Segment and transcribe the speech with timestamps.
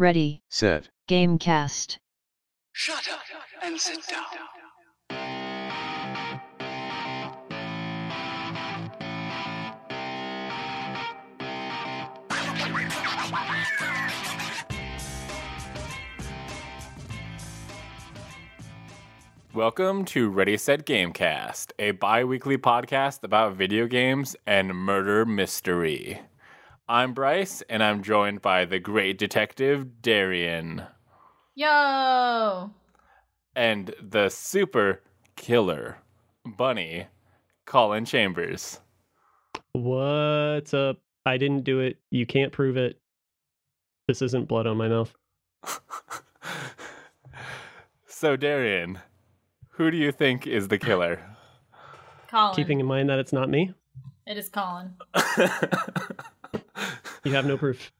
[0.00, 1.98] Ready, set, Gamecast.
[2.70, 3.18] Shut up
[3.64, 4.22] and sit down.
[19.52, 26.20] Welcome to Ready Set Gamecast, a bi weekly podcast about video games and murder mystery.
[26.90, 30.84] I'm Bryce, and I'm joined by the great detective Darian
[31.54, 32.70] Yo!
[33.54, 35.02] and the super
[35.36, 35.98] killer
[36.56, 37.06] bunny
[37.66, 38.80] Colin Chambers.
[39.72, 40.96] What's up?
[41.26, 41.98] I didn't do it.
[42.08, 42.98] You can't prove it.
[44.06, 45.14] This isn't blood on my mouth.
[48.06, 48.98] so, Darian,
[49.72, 51.20] who do you think is the killer?
[52.30, 52.54] Colin.
[52.54, 53.74] Keeping in mind that it's not me,
[54.26, 54.94] It is Colin.
[57.24, 57.92] you have no proof.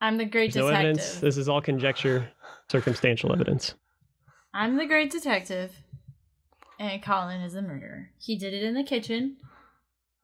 [0.00, 1.20] I'm the great There's no evidence.
[1.20, 2.28] This is all conjecture,
[2.70, 3.40] circumstantial hmm.
[3.40, 3.74] evidence.
[4.52, 5.72] I'm the great detective.
[6.78, 8.10] And Colin is the murderer.
[8.18, 9.36] He did it in the kitchen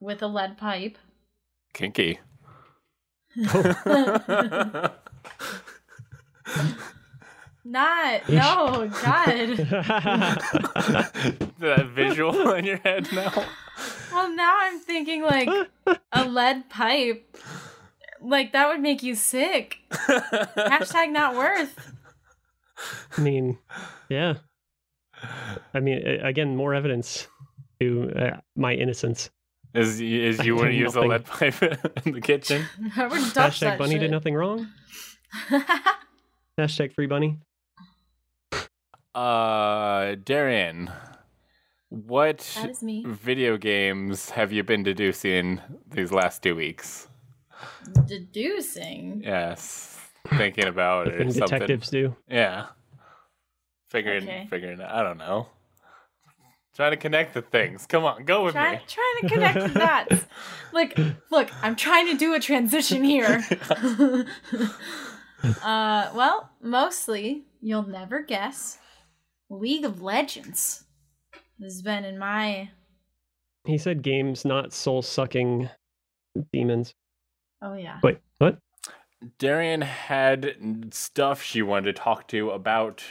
[0.01, 0.99] with a lead pipe.
[1.73, 2.21] Kinky.
[7.65, 8.23] Not.
[8.29, 9.57] No, God.
[11.59, 13.33] that visual in your head now.
[14.13, 15.49] well, now I'm thinking like
[16.13, 17.37] a lead pipe.
[18.23, 19.79] Like, that would make you sick.
[19.91, 21.93] Hashtag not worth.
[23.17, 23.59] I mean,
[24.09, 24.35] yeah.
[25.75, 27.29] I mean, again, more evidence
[27.81, 29.31] to uh, my innocence.
[29.75, 31.63] Is is you want to did use a lead pipe
[32.05, 32.67] in the kitchen?
[32.97, 34.01] I wouldn't touch Hashtag that bunny shit.
[34.03, 34.69] did nothing wrong.
[36.59, 37.39] Hashtag free bunny.
[39.15, 40.91] Uh, Darian,
[41.89, 43.05] what that is me.
[43.07, 47.09] video games have you been deducing these last two weeks?
[48.07, 49.23] Deducing.
[49.25, 49.99] Yes,
[50.37, 51.59] thinking about it or thing something.
[51.59, 52.17] detectives do.
[52.29, 52.67] Yeah,
[53.91, 54.47] figuring, Okay.
[54.51, 54.81] figuring.
[54.81, 55.49] I don't know.
[56.75, 57.85] Trying to connect the things.
[57.87, 58.81] Come on, go with Try, me.
[58.89, 60.25] trying to connect the dots.
[60.73, 60.95] Look,
[61.31, 63.45] look, I'm trying to do a transition here.
[65.63, 68.79] uh, well, mostly you'll never guess.
[69.51, 70.85] League of Legends
[71.61, 72.71] has been in my.
[73.67, 75.69] He said games, not soul sucking
[76.55, 76.95] demons.
[77.63, 78.01] Oh yeah.
[78.03, 78.59] Wait, what?
[79.39, 83.05] Darian had stuff she wanted to talk to about,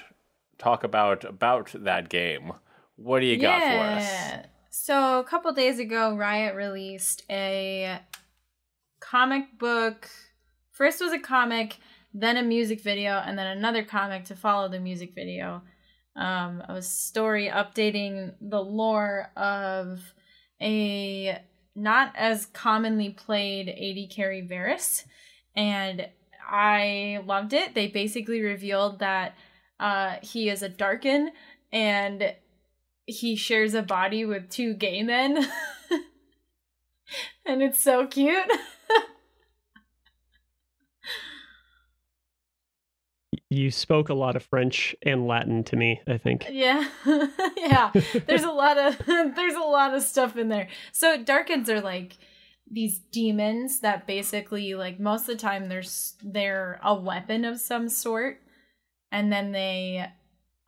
[0.58, 2.52] talk about about that game.
[2.98, 4.46] What do you got for us?
[4.70, 8.00] So a couple days ago, Riot released a
[9.00, 10.10] comic book.
[10.72, 11.78] First was a comic,
[12.14, 15.62] then a music video, and then another comic to follow the music video.
[16.16, 20.02] Um, a story updating the lore of
[20.62, 21.40] a
[21.76, 25.06] not as commonly played AD carry Varus,
[25.56, 26.08] and
[26.50, 27.74] I loved it.
[27.74, 29.36] They basically revealed that
[29.80, 31.32] uh, he is a Darkin
[31.72, 32.36] and
[33.06, 35.38] he shares a body with two gay men.
[37.46, 38.52] and it's so cute.
[43.52, 46.48] You spoke a lot of French and Latin to me, I think.
[46.50, 46.88] yeah.
[47.58, 47.92] yeah.
[48.26, 50.70] There's a lot of there's a lot of stuff in there.
[50.94, 52.14] So Darkins are like
[52.72, 57.90] these demons that basically like most of the time there's they're a weapon of some
[57.90, 58.40] sort
[59.12, 60.08] and then they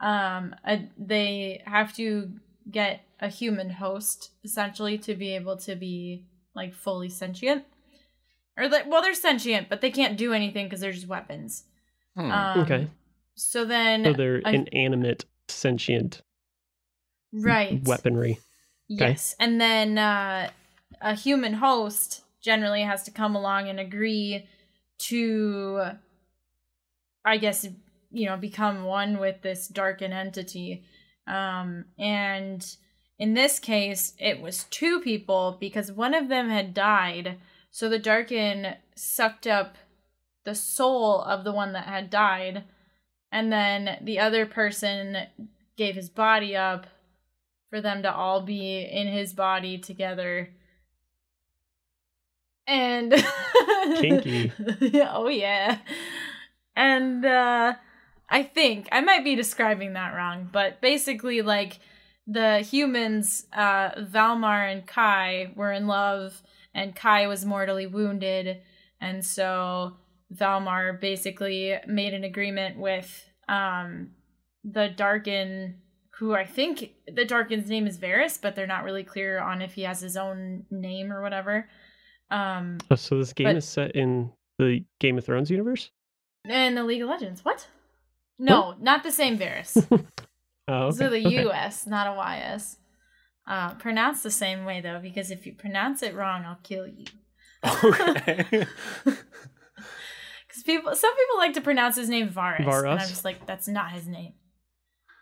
[0.02, 2.34] um a, they have to
[2.70, 7.64] get a human host essentially to be able to be like fully sentient
[8.58, 11.64] or like well they're sentient but they can't do anything because they're just weapons
[12.16, 12.32] Hmm.
[12.32, 12.88] um, Okay.
[13.36, 16.22] so then So they're a- inanimate, sentient
[17.32, 18.40] right weaponry.
[18.88, 19.36] Yes.
[19.40, 20.50] And then uh,
[21.02, 24.48] a human host generally has to come along and agree
[25.00, 25.84] to,
[27.26, 27.66] I guess,
[28.12, 30.84] you know, become one with this darkened entity.
[31.26, 32.64] Um, and
[33.18, 37.38] in this case, it was two people because one of them had died.
[37.72, 39.78] So the Darkin sucked up
[40.44, 42.64] the soul of the one that had died.
[43.32, 45.18] And then the other person
[45.76, 46.88] gave his body up
[47.70, 50.50] for them to all be in his body together.
[52.68, 53.12] And
[53.96, 54.52] Kinky.
[55.10, 55.80] Oh yeah.
[56.76, 57.74] And uh
[58.30, 61.80] I think I might be describing that wrong, but basically like
[62.28, 66.42] the humans uh Valmar and Kai were in love
[66.74, 68.62] and Kai was mortally wounded
[69.02, 69.98] and so
[70.34, 74.12] Valmar basically made an agreement with um
[74.64, 75.76] the Darkin
[76.20, 79.74] who I think the Darkin's name is Varus, but they're not really clear on if
[79.74, 81.68] he has his own name or whatever.
[82.32, 85.90] Um Oh, so this game But- is set in the Game of Thrones universe?
[86.48, 87.44] In the League of Legends.
[87.44, 87.68] What?
[88.40, 89.78] No, not the same Varus.
[90.66, 91.50] Oh, Those are okay, the okay.
[91.50, 92.78] US, not a YS.
[93.46, 97.04] Uh, pronounced the same way though, because if you pronounce it wrong, I'll kill you.
[97.66, 98.66] Okay.
[100.54, 103.68] Because people, some people like to pronounce his name Varus, and I'm just like, that's
[103.68, 104.34] not his name.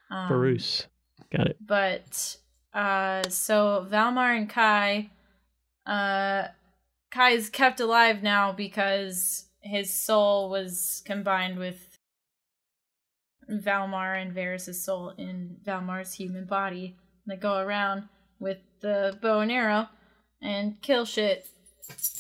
[0.10, 0.88] Um, Barus.
[1.31, 1.57] Got it.
[1.66, 2.36] But
[2.74, 5.10] uh, so Valmar and Kai,
[5.86, 6.48] uh,
[7.12, 11.98] Kai is kept alive now because his soul was combined with
[13.50, 16.98] Valmar and Varus' soul in Valmar's human body.
[17.25, 19.88] And they go around with the bow and arrow
[20.42, 21.48] and kill shit.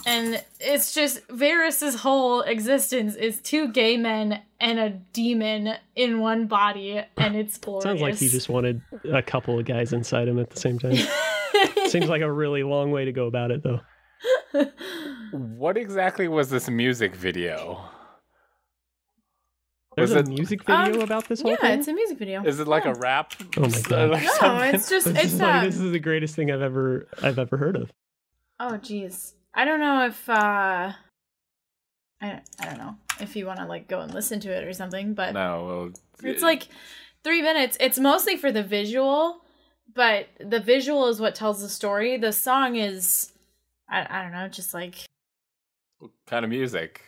[0.05, 6.47] And it's just Varus' whole existence is two gay men and a demon in one
[6.47, 7.83] body, and it's glorious.
[7.85, 8.81] Sounds like he just wanted
[9.11, 10.95] a couple of guys inside him at the same time.
[11.87, 13.81] Seems like a really long way to go about it, though.
[15.31, 17.79] what exactly was this music video?
[19.95, 21.79] There's Was a it- music video Um, about this whole yeah, thing.
[21.79, 22.43] it's a music video.
[22.43, 22.93] Is it like Yeah.
[22.93, 23.33] a rap?
[23.57, 24.09] Oh my God.
[24.11, 24.75] like No, something?
[24.75, 27.37] it's just It's it's just like, um, this is the greatest thing I've ever I've
[27.37, 27.91] ever heard of.
[28.59, 29.33] Oh jeez.
[29.53, 30.93] I don't know if uh
[32.21, 34.73] I I don't know if you want to like go and listen to it or
[34.73, 35.65] something, but no.
[35.65, 36.67] Well, it's like
[37.23, 37.77] 3 minutes.
[37.79, 39.41] It's mostly for the visual,
[39.93, 42.17] but the visual is what tells the story.
[42.17, 43.33] The song is
[43.89, 44.95] I I don't know, just like
[45.99, 47.01] what kind of music?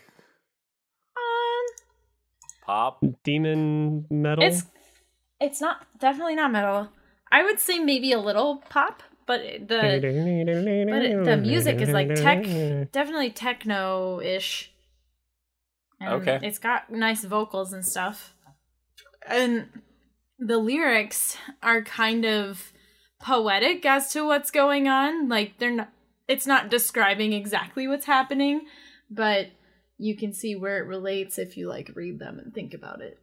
[1.15, 1.85] um
[2.65, 3.03] Pop.
[3.23, 4.43] Demon metal.
[4.43, 4.63] it's
[5.39, 6.89] it's not definitely not metal.
[7.31, 9.77] I would say maybe a little pop, but the
[10.89, 12.43] but it- the music is like tech
[12.91, 14.71] definitely techno-ish.
[16.05, 16.39] Okay.
[16.43, 18.33] it's got nice vocals and stuff.
[19.25, 19.69] And
[20.37, 22.73] the lyrics are kind of
[23.21, 25.29] poetic as to what's going on.
[25.29, 25.89] Like they're not
[26.27, 28.61] it's not describing exactly what's happening
[29.09, 29.47] but
[29.97, 33.19] you can see where it relates if you like read them and think about it.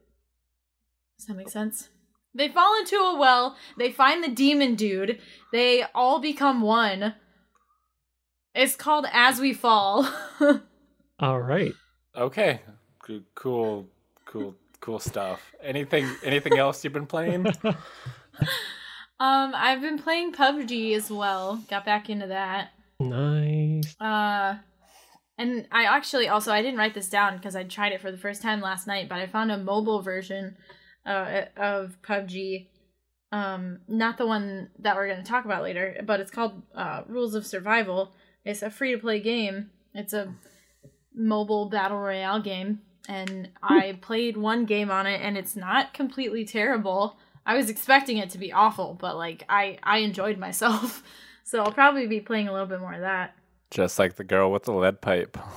[1.18, 1.88] Does that make sense
[2.34, 5.18] they fall into a well they find the demon dude
[5.52, 7.14] they all become one
[8.54, 10.08] it's called As We Fall.
[11.20, 11.72] All right.
[12.16, 12.60] Okay.
[13.02, 13.86] Cool, cool,
[14.24, 15.40] cool, cool stuff.
[15.62, 16.08] Anything?
[16.24, 17.46] Anything else you've been playing?
[17.64, 17.76] um,
[19.20, 21.62] I've been playing PUBG as well.
[21.68, 22.70] Got back into that.
[22.98, 23.94] nice.
[24.00, 24.56] Uh,
[25.38, 28.18] and I actually also I didn't write this down because I tried it for the
[28.18, 30.56] first time last night, but I found a mobile version
[31.06, 32.66] uh, of PUBG.
[33.32, 37.02] Um, not the one that we're going to talk about later, but it's called uh,
[37.06, 38.12] Rules of Survival.
[38.44, 39.70] It's a free to play game.
[39.94, 40.34] It's a
[41.14, 46.44] mobile battle royale game, and I played one game on it, and it's not completely
[46.44, 47.18] terrible.
[47.46, 51.02] I was expecting it to be awful, but like I I enjoyed myself,
[51.44, 53.36] so I'll probably be playing a little bit more of that.
[53.70, 55.38] Just like the girl with the lead pipe.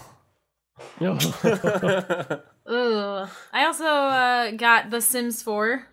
[2.65, 3.29] Ugh.
[3.51, 5.85] I also uh, got The Sims 4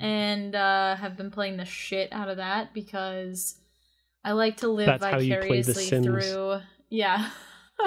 [0.00, 3.56] and uh, have been playing the shit out of that because
[4.24, 6.06] I like to live That's how you play The vicariously Sims.
[6.06, 6.60] through.
[6.90, 7.30] Yeah.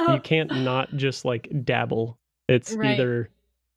[0.10, 2.18] you can't not just like dabble.
[2.48, 2.92] It's Right.
[2.92, 3.30] either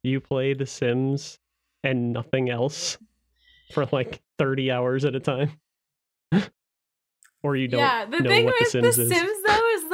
[0.03, 1.39] you play The Sims
[1.83, 2.99] and nothing else
[3.73, 5.53] for like 30 hours at a time.
[7.43, 9.07] or you don't yeah, the know thing what The Sims The.
[9.07, 9.40] Sims is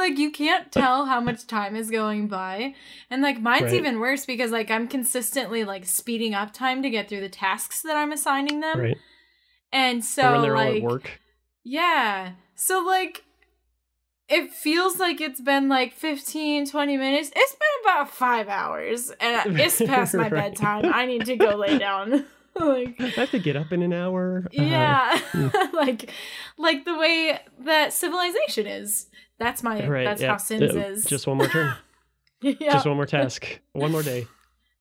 [0.09, 2.73] like you can't tell how much time is going by,
[3.09, 3.73] and like mine's Right.
[3.73, 7.81] even worse because like I'm consistently like speeding up time to get through the tasks
[7.83, 8.97] that I'm assigning them, Right.
[9.71, 11.19] and so when they're all like at work.
[11.63, 12.31] Yeah.
[12.55, 13.23] So like
[14.29, 17.31] it feels like it's been like 15 20 minutes.
[17.35, 20.31] It's been about 5 hours and it's past my Right.
[20.31, 20.85] bedtime.
[20.93, 22.25] I need to go lay down.
[22.59, 24.43] like I have to get up in an hour.
[24.47, 25.17] Uh, yeah.
[25.31, 25.73] mm.
[25.73, 26.09] like
[26.57, 29.07] like the way that civilization is.
[29.39, 30.05] That's my right.
[30.05, 30.31] that's yeah.
[30.31, 31.05] how sins Uh, is.
[31.05, 31.73] Just one more turn.
[32.41, 32.73] yeah.
[32.73, 33.59] Just one more task.
[33.73, 34.27] One more day.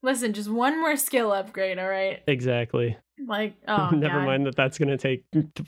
[0.02, 2.22] Listen, just one more skill upgrade, all right?
[2.26, 2.96] Exactly.
[3.26, 4.26] Like oh Never God.
[4.26, 5.24] mind that that's going to take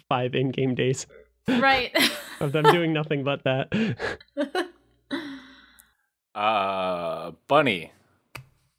[0.08, 1.06] five in-game days
[1.48, 1.96] Right.
[2.40, 3.96] of them doing nothing but that.
[6.34, 7.92] Uh, Bunny.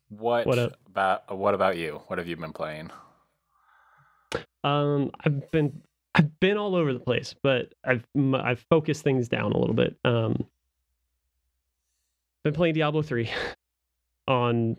[0.09, 0.77] What, What up?
[0.87, 2.01] about what about you?
[2.07, 2.89] What have you been playing?
[4.63, 5.81] Um, I've been
[6.15, 9.95] I've been all over the place, but I've I've focused things down a little bit.
[10.03, 10.45] Um,
[12.43, 13.29] been playing Diablo three
[14.27, 14.77] on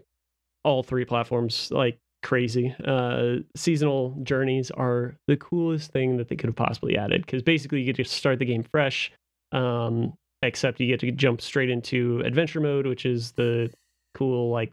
[0.64, 2.74] all three platforms like crazy.
[2.84, 7.80] Uh, seasonal journeys are the coolest thing that they could have possibly added because basically
[7.80, 9.12] you get to start the game fresh.
[9.52, 13.70] Um, except you get to jump straight into adventure mode, which is the
[14.14, 14.72] cool like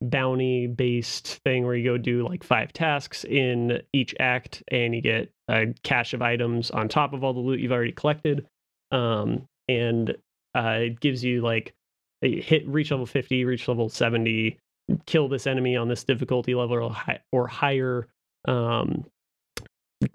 [0.00, 5.00] bounty based thing where you go do like five tasks in each act and you
[5.00, 8.46] get a cache of items on top of all the loot you've already collected
[8.92, 10.16] um and
[10.56, 11.74] uh it gives you like
[12.20, 14.58] hit reach level 50 reach level 70
[15.06, 18.06] kill this enemy on this difficulty level or, hi- or higher.
[18.46, 19.04] Um,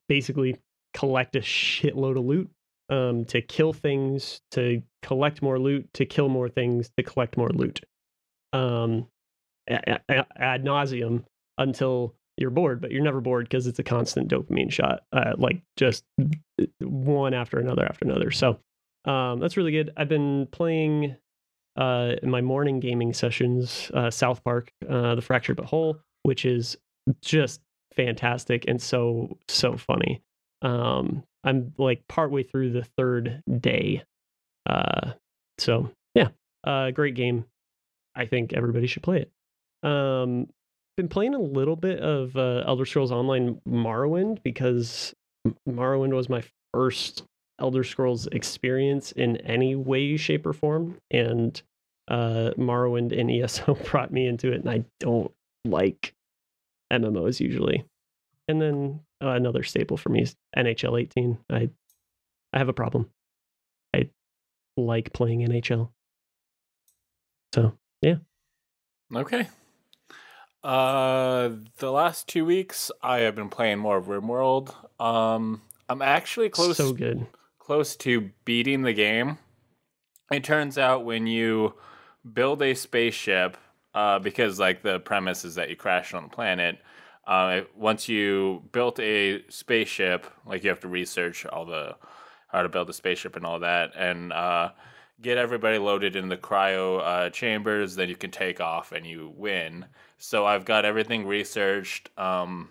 [0.07, 0.57] basically,
[0.93, 2.49] collect a shitload of loot
[2.89, 7.49] um, to kill things, to collect more loot, to kill more things, to collect more
[7.49, 7.81] loot.
[8.51, 9.07] Um,
[9.69, 11.23] ad nauseum
[11.57, 15.61] until you're bored, but you're never bored because it's a constant dopamine shot, uh, like
[15.77, 16.03] just
[16.79, 18.31] one after another after another.
[18.31, 18.59] So
[19.05, 19.91] um, that's really good.
[19.97, 21.15] I've been playing
[21.75, 26.45] uh, in my morning gaming sessions uh, South Park, uh, The Fractured But Whole, which
[26.45, 26.77] is
[27.21, 27.61] just
[27.95, 30.21] fantastic and so so funny.
[30.61, 34.03] Um, I'm like partway through the third day,
[34.65, 35.11] uh,
[35.57, 36.29] so yeah,
[36.63, 37.45] uh, great game.
[38.15, 39.87] I think everybody should play it.
[39.87, 40.47] Um,
[40.95, 45.13] been playing a little bit of uh, Elder Scrolls Online Morrowind because
[45.67, 47.23] Morrowind was my first
[47.59, 51.61] Elder Scrolls experience in any way, shape, or form, and
[52.07, 55.31] uh, Morrowind and ESO brought me into it, and I don't
[55.65, 56.13] like
[56.91, 57.85] MMOs usually.
[58.47, 61.37] And then uh, another staple for me is NHL 18.
[61.49, 61.69] I
[62.51, 63.09] I have a problem.
[63.95, 64.09] I
[64.77, 65.89] like playing NHL.
[67.53, 68.15] So yeah.
[69.15, 69.47] Okay.
[70.63, 74.73] Uh, the last two weeks I have been playing more of RimWorld.
[75.01, 77.27] Um, I'm actually close so good.
[77.59, 79.37] close to beating the game.
[80.31, 81.73] It turns out when you
[82.31, 83.57] build a spaceship,
[83.93, 86.79] uh, because like the premise is that you crash on the planet.
[87.27, 91.95] Uh, once you built a spaceship, like you have to research all the
[92.47, 94.69] how to build a spaceship and all that, and uh,
[95.23, 97.95] get everybody loaded in the cryo uh, chambers.
[97.95, 99.87] Then you can take off and you win.
[100.19, 102.69] So I've got everything researched, um,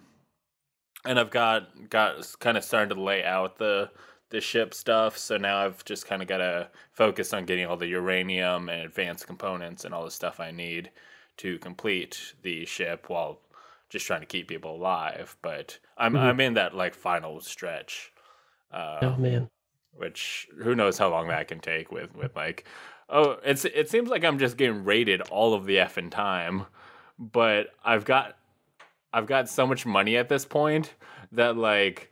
[1.05, 3.91] and I've got got kind of started to lay out the
[4.31, 5.19] the ship stuff.
[5.19, 8.83] So now I've just kind of got to focus on getting all the uranium and
[8.83, 10.91] advanced components and all the stuff I need
[11.39, 13.41] to complete the ship while
[13.91, 15.37] just trying to keep people alive.
[15.43, 16.19] But I'm Mhm.
[16.19, 18.13] I'm in that like final stretch.
[18.73, 19.51] Uh, Oh man.
[19.97, 22.67] Which who knows how long that can take with with like
[23.09, 26.67] oh it's it seems like I'm just getting rated all of the effing time
[27.19, 28.37] but I've got
[29.13, 30.95] I've got so much money at this point
[31.33, 32.11] that like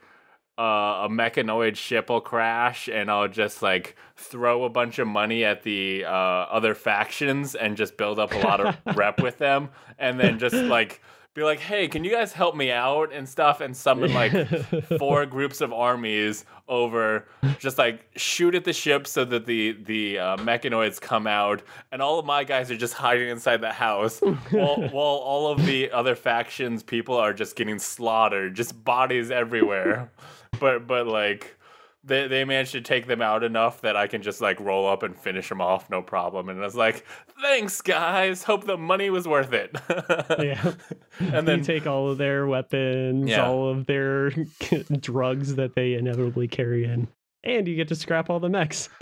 [0.59, 5.43] uh, a mechanoid ship will crash and I'll just like throw a bunch of money
[5.43, 9.71] at the uh, other factions and just build up a lot of rep with them
[9.99, 11.01] and then just like
[11.33, 13.61] be like hey can you guys help me out and stuff?
[13.61, 14.33] And summon like
[14.99, 17.27] four groups of armies over
[17.59, 21.63] just like shoot at the ship so that the the uh, mechanoids come out.
[21.93, 24.21] And all of my guys are just hiding inside the house
[24.51, 30.11] while, while all of the other factions people are just getting slaughtered just bodies everywhere.
[30.59, 31.57] But but like
[32.03, 35.03] they they managed to take them out enough that I can just like roll up
[35.03, 37.05] and finish them off no problem and I was like
[37.43, 39.77] thanks guys hope the money was worth it
[40.39, 40.73] yeah.
[41.19, 43.47] and then you take all of their weapons, Yeah.
[43.47, 44.31] all of their
[45.01, 47.09] drugs that they inevitably carry in,
[47.45, 48.89] and you get to scrap all the mechs.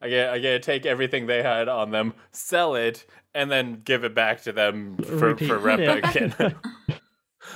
[0.00, 3.04] I get I get to take everything they had on them, sell it,
[3.34, 5.48] and then give it back to them for Repeat.
[5.48, 6.54] for rep again.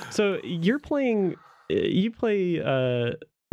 [0.09, 1.35] so you're playing,
[1.69, 3.11] you play uh,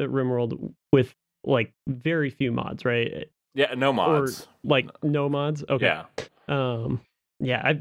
[0.09, 1.15] RimWorld with
[1.45, 3.29] like very few mods, right?
[3.55, 4.47] yeah, no mods.
[4.65, 5.65] Like no mods.
[5.69, 5.87] Okay.
[5.87, 6.05] Yeah,
[6.49, 7.01] Um.
[7.39, 7.63] Yeah.
[7.65, 7.81] I.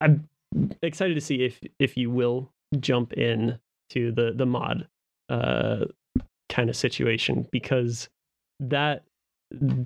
[0.00, 0.28] I'm
[0.82, 3.58] excited to see if if you will jump in
[3.90, 4.88] to the the mod
[5.28, 5.84] uh
[6.48, 8.08] kind of situation because
[8.60, 9.04] that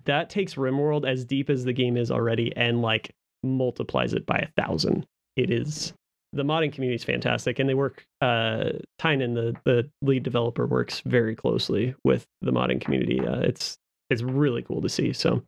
[0.04, 4.36] that takes RimWorld as deep as the game is already and like multiplies it by
[4.36, 5.06] a thousand.
[5.36, 5.92] It is
[6.32, 11.00] the modding community is fantastic and they work uh Tynan the the lead developer works
[11.04, 13.20] very closely with the modding community.
[13.20, 13.78] Uh, it's
[14.10, 15.12] it's really cool to see.
[15.12, 15.42] So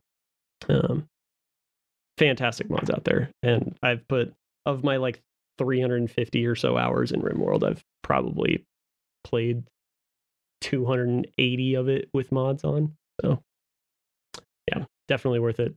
[0.69, 1.07] um
[2.17, 4.33] fantastic mods out there and I've put
[4.65, 5.21] of my like
[5.57, 8.63] 350 or so hours in RimWorld I've probably
[9.23, 9.63] played
[10.61, 12.95] 280 of it with mods on.
[13.21, 13.39] So
[14.69, 15.75] yeah, definitely worth it.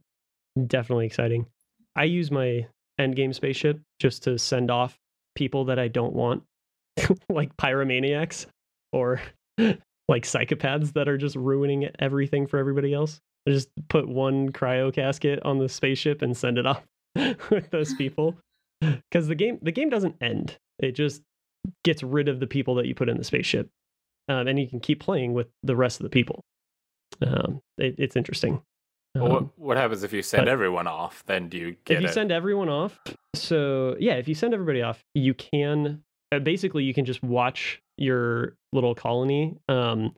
[0.67, 1.47] Definitely exciting.
[1.95, 2.67] I use my
[3.01, 4.97] endgame spaceship just to send off
[5.35, 6.43] people that I don't want,
[7.29, 8.47] like pyromaniacs
[8.93, 9.21] or
[9.59, 13.21] like psychopaths that are just ruining everything for everybody else.
[13.47, 16.83] I just put one cryo casket on the spaceship and send it off
[17.51, 18.37] with those people.
[18.81, 20.57] Because the game the game doesn't end.
[20.79, 21.23] It just
[21.85, 23.69] gets rid of the people that you put in the spaceship.
[24.29, 26.41] Um, and you can keep playing with the rest of the people.
[27.25, 28.61] Um, it, it's interesting.
[29.21, 31.23] Well, Um, what what happens if you send but- everyone off?
[31.27, 32.13] Then do you get if you it?
[32.13, 32.99] send everyone off
[33.35, 37.81] so yeah if you send everybody off you can uh, basically you can just watch
[37.99, 40.15] your little colony um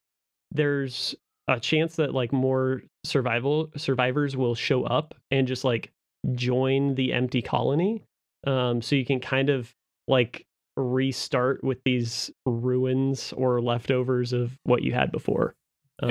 [0.53, 1.15] there's
[1.49, 5.91] a chance that like more survival survivors will show up and just like
[6.35, 8.05] join the empty colony
[8.47, 9.73] Um, so you can kind of
[10.07, 10.45] like
[10.77, 15.55] restart with these ruins or leftovers of what you had before.
[16.03, 16.11] Um,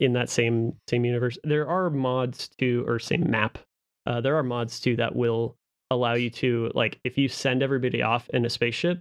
[0.00, 3.58] In that same same universe, there are mods too, or same map.
[4.06, 5.56] Uh, there are mods too that will
[5.90, 9.00] allow you to like if you send everybody off in a spaceship.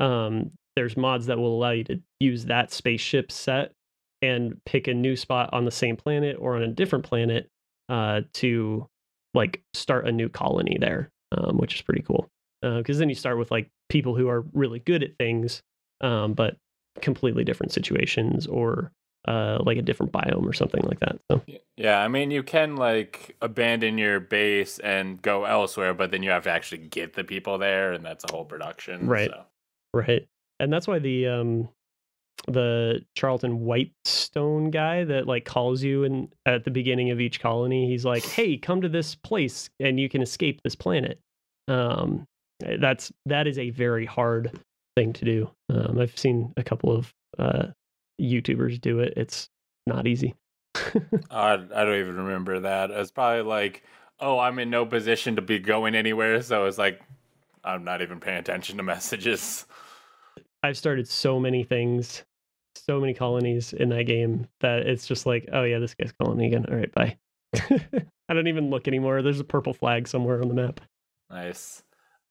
[0.00, 3.72] Um, there's mods that will allow you to use that spaceship set
[4.22, 7.48] and pick a new spot on the same planet or on a different planet
[7.88, 8.86] uh, to
[9.34, 12.28] like start a new colony there, um, which is pretty cool.
[12.62, 15.62] Because then you start with like people who are really good at things,
[16.00, 16.56] um, but
[17.00, 18.92] completely different situations or
[19.28, 21.18] uh, like a different biome or something like that.
[21.30, 21.42] So
[21.76, 26.30] Yeah, I mean, you can like abandon your base and go elsewhere, but then you
[26.30, 29.06] have to actually get the people there, and that's a whole production.
[29.06, 29.30] Right.
[29.30, 29.44] so.
[29.94, 30.26] right,
[30.60, 31.68] and that's why the um,
[32.48, 37.88] the Charlon Whitestone guy that like calls you and at the beginning of each colony,
[37.88, 41.20] he's like, "Hey, come to this place and you can escape this planet."
[41.68, 42.26] Um,
[42.78, 44.58] that's that is a very hard
[44.96, 45.50] thing to do.
[45.70, 47.68] Um, I've seen a couple of uh,
[48.20, 49.14] YouTubers do it.
[49.16, 49.48] It's
[49.86, 50.34] not easy.
[51.30, 52.90] I, I don't even remember that.
[52.90, 53.84] It's probably like,
[54.20, 57.00] oh, I'm in no position to be going anywhere, so it's like
[57.64, 59.66] I'm not even paying attention to messages.
[60.62, 62.24] I've started so many things,
[62.76, 66.38] so many colonies in that game that it's just like, oh yeah, this guy's calling
[66.38, 66.66] me again.
[66.68, 67.16] All right, bye.
[68.28, 69.22] I don't even look anymore.
[69.22, 70.80] There's a purple flag somewhere on the map.
[71.30, 71.82] Nice.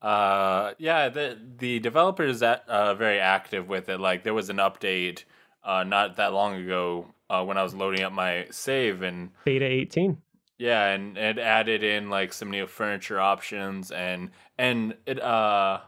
[0.01, 3.99] Uh, yeah, the the developer is uh, very active with it.
[3.99, 5.25] Like there was an update
[5.63, 9.65] uh, not that long ago uh, when I was loading up my save, and Beta
[9.65, 10.17] 18.
[10.57, 15.79] yeah, and it added in like some new furniture options, and and it uh,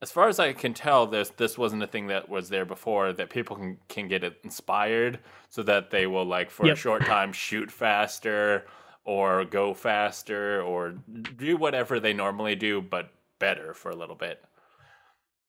[0.00, 3.12] as far as I can tell, this this wasn't a thing that was there before.
[3.12, 7.04] That people can can get it inspired, so that they will like for a short
[7.04, 8.66] time shoot faster
[9.04, 10.94] or go faster or
[11.36, 14.44] do whatever they normally do, but better for a little bit.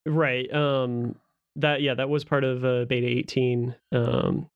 [0.05, 0.51] Right.
[0.53, 1.15] Um
[1.57, 3.75] that yeah, that was part of uh, beta 18.
[3.91, 4.47] Um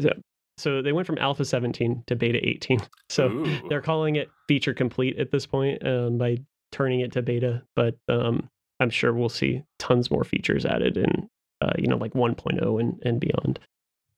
[0.00, 0.10] so,
[0.58, 2.80] so they went from alpha 17 to beta 18.
[3.08, 3.68] So Ooh.
[3.68, 6.38] they're calling it feature complete at this point um, by
[6.72, 8.50] turning it to beta, but um,
[8.80, 11.28] I'm sure we'll see tons more features added in,
[11.62, 13.60] uh, you know, like 1.0 and, and beyond.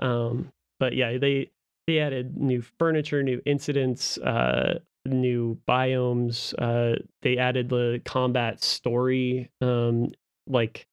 [0.00, 1.50] Um, but yeah, they
[1.86, 6.54] they added new furniture, new incidents, uh, new biomes.
[6.58, 10.12] Uh, they added the combat story, um,
[10.46, 10.86] like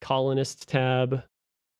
[0.00, 1.22] colonist tab.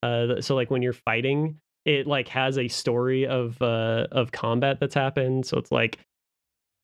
[0.03, 4.79] Uh, so like when you're fighting, it like has a story of uh of combat
[4.79, 5.45] that's happened.
[5.45, 5.99] So it's like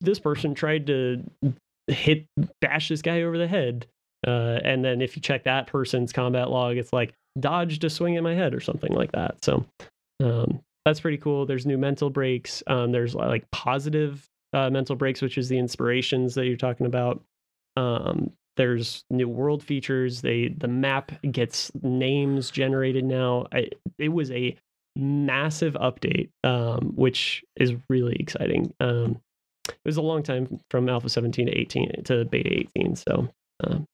[0.00, 1.22] this person tried to
[1.86, 2.26] hit
[2.60, 3.86] bash this guy over the head.
[4.26, 8.16] Uh, and then if you check that person's combat log, it's like dodged a swing
[8.16, 9.44] at my head or something like that.
[9.44, 9.64] So
[10.22, 11.46] um, that's pretty cool.
[11.46, 12.62] There's new mental breaks.
[12.66, 17.22] Um, there's like positive uh, mental breaks, which is the inspirations that you're talking about.
[17.76, 20.20] Um, there's new world features.
[20.20, 23.46] They the map gets names generated now.
[23.52, 24.56] I, it was a
[24.96, 28.74] massive update, um, which is really exciting.
[28.80, 29.20] Um,
[29.68, 32.96] it was a long time from Alpha 17 to 18 to Beta 18.
[32.96, 33.28] So,
[33.62, 33.86] um,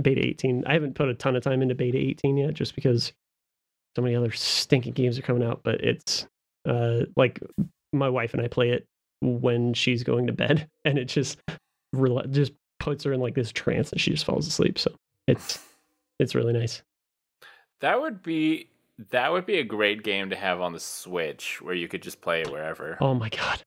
[0.00, 3.12] Beta 18, I haven't put a ton of time into Beta 18 yet, just because
[3.96, 5.62] so many other stinking games are coming out.
[5.64, 6.26] But it's
[6.68, 7.40] uh, like
[7.94, 8.84] my wife and I play it
[9.22, 11.38] when she's going to bed, and it just
[12.30, 14.76] just puts her in like this trance, and she just falls asleep.
[14.76, 14.92] So
[15.28, 15.60] it's
[16.18, 16.82] it's really nice.
[17.80, 18.68] That would be
[19.10, 22.20] that would be a great game to have on the Switch where you could just
[22.20, 22.98] play it wherever.
[23.00, 23.62] Oh my god.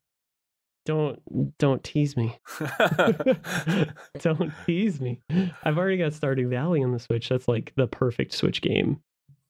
[0.86, 2.38] Don't don't tease me.
[4.19, 5.21] don't tease me.
[5.63, 7.30] I've already got Stardew Valley on the Switch.
[7.30, 9.01] That's like the perfect Switch game.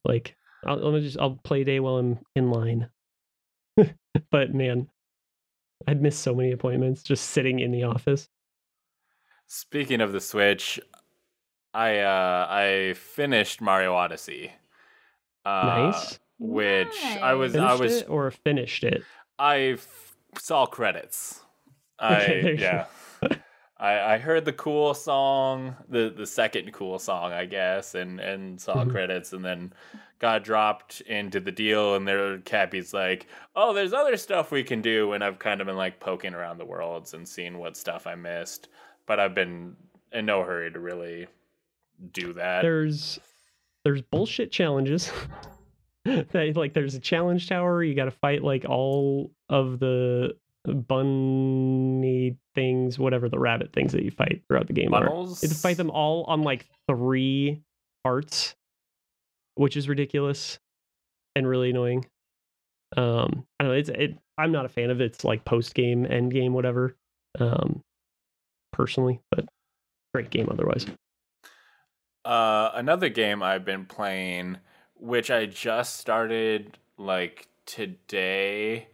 [0.06, 2.90] Like I'll, I'll just I'll play day while I'm in line.
[4.32, 4.88] but man,
[5.88, 8.30] I'd miss so many appointments just sitting in the office.
[9.48, 10.80] Speaking of the Switch,
[11.74, 14.52] I uh I finished Mario Odyssey.
[15.46, 16.20] Uh, nice.
[16.40, 19.04] Which I was I was it or finished it.
[19.38, 21.42] I f- saw credits.
[22.00, 22.86] I yeah.
[23.78, 28.60] I, I heard the cool song, the the second cool song, I guess, and and
[28.60, 28.92] saw Mhm.
[28.92, 29.74] credits, and then
[30.20, 34.82] got dropped into the deal, and there Cappy's like, "Oh, there's other stuff we can
[34.82, 38.08] do," and I've kind of been like poking around the worlds and seeing what stuff
[38.08, 38.70] I missed,
[39.08, 39.76] but I've been
[40.12, 41.28] in no hurry to really
[42.12, 42.62] do that.
[42.62, 43.20] there's
[43.84, 45.12] there's bullshit challenges.
[46.06, 47.84] That like there's a challenge tower.
[47.84, 54.04] You got to fight like all of the bunny things whatever the rabbit things that
[54.04, 55.10] you fight throughout the game are.
[55.10, 57.62] You have to fight them all on like three
[58.04, 58.56] parts
[59.56, 60.60] which is ridiculous
[61.36, 62.06] and really annoying.
[62.98, 66.06] Um i don't know it's it i'm not a fan of its like post game
[66.06, 66.96] end game whatever.
[67.40, 67.82] Um
[68.76, 69.46] personally but
[70.14, 70.86] great game otherwise.
[72.24, 74.58] Uh, another game I've been playing,
[74.96, 78.88] which I just started like today,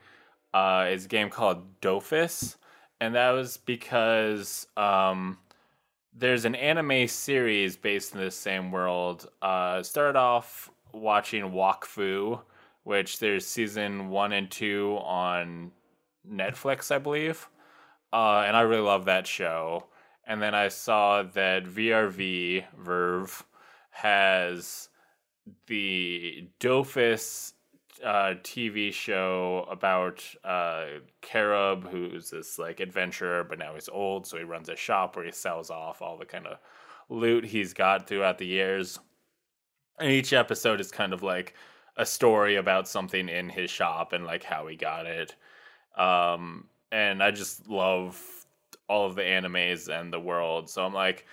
[0.53, 2.57] uh, is a game called Dofus,
[2.99, 5.37] and that was because um,
[6.13, 9.29] there's an anime series based in the same world.
[9.41, 12.41] Uh, started off watching Wakfu,
[12.83, 15.71] which there's season one and two on
[16.29, 17.47] Netflix, I believe,
[18.13, 19.86] uh, and I really love that show
[20.26, 23.43] and then I saw that VRV Verve
[23.89, 24.89] has
[25.67, 27.54] the Dofus
[28.04, 30.86] uh, TV show about uh,
[31.21, 35.26] Carob, who's this like adventurer, but now he's old, so he runs a shop where
[35.26, 36.60] he sells off all the kind of
[37.10, 39.00] loot he's got throughout the years.
[40.00, 41.56] And each episode is kind of like
[41.97, 45.36] a story about something in his shop and like how he got it.
[45.97, 48.19] Um, and I just love
[48.88, 50.69] all of the animes and the world.
[50.69, 51.25] So I'm like,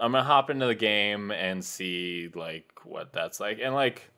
[0.00, 3.58] I'm gonna hop into the game and see like what that's like.
[3.62, 4.10] And like,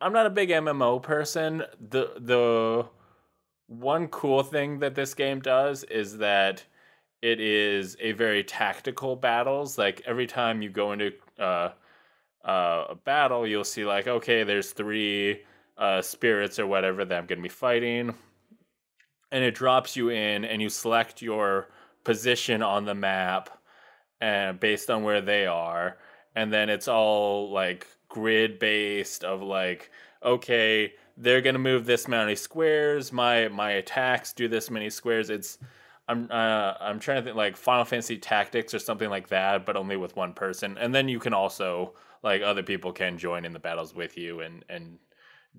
[0.00, 1.64] I'm not a big MMO person.
[1.90, 2.86] The the
[3.66, 6.64] one cool thing that this game does is that
[7.22, 9.78] it is a very tactical battles.
[9.78, 11.70] Like every time you go into uh,
[12.44, 15.42] uh, a battle, you'll see like, okay, there's three
[15.76, 18.14] uh, spirits or whatever that I'm gonna be fighting,
[19.30, 21.68] and it drops you in, and you select your
[22.04, 23.50] position on the map
[24.20, 25.98] and based on where they are.
[26.34, 29.90] And then it's all like grid based of like
[30.24, 35.30] okay they're gonna move this many squares my my attacks do this many squares.
[35.30, 35.58] It's
[36.08, 39.76] i'm uh, i'm trying to think like final fantasy tactics or something like that but
[39.76, 40.78] only with one person.
[40.78, 44.40] And then you can also like other people can join in the battles with you
[44.40, 44.98] and and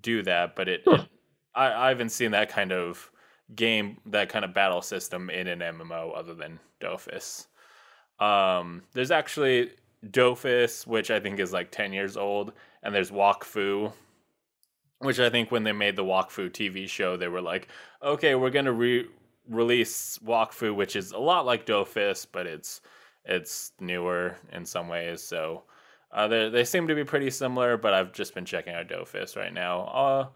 [0.01, 1.07] do that but it, it
[1.55, 3.11] I, I haven't seen that kind of
[3.55, 7.47] game that kind of battle system in an MMO other than Dofus.
[8.19, 9.71] Um, there's actually
[10.05, 13.91] Dofus, which I think is like 10 years old, and there's Wakfu,
[14.99, 17.69] which I think when they made the Wakfu TV show, they were like,
[18.03, 19.07] okay, we're gonna re-
[19.47, 22.81] release Wakfu, which is a lot like Dofus, but it's
[23.25, 25.21] it's newer in some ways.
[25.21, 25.63] So
[26.11, 29.35] uh, they they seem to be pretty similar, but I've just been checking out Dofus
[29.35, 29.81] right now.
[29.81, 30.27] Uh,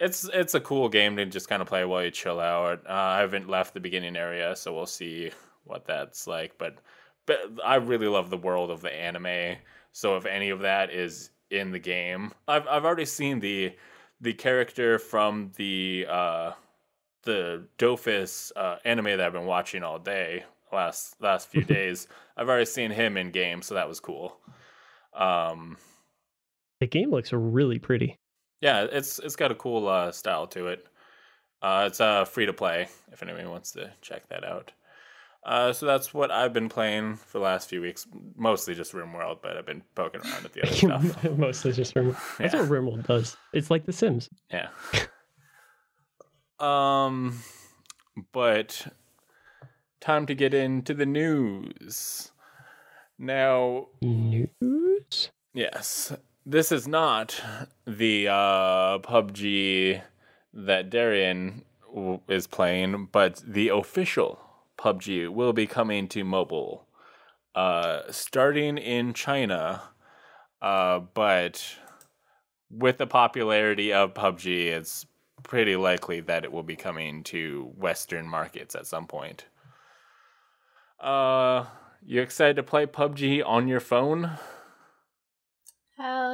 [0.00, 2.80] it's it's a cool game to just kind of play while you chill out.
[2.88, 5.30] Uh, I haven't left the beginning area, so we'll see
[5.64, 6.58] what that's like.
[6.58, 6.78] But
[7.26, 9.56] but I really love the world of the anime.
[9.92, 13.74] So if any of that is in the game, I've I've already seen the
[14.20, 16.52] the character from the uh,
[17.22, 22.08] the Dofus uh, anime that I've been watching all day last last few days.
[22.36, 24.36] I've already seen him in game, so that was cool.
[25.14, 25.76] Um,
[26.80, 28.18] the game looks really pretty.
[28.60, 30.86] Yeah, it's it's got a cool uh, style to it.
[31.62, 34.72] Uh, it's uh, free to play if anyone wants to check that out.
[35.44, 38.06] Uh, so that's what I've been playing for the last few weeks.
[38.36, 41.24] Mostly just RimWorld, but I've been poking around at the other stuff.
[41.38, 42.16] Mostly just RimWorld.
[42.38, 42.60] That's Yeah.
[42.62, 43.36] what RimWorld does.
[43.52, 44.30] It's like The Sims.
[44.50, 44.68] Yeah.
[46.60, 47.38] um,
[48.32, 48.86] but
[50.00, 52.30] time to get into the news.
[53.18, 55.30] Now, News?
[55.52, 56.12] Yes.
[56.46, 57.40] This is not
[57.86, 60.02] the uh, PUBG
[60.52, 64.38] that Darian w- is playing, but the official
[64.76, 66.86] PUBG will be coming to mobile,
[67.54, 69.84] uh, starting in China.
[70.60, 71.76] Uh, but
[72.70, 75.06] with the popularity of PUBG, it's
[75.44, 79.46] pretty likely that it will be coming to Western markets at some point.
[81.00, 81.64] Uh,
[82.04, 84.32] you excited to play PUBG on your phone?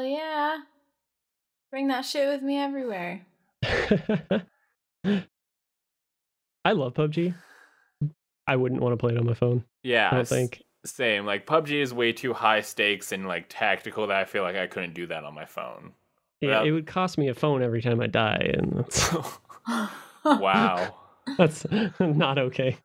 [0.00, 0.58] Hell yeah.
[1.70, 3.20] Bring that shit with me everywhere.
[3.62, 4.46] I
[6.72, 7.34] love PUBG.
[8.46, 9.62] I wouldn't want to play it on my phone.
[9.82, 10.62] Yeah, I don't think.
[10.86, 11.26] same.
[11.26, 14.66] Like PUBG is way too high stakes and like tactical that I feel like I
[14.66, 15.92] couldn't do that on my phone.
[16.40, 19.14] Yeah, Well- it would cost me a phone every time I die, and that's,
[20.24, 20.94] wow.
[21.36, 21.66] that's
[22.00, 22.78] not okay.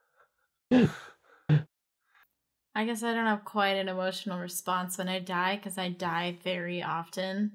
[2.75, 6.35] I guess I don't have quite an emotional response when I die because I die
[6.43, 7.53] very often.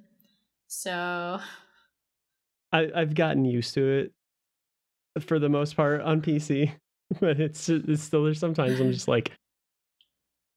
[0.67, 1.41] So
[2.73, 4.13] I, I've gotten used to it
[5.23, 6.73] for the most part on PC,
[7.21, 8.35] but it's, it's still there.
[8.35, 9.33] sometimes I'm just like,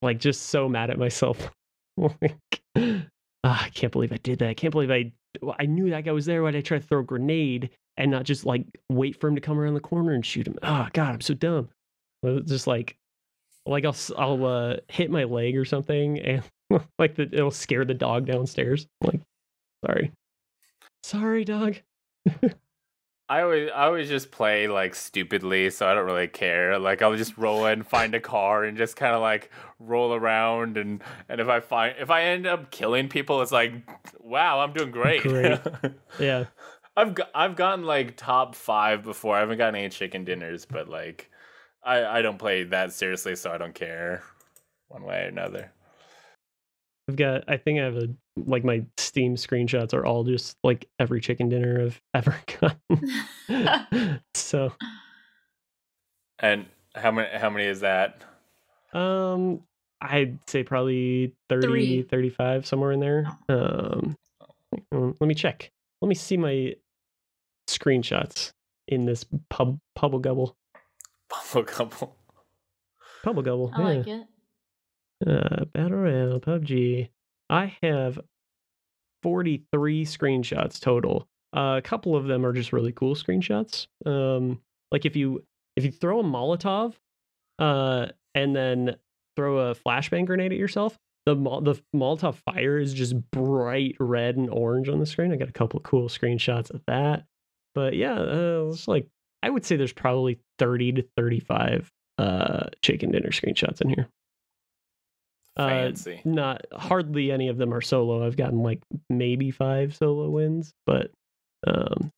[0.01, 1.49] like just so mad at myself.
[1.97, 2.61] like,
[3.43, 4.49] ah, I can't believe I did that.
[4.49, 5.11] I can't believe I
[5.57, 6.43] I knew that guy was there.
[6.43, 9.41] Why'd I try to throw a grenade and not just like wait for him to
[9.41, 10.57] come around the corner and shoot him?
[10.63, 11.69] Oh God, I'm so dumb.
[12.45, 12.97] Just like,
[13.65, 16.43] like I'll I'll uh, hit my leg or something and
[16.99, 18.87] like the, it'll scare the dog downstairs.
[19.01, 19.21] I'm like,
[19.85, 20.11] sorry,
[21.03, 21.77] sorry, dog.
[23.29, 26.77] I always I always just play like stupidly, so I don't really care.
[26.77, 29.49] Like I'll just roll in, find a car, and just kind of like
[29.79, 33.73] roll around, and and if I find if I end up killing people, it's like,
[34.19, 35.21] wow, I'm doing great.
[35.23, 35.59] Great.
[36.19, 36.45] Yeah.
[36.95, 39.35] I've got, I've gotten like top five before.
[39.35, 41.31] I haven't gotten any chicken dinners, but like
[41.85, 44.23] I I don't play that seriously, so I don't care
[44.87, 45.71] one way or another.
[47.09, 50.87] I've got I think I have a like my Steam screenshots are all just like
[50.99, 52.35] every chicken dinner I've ever
[53.49, 54.21] gotten.
[54.33, 54.71] so
[56.39, 56.65] And
[56.95, 58.23] how many how many is that?
[58.93, 59.61] um
[60.01, 62.01] I'd say probably 30 Three.
[62.03, 63.27] 35 somewhere in there.
[63.49, 64.15] Um
[64.91, 65.71] um, let me check.
[66.01, 66.73] Let me see my
[67.69, 68.51] screenshots
[68.87, 70.55] in this pub pubble gubble.
[71.33, 72.15] Bubble couple.
[73.23, 73.71] Pubble gubble.
[73.73, 74.27] I like it.
[75.25, 77.09] Uh, Battle Royale, PUBG.
[77.49, 78.19] I have
[79.21, 81.27] 43 screenshots total.
[81.55, 83.87] Uh, a couple of them are just really cool screenshots.
[84.05, 85.43] Um, like if you
[85.75, 86.93] if you throw a Molotov,
[87.59, 88.95] uh, and then
[89.35, 94.35] throw a flashbang grenade at yourself, the Mol- the Molotov fire is just bright red
[94.35, 95.31] and orange on the screen.
[95.31, 97.25] I got a couple of cool screenshots of that.
[97.75, 99.07] But yeah, uh, it's like
[99.43, 104.07] I would say there's probably 30 to 35 uh chicken dinner screenshots in here.
[105.55, 105.91] Uh,
[106.25, 108.25] not hardly any of them are solo.
[108.25, 111.11] I've gotten like maybe five solo wins, but
[111.67, 112.11] um,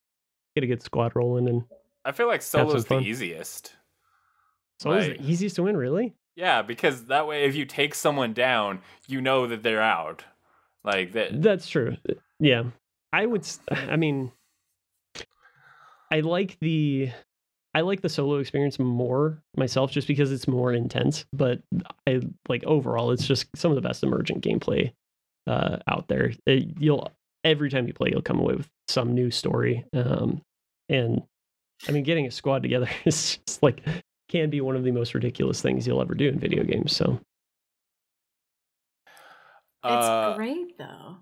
[0.56, 1.64] get a good squad rolling and
[2.06, 3.76] I feel like solo's the easiest.
[4.80, 5.18] solo's Right.
[5.22, 5.76] the easiest to win.
[5.76, 6.14] Really?
[6.38, 10.24] Yeah, because that way, if you take someone down, you know that they're out.
[10.84, 11.42] Like that.
[11.42, 11.98] That's true.
[12.40, 12.64] Yeah,
[13.12, 13.46] I would.
[13.72, 14.32] I mean,
[16.16, 17.10] I like the
[17.74, 21.26] I like the solo experience more myself, just because it's more intense.
[21.34, 21.60] But
[22.08, 24.94] I like overall, it's just some of the best emergent gameplay
[25.46, 26.32] uh, out there.
[26.46, 27.12] It- you'll
[27.44, 29.84] every time you play, you'll come away with some new story.
[29.94, 30.42] Um,
[30.88, 31.22] and
[31.88, 33.82] I mean, getting a squad together is just like
[34.30, 36.96] can be one of the most ridiculous things you'll ever do in video games.
[36.96, 37.20] So
[39.84, 41.18] It's uh, great though.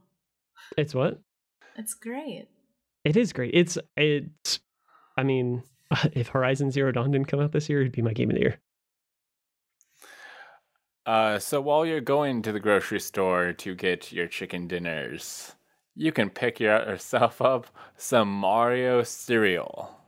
[0.77, 1.19] it's what
[1.75, 2.47] It's great.
[3.03, 3.55] It is great.
[3.55, 4.59] It's it's.
[5.17, 5.63] I mean,
[6.13, 8.41] if Horizon Zero Dawn didn't come out this year, it'd be my game of the
[8.41, 8.59] year.
[11.05, 15.55] Uh, so while you're going to the grocery store to get your chicken dinners,
[15.95, 19.99] you can pick yourself up some Mario cereal.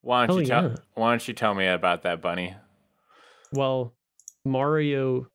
[0.00, 0.76] Why don't Oh, you tell yeah.
[0.94, 2.56] Why don't you tell me about that, Bunny?
[3.52, 3.94] Well,
[4.44, 5.28] Mario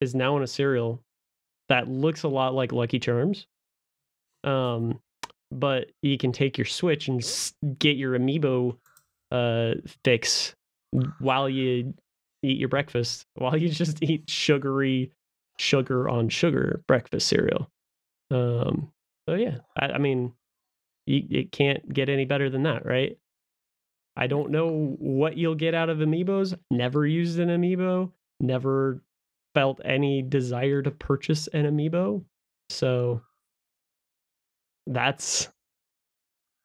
[0.00, 1.02] is now in a cereal
[1.68, 3.46] that looks a lot like Lucky Charms.
[4.44, 5.00] Um,
[5.50, 7.22] but you can take your Switch and
[7.78, 8.76] get your amiibo
[9.30, 10.54] uh fix
[11.18, 11.94] while you
[12.42, 15.12] eat your breakfast, while you just eat sugary
[15.58, 17.68] sugar on sugar breakfast cereal.
[18.30, 18.92] Um,
[19.28, 20.32] so yeah, I, I mean,
[21.06, 23.18] you, it can't get any better than that, right?
[24.16, 26.58] I don't know what you'll get out of amiibos.
[26.70, 28.10] Never used an amiibo.
[28.40, 29.00] Never
[29.54, 32.24] felt any desire to purchase an amiibo.
[32.70, 33.22] So
[34.88, 35.48] that's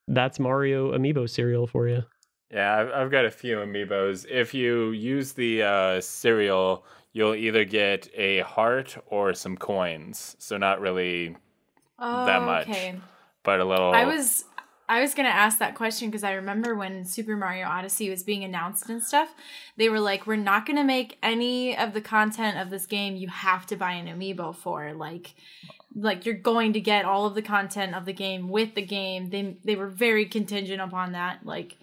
[0.07, 2.03] that's Mario amiibo cereal for you.
[2.51, 4.25] Yeah, I've, I've got a few amiibos.
[4.29, 10.35] If you use the uh, cereal, you'll either get a heart or some coins.
[10.39, 11.35] So not really,
[11.99, 12.69] That much.
[12.69, 12.95] Okay.
[13.43, 13.91] but a little.
[13.93, 14.45] I was
[14.93, 18.43] I was gonna ask that question because I remember when Super Mario Odyssey was being
[18.43, 19.33] announced and stuff,
[19.75, 23.15] they were like, "We're not gonna make any of the content of this game.
[23.15, 25.33] You have to buy an amiibo for like."
[25.95, 29.29] Like you're going to get all of the content of the game with the game.
[29.29, 31.45] They they were very contingent upon that.
[31.45, 31.77] Like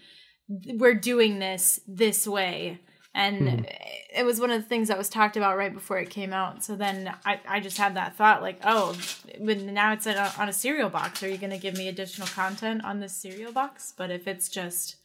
[0.48, 2.80] we're doing this this way,
[3.14, 3.76] and Mhm.
[4.14, 6.62] it was one of the things that was talked about right before it came out.
[6.62, 8.96] So then I, I just had that thought like, oh,
[9.38, 11.88] when now it's on a, on a cereal box, are you going to give me
[11.88, 13.92] additional content on this cereal box?
[13.96, 14.96] But if it's just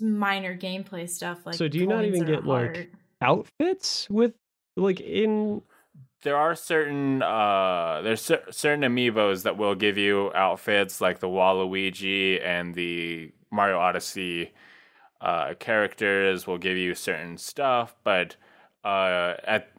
[0.00, 2.90] minor gameplay stuff, like So do you not even or a get, like,
[3.22, 4.32] Outfits with
[4.76, 5.60] like in
[6.22, 11.26] there are certain uh there's cer- certain amiibos that will give you outfits like the
[11.28, 14.52] Waluigi and the Mario Odyssey
[15.20, 18.36] uh characters will give you certain stuff but
[18.84, 19.70] uh at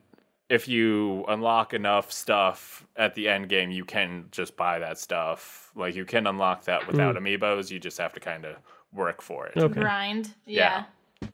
[0.50, 5.72] if you unlock enough stuff at the end game you can just buy that stuff
[5.76, 8.56] like you can unlock that without amiibos you just have to kind of
[8.94, 9.80] work for it okay.
[9.80, 10.34] grind?
[10.46, 10.84] Yeah.
[11.22, 11.30] Yeah.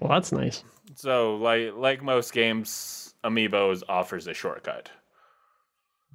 [0.00, 0.62] Well, that's nice.
[0.94, 4.90] so like like most games amiibos offers a shortcut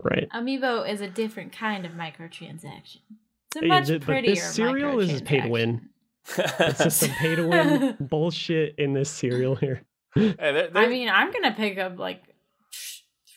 [0.02, 0.30] Right.
[0.34, 3.00] Amiibo is a different kind of microtransaction.
[3.48, 5.90] It's a Yeah, much th- but prettier this cereal is just pay to win.
[6.38, 6.70] Microtransaction.
[6.70, 9.82] It's just some pay to win bullshit in this cereal here.
[10.16, 12.24] Hey, there- I mean, I'm gonna pick up like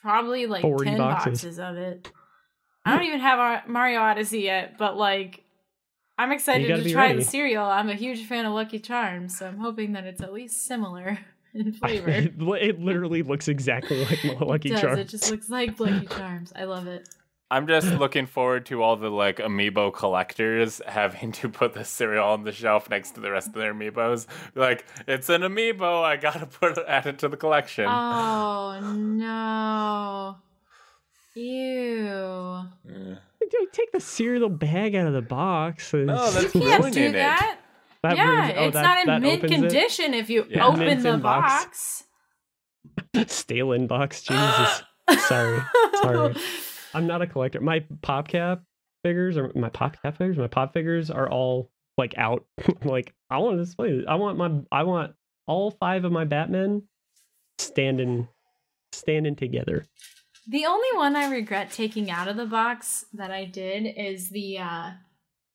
[0.00, 1.42] probably like 40 ten boxes.
[1.42, 1.58] boxes.
[1.58, 2.10] of it.
[2.84, 5.44] I don't even have our Mario Odyssey yet, but like
[6.18, 7.18] I'm excited gotta try ready.
[7.20, 7.64] the cereal.
[7.64, 11.18] I'm a huge fan of Lucky Charms, so I'm hoping that it's at least similar
[11.54, 12.10] in flavor.
[12.10, 14.80] it, it literally looks exactly like Lucky it does.
[14.80, 14.98] Charms.
[14.98, 16.52] It just looks like Lucky Charms.
[16.56, 17.08] I love it.
[17.52, 22.26] I'm just looking forward to all the like amiibo collectors having to put the cereal
[22.28, 24.26] on the shelf next to the rest of their amiibos.
[24.54, 26.02] Like, it's an amiibo.
[26.02, 27.84] I gotta put it, add it to the collection.
[27.86, 30.36] Oh no.
[31.34, 31.42] Ew.
[32.04, 33.14] Yeah.
[33.50, 35.92] Dude, Take the cereal bag out of the box.
[35.92, 37.12] Oh, no, that's You can't ruining do it.
[37.12, 37.58] that.
[38.02, 39.54] That yeah, ruins- oh, it's that- not in that mint opens it?
[39.56, 40.66] condition if you Yeah.
[40.66, 42.04] open Mint the in box.
[43.14, 43.30] box.
[43.34, 44.22] Stale inbox.
[44.24, 44.82] Jesus.
[45.28, 45.60] Sorry.
[46.02, 46.34] Sorry.
[46.94, 47.60] I'm not a collector.
[47.60, 48.60] My PopCap
[49.02, 52.44] figures or my PopCap figures, my pop figures are all like out.
[52.84, 53.96] like I want to display.
[53.96, 54.04] this.
[54.08, 54.60] I want my.
[54.70, 55.14] I want
[55.46, 56.82] all five of my Batmen
[57.58, 58.28] standing,
[58.92, 59.86] standing together.
[60.46, 64.58] The only one I regret taking out of the box that I did is the
[64.58, 64.90] uh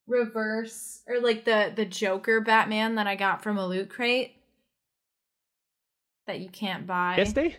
[0.07, 4.35] reverse or like the the Joker Batman that I got from a loot crate
[6.25, 7.15] that you can't buy.
[7.17, 7.57] Yes, they.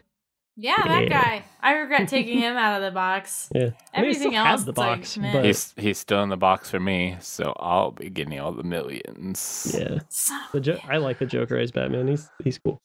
[0.61, 1.09] Yeah, that Yeah.
[1.09, 1.43] guy.
[1.63, 3.49] I regret taking him out of the box.
[3.55, 3.61] Yeah.
[3.61, 5.33] I mean, I Everything still else, have the it's like, box, meh.
[5.33, 8.63] but He's he's still in the box for me, so I'll be getting all the
[8.65, 9.73] millions.
[9.79, 10.01] yeah,
[10.53, 12.09] the a jo- I like the Joker as Batman.
[12.09, 12.79] He's he's cool.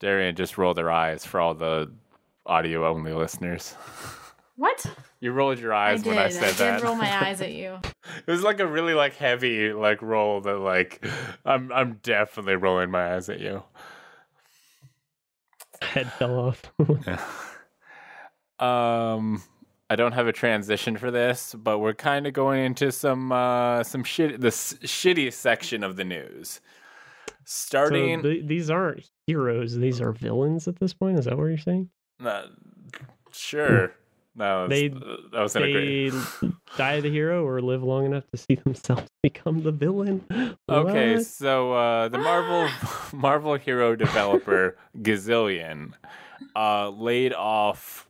[0.00, 1.90] Darian just rolled their eyes for all the
[2.46, 3.74] audio only listeners.
[4.56, 4.84] What?
[5.20, 6.10] You rolled your I eyes did.
[6.10, 6.68] when I said that.
[6.68, 6.86] I did that.
[6.86, 7.78] roll my eyes at you.
[8.26, 11.02] it was like a really like heavy like roll that like
[11.46, 13.62] I'm I'm definitely rolling my eyes at you.
[15.82, 16.72] Head fell off.
[18.58, 19.42] um
[19.88, 23.82] I don't have a transition for this, but we're kind of going into some uh
[23.82, 26.60] some shit the s- shitty section of the news.
[27.26, 31.18] so Starting th- these aren't heroes; these are villains at this point.
[31.18, 31.88] Is that what you're saying?
[32.24, 32.46] uh,
[33.32, 33.94] sure.
[34.34, 35.52] No, They- uh, that was.
[35.54, 36.10] They
[36.76, 40.24] die the hero or live long enough to see themselves become the villain.
[40.68, 41.26] Okay, What?
[41.26, 42.68] so uh, the Marvel
[43.12, 45.92] Marvel hero developer Gazillion
[46.54, 48.08] uh, laid off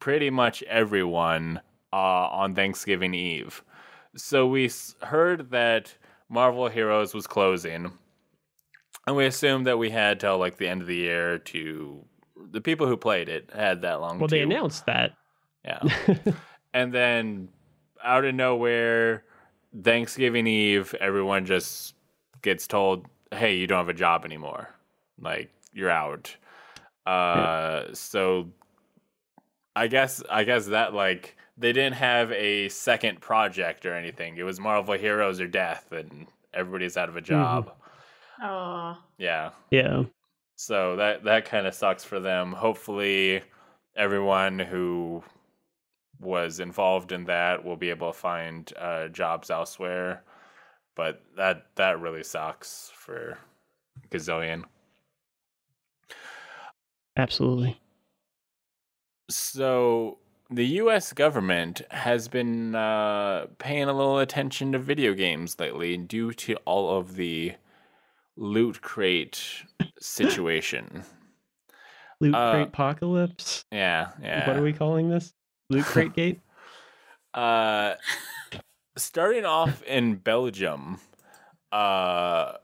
[0.00, 1.60] pretty much everyone
[1.92, 3.62] uh, on Thanksgiving Eve.
[4.16, 5.94] So we s- heard that
[6.30, 7.92] Marvel Heroes was closing,
[9.06, 12.04] and we assumed that we had till like the end of the year to.
[12.52, 14.18] The people who played it had that long.
[14.18, 15.12] Well, they announced that.
[15.64, 15.80] Yeah.
[16.74, 17.48] and then
[18.02, 19.24] out of nowhere,
[19.82, 21.94] Thanksgiving Eve, everyone just
[22.42, 24.68] gets told, "Hey, you don't have a job anymore.
[25.20, 26.34] Like you're out."
[27.06, 28.48] Uh, so
[29.76, 34.36] I guess I guess that like they didn't have a second project or anything.
[34.38, 37.72] It was Marvel Heroes or Death, and everybody's out of a job.
[38.42, 38.96] Oh.
[39.18, 39.50] Yeah.
[39.70, 40.04] yeah.
[40.56, 42.52] So that that kind of sucks for them.
[42.52, 43.42] Hopefully,
[43.96, 45.22] everyone who
[46.20, 50.22] was involved in that will be able to find uh, jobs elsewhere.
[50.94, 53.38] But that that really sucks for
[54.10, 54.64] Gazillion.
[57.16, 57.80] Absolutely.
[59.30, 60.18] So
[60.50, 61.12] the U.S.
[61.12, 66.98] government has been uh, paying a little attention to video games lately due to all
[66.98, 67.54] of the
[68.36, 69.64] loot crate
[70.00, 71.04] situation.
[72.22, 73.64] Loot Uh, crate apocalypse.
[73.72, 74.46] Yeah, yeah.
[74.46, 75.32] What are we calling this?
[75.70, 76.40] Loot crate gate.
[77.32, 77.94] Uh,
[78.96, 80.98] starting off in Belgium,
[81.72, 82.54] uh,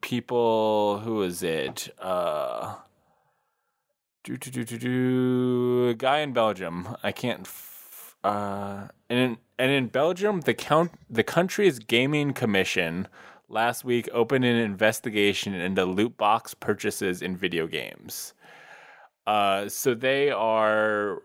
[0.00, 1.94] people who is it?
[1.98, 2.74] Uh,
[4.24, 5.88] do do do do do.
[5.90, 6.96] A guy in Belgium.
[7.02, 7.42] I can't.
[7.42, 13.06] F- uh, and in, and in Belgium, the count the country's gaming commission
[13.48, 18.34] last week opened an investigation into loot box purchases in video games.
[19.30, 21.22] Uh, so they are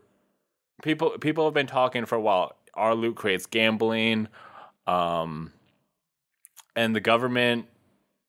[0.84, 4.28] people people have been talking for a while are loot crates gambling
[4.86, 5.52] um
[6.76, 7.66] and the government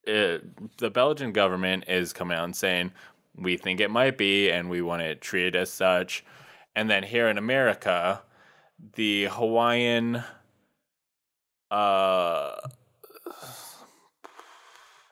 [0.09, 0.39] uh,
[0.79, 2.91] the belgian government is coming out and saying
[3.37, 6.25] we think it might be and we want it treated as such
[6.75, 8.23] and then here in america
[8.95, 10.25] the hawaiian
[11.71, 12.55] uh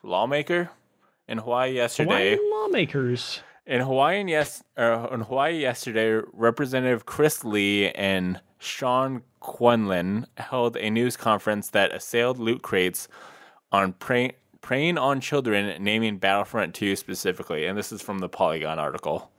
[0.02, 0.70] lawmaker
[1.28, 3.40] in hawaii yesterday Hawaiian lawmakers.
[3.66, 10.90] In Hawaii, yes, uh, in Hawaii yesterday, Representative Chris Lee and Sean Quinlan held a
[10.90, 13.08] news conference that assailed loot crates
[13.72, 17.66] on prey, preying on children, naming Battlefront 2 specifically.
[17.66, 19.30] And this is from the Polygon article.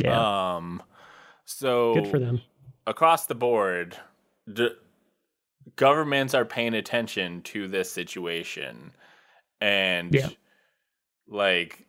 [0.00, 0.56] Yeah.
[0.56, 0.82] Um,
[1.44, 2.40] so Good for them.
[2.86, 3.96] across the board,
[4.52, 4.70] d-
[5.76, 8.92] governments are paying attention to this situation,
[9.60, 10.28] and Yeah.
[11.26, 11.84] like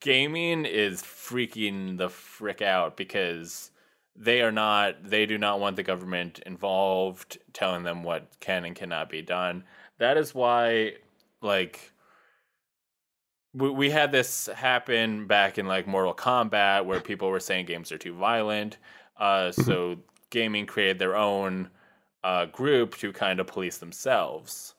[0.00, 3.70] gaming is freaking the frick out because
[4.16, 8.74] they are not they do not want the government involved telling them what can and
[8.74, 9.64] cannot be done.
[9.98, 10.94] That is why
[11.40, 11.92] like
[13.54, 17.92] we, we had this happen back in like mortal kombat where people were saying games
[17.92, 18.78] are too violent.
[19.16, 19.96] Uh, so
[20.30, 21.68] gaming created their own
[22.24, 24.74] uh, group to kind of police themselves.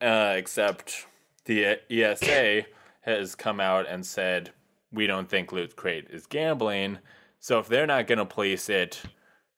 [0.00, 1.06] Uh, except
[1.44, 2.64] the esa
[3.02, 4.50] has come out and said
[4.92, 6.98] we don't think loot crate is gambling
[7.42, 9.02] so if they're not going to police it,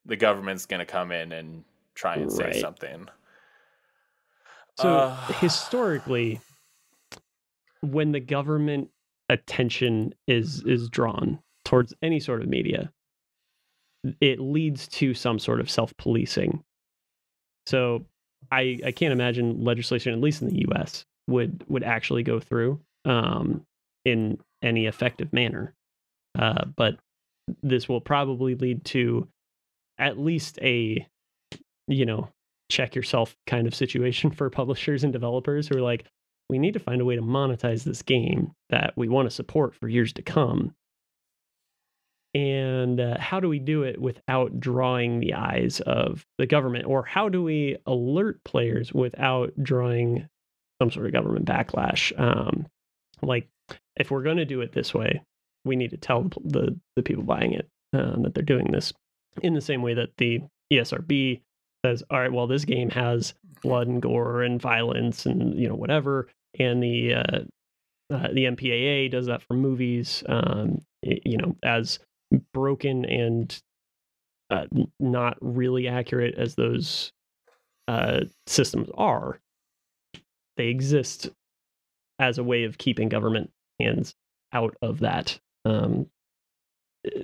[0.06, 1.64] the government's going to come in and
[1.94, 3.06] try and say something.
[4.78, 6.40] So Uh, historically,
[7.82, 8.88] when the government
[9.28, 12.90] attention is is drawn towards any sort of media,
[14.18, 16.64] it leads to some sort of self policing.
[17.66, 18.06] So
[18.50, 22.80] I I can't imagine legislation, at least in the U.S., would would actually go through
[23.04, 23.64] um,
[24.04, 25.74] in any effective manner.
[26.38, 26.96] Uh, but
[27.62, 29.28] this will probably lead to
[29.98, 31.06] at least a
[31.86, 32.28] you know
[32.70, 36.04] check yourself kind of situation for publishers and developers who are like,
[36.50, 39.74] we need to find a way to monetize this game that we want to support
[39.74, 40.74] for years to come.
[42.34, 46.86] And uh, how do we do it without drawing the eyes of the government?
[46.86, 50.28] Or how do we alert players without drawing
[50.82, 52.12] some sort of government backlash?
[52.18, 52.66] Um,
[53.22, 53.48] like,
[53.96, 55.22] if we're going to do it this way,
[55.64, 58.92] we need to tell the, the, people buying it um, that they're doing this
[59.42, 60.40] in the same way that the
[60.72, 61.40] ESRB
[61.84, 65.74] says, all right, well, this game has blood and gore and violence and you know
[65.74, 67.38] whatever, and the uh,
[68.12, 70.22] uh, the MPAA does that for movies.
[70.28, 71.98] Um, you know, as
[72.52, 73.60] broken and
[74.50, 74.66] uh,
[75.00, 77.12] not really accurate as those
[77.88, 79.40] uh, systems are,
[80.56, 81.30] they exist
[82.18, 83.50] as a way of keeping government
[83.80, 84.14] hands
[84.52, 85.38] out of that.
[85.64, 86.06] Um,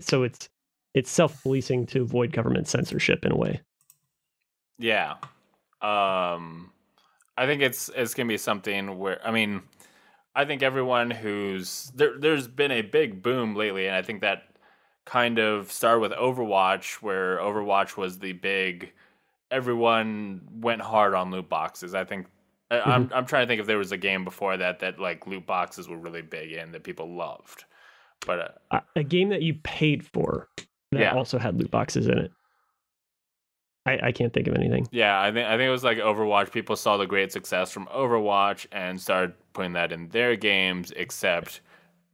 [0.01, 0.49] so it's
[0.95, 3.61] it's self policing to avoid government censorship in a way.
[4.79, 5.15] yeah.
[5.83, 6.73] Um,
[7.37, 9.63] I think it's it's gonna be something where I mean,
[10.35, 14.45] I think everyone who's there there's been a big boom lately, and I think that
[15.05, 18.93] kind of started with Overwatch, where Overwatch was the big.
[19.51, 21.95] Everyone went hard on loot boxes.
[21.95, 22.27] I think
[22.71, 25.27] I I'm I'm trying to think if there was a game before that that like
[25.27, 27.65] loot boxes were really big in that people loved,
[28.27, 28.49] but uh,
[28.97, 30.49] a, a game that you paid for
[30.93, 31.15] that Yeah.
[31.15, 32.31] also had loot boxes in it.
[33.87, 34.87] I, I can't think of anything.
[34.91, 36.53] Yeah, I think I think it was like Overwatch.
[36.53, 40.93] People saw the great success from Overwatch and started putting that in their games.
[40.95, 41.61] Except,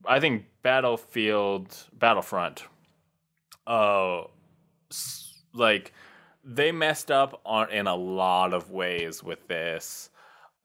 [0.06, 2.62] I think Battlefield, Battlefront,
[3.66, 4.22] uh,
[5.52, 5.92] like
[6.44, 10.10] they messed up on in a lot of ways with this.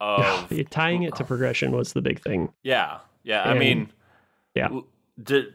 [0.01, 2.51] Of Yeah, tying it to progression was the big thing.
[2.63, 3.43] yeah, yeah.
[3.43, 3.89] I mean,
[4.55, 4.69] yeah.
[5.17, 5.53] the,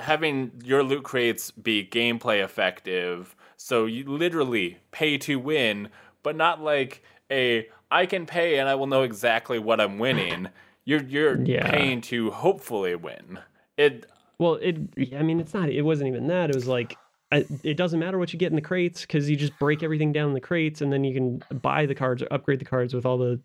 [0.00, 5.88] having your loot crates be gameplay effective, so you literally pay to win,
[6.22, 10.48] but not like a I can pay and I will know exactly what I'm winning.
[10.84, 11.70] You're you're Yeah.
[11.70, 13.38] paying to hopefully win.
[13.76, 14.06] It
[14.38, 14.76] Well, it.
[15.14, 15.68] I mean, it's not.
[15.68, 16.50] It wasn't even that.
[16.50, 16.96] It was like.
[17.32, 20.10] I, it doesn't matter what you get in the crates because you just break everything
[20.10, 22.92] down in the crates and then you can buy the cards or upgrade the cards
[22.92, 23.38] with all the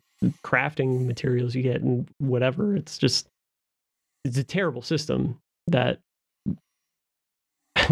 [0.43, 2.75] crafting materials you get and whatever.
[2.75, 3.27] It's just
[4.23, 5.99] it's a terrible system that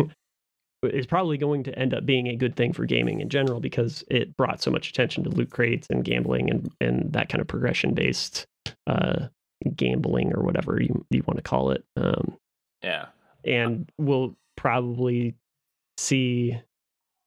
[0.83, 4.03] is probably going to end up being a good thing for gaming in general because
[4.09, 7.47] it brought so much attention to loot crates and gambling and and that kind of
[7.47, 8.45] progression based
[8.87, 9.27] uh
[9.75, 11.83] gambling or whatever you you want to call it.
[11.95, 12.37] Um,
[12.83, 13.07] yeah.
[13.45, 15.35] and we'll probably
[15.97, 16.59] see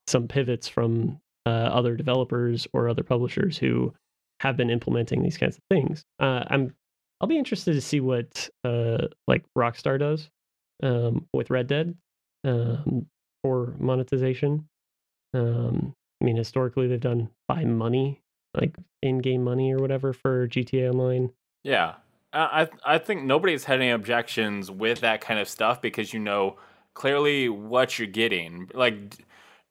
[0.07, 3.93] some pivots from uh, other developers or other publishers who
[4.41, 6.05] have been implementing these kinds of things.
[6.21, 6.75] Uh, I'm
[7.21, 10.29] I'll be interested to see what uh, like Rockstar does
[10.83, 11.95] um, with Red Dead
[12.45, 13.07] um,
[13.43, 14.69] for monetization.
[15.33, 18.23] Um, I mean, historically they've done buy money,
[18.55, 21.31] like in-game money or whatever for GTA Online.
[21.65, 21.95] Yeah.
[22.33, 26.57] I I think nobody's had any objections with that kind of stuff because you know
[26.93, 28.69] clearly what you're getting.
[28.75, 29.17] Like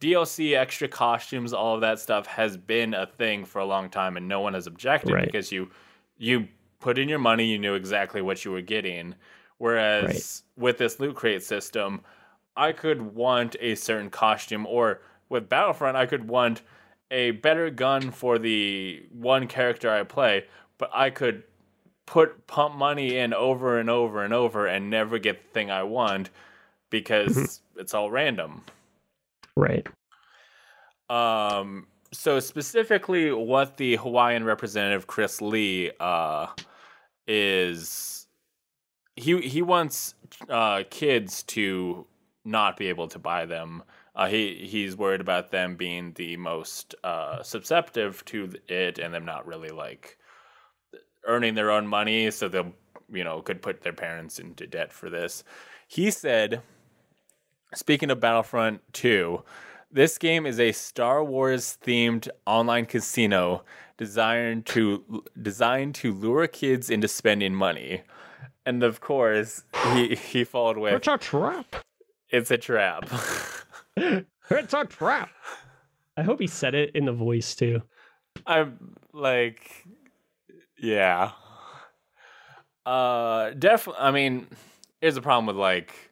[0.02, 4.18] DLC, extra costumes, all of that stuff has been a thing for a long time,
[4.18, 5.26] and no one has objected Right.
[5.26, 5.70] because you
[6.18, 6.48] you
[6.80, 9.16] put in your money, you knew exactly what you were getting.
[9.58, 12.02] Whereas with this loot crate system,
[12.56, 16.62] I could want a certain costume, or with Battlefront, I could want
[17.12, 20.46] a better gun for the one character I play,
[20.78, 21.44] but I could
[22.06, 25.84] put pump money in over and over and over and never get the thing I
[25.84, 26.30] want
[26.90, 27.80] because mm-hmm.
[27.80, 28.64] it's all random.
[29.56, 29.88] Right.
[31.10, 36.48] Um, so specifically, what the Hawaiian representative Chris Lee uh,
[37.28, 38.28] is
[39.16, 40.16] he he wants
[40.50, 42.06] uh, kids to
[42.44, 43.84] not be able to buy them.
[44.16, 49.26] Uh, he he's worried about them being the most uh, susceptible to it, and them
[49.26, 50.18] not really like
[51.26, 52.74] earning their own money, so they'll
[53.12, 55.44] you know could put their parents into debt for this.
[55.88, 56.62] He said,
[57.76, 59.44] speaking of Battlefront Two,
[59.92, 63.64] this game is a Star Wars themed online casino
[63.98, 68.02] designed to designed to lure kids into spending money.
[68.66, 69.64] And of course,
[69.94, 71.76] he he followed with It's a trap.
[72.30, 73.10] it's a trap.
[74.52, 75.30] It's a trap.
[76.18, 77.82] I hope he said it in the voice too.
[78.46, 79.86] I'm like
[80.78, 81.32] yeah.
[82.86, 84.48] Uh definitely I mean,
[85.02, 86.05] here's a problem with like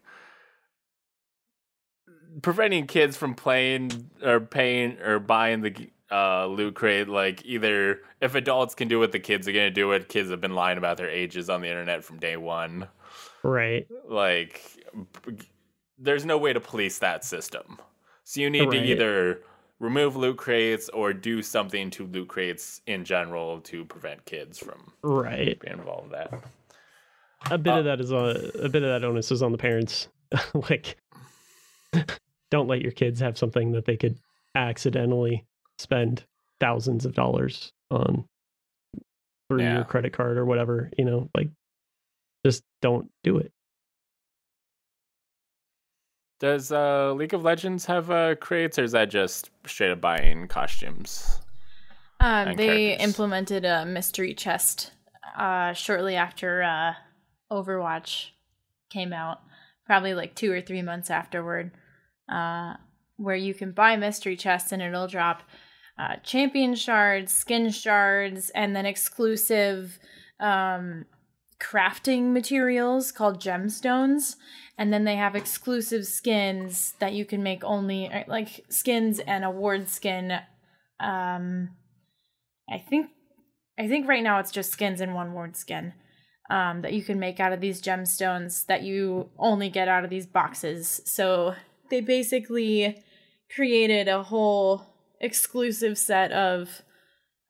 [2.42, 7.08] preventing kids from playing or paying or buying the uh, loot crate.
[7.08, 10.08] Like either if adults can do it, the kids are gonna do it.
[10.08, 12.88] Kids have been lying about their ages on the internet from day one.
[13.42, 13.86] Right.
[14.08, 14.62] Like,
[15.98, 17.78] there's no way to police that system.
[18.24, 18.70] So you need Right.
[18.80, 19.42] to either
[19.80, 24.92] remove loot crates or do something to loot crates in general to prevent kids from
[25.02, 25.58] Right.
[25.60, 26.32] being involved in that.
[27.50, 28.30] A bit Uh, of that is on
[28.62, 30.08] a bit of that onus is on the parents.
[30.54, 30.96] like
[32.54, 34.16] don't let your kids have something that they could
[34.54, 35.44] accidentally
[35.78, 36.22] spend
[36.60, 38.24] thousands of dollars on
[39.48, 39.74] through Yeah.
[39.74, 41.48] your credit card or whatever, you know, like
[42.46, 43.50] just don't do it.
[46.38, 50.46] Does uh, League of Legends have uh, crates, or is that just straight up buying
[50.46, 51.40] costumes?
[52.20, 53.04] Um, they characters.
[53.08, 54.92] implemented a mystery chest
[55.36, 56.92] uh, shortly after uh,
[57.52, 58.28] Overwatch
[58.90, 59.40] came out,
[59.86, 61.72] probably like two or three months afterward,
[62.28, 62.74] uh,
[63.16, 65.42] where you can buy mystery chests and it'll drop
[65.98, 69.98] uh, champion shards, skin shards, and then exclusive
[70.40, 71.04] um,
[71.60, 74.36] crafting materials called gemstones.
[74.76, 79.44] And then they have exclusive skins that you can make only, uh, like skins and
[79.44, 80.40] award skin.
[80.98, 81.70] Um,
[82.68, 83.10] I think
[83.78, 85.94] I think right now it's just skins and one word skin
[86.48, 90.10] um, that you can make out of these gemstones that you only get out of
[90.10, 91.00] these boxes.
[91.04, 91.54] So
[91.94, 93.00] they basically
[93.54, 94.84] created a whole
[95.20, 96.82] exclusive set of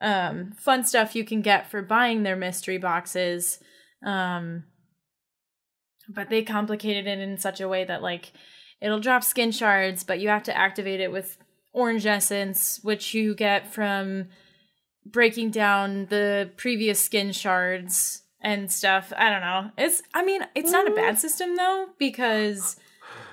[0.03, 3.59] um, fun stuff you can get for buying their mystery boxes.
[4.05, 4.65] Um,
[6.11, 8.33] but they complicated it in such a way that like
[8.83, 11.39] it'll drop skin shards, but you have to activate it with
[11.73, 14.27] orange essence, which you get from
[15.07, 19.11] breaking down the previous skin shards and stuff.
[19.17, 19.71] I don't know.
[19.79, 22.77] It's I mean, it's not a bad system though because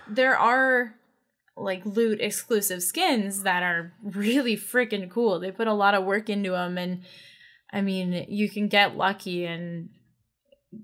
[0.08, 0.96] there are
[1.58, 5.40] like loot exclusive skins that are really freaking cool.
[5.40, 7.04] They put a lot of work into them and
[7.74, 9.90] I mean, you can get lucky and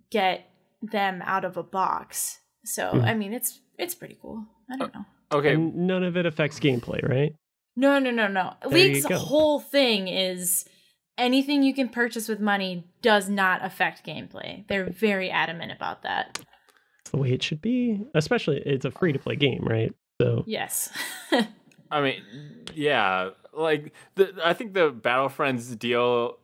[0.09, 0.49] get
[0.81, 2.39] them out of a box.
[2.63, 3.01] So, Hmm.
[3.01, 4.45] I mean, it's it's pretty cool.
[4.71, 5.05] I don't know.
[5.31, 7.33] Okay, And none of it affects gameplay, right?
[7.75, 8.53] No, no, no, no.
[8.61, 10.65] There you League's whole thing is
[11.17, 14.67] anything you can purchase with money does not affect gameplay.
[14.67, 16.39] They're very adamant about that.
[17.01, 18.01] It's the way it should be.
[18.15, 19.93] Especially it's a free to play game, right?
[20.21, 20.91] So Yes.
[21.91, 22.21] I mean,
[22.73, 26.37] yeah, like the I think the Battlefront's deal,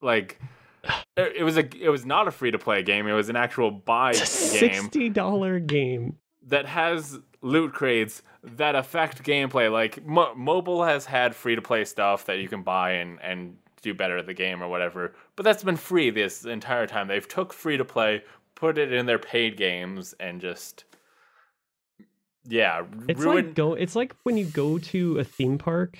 [0.00, 0.40] like
[1.16, 3.06] it, it was a it was not a free to play game.
[3.06, 6.16] It was an actual buy it's a game sixty dollar game.
[6.46, 9.70] that has loot crates that affect gameplay.
[9.70, 13.56] Like mo- mobile has had free to play stuff that you can buy and and
[13.82, 17.06] do better at the game or whatever, but that's been free this entire time.
[17.06, 18.22] They've took free to play,
[18.54, 20.84] put it in their paid games, and just
[22.48, 23.46] yeah, It's ruin.
[23.46, 23.74] like go.
[23.74, 25.98] It's like when you go to a theme park,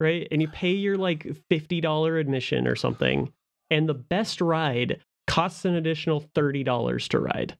[0.00, 0.26] right?
[0.30, 3.32] And you pay your like fifty dollar admission or something,
[3.70, 7.56] and the best ride costs an additional thirty dollars to ride.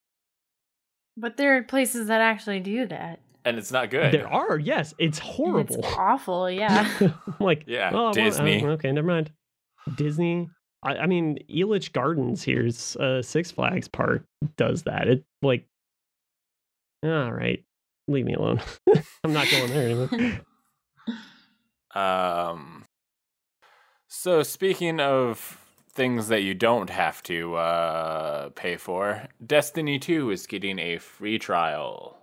[1.16, 3.20] but there are places that actually do that.
[3.44, 4.12] and it's not good.
[4.12, 5.76] There are, yes, it's horrible.
[5.76, 6.88] It's awful, yeah.
[7.40, 8.64] Like, Yeah, well, I want- uh, Disney.
[8.66, 9.30] okay, never mind.
[9.96, 10.48] Disney.
[10.82, 14.24] I, I mean, Elitch Gardens here's uh, Six Flags Park
[14.56, 15.08] does that.
[15.08, 15.66] It like,
[17.04, 17.62] all right,
[18.08, 18.60] leave me alone.
[19.24, 20.40] I'm not going there anymore.
[21.94, 22.84] Um.
[24.08, 25.60] So speaking of
[25.92, 31.38] things that you don't have to uh, pay for, Destiny Two is getting a free
[31.38, 32.18] trial.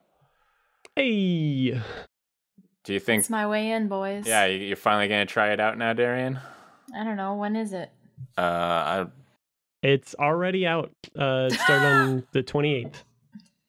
[0.95, 1.79] hey,
[2.83, 3.21] Do you think?
[3.21, 4.27] it's my way in, boys.
[4.27, 6.39] Yeah, you- you're finally gonna try it out now, Darian.
[6.93, 7.35] I don't know.
[7.35, 7.89] When is it?
[8.37, 9.05] Uh, I,
[9.81, 10.91] it's already out.
[11.17, 12.95] Uh, it started on the 28th.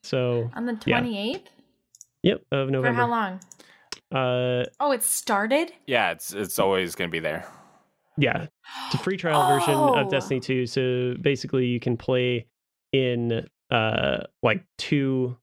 [0.03, 1.01] So, On the Yeah.
[2.25, 2.29] 28th?
[2.31, 2.89] yep, of November.
[2.89, 3.41] For how long?
[4.13, 5.73] Uh, Oh, it started?
[5.87, 7.47] yeah, it's it's always gonna be there.
[8.19, 8.47] yeah,
[8.87, 9.95] it's a free trial version Oh.
[9.95, 10.67] of Destiny 2.
[10.67, 12.47] So basically, you can play
[12.93, 15.37] in uh like two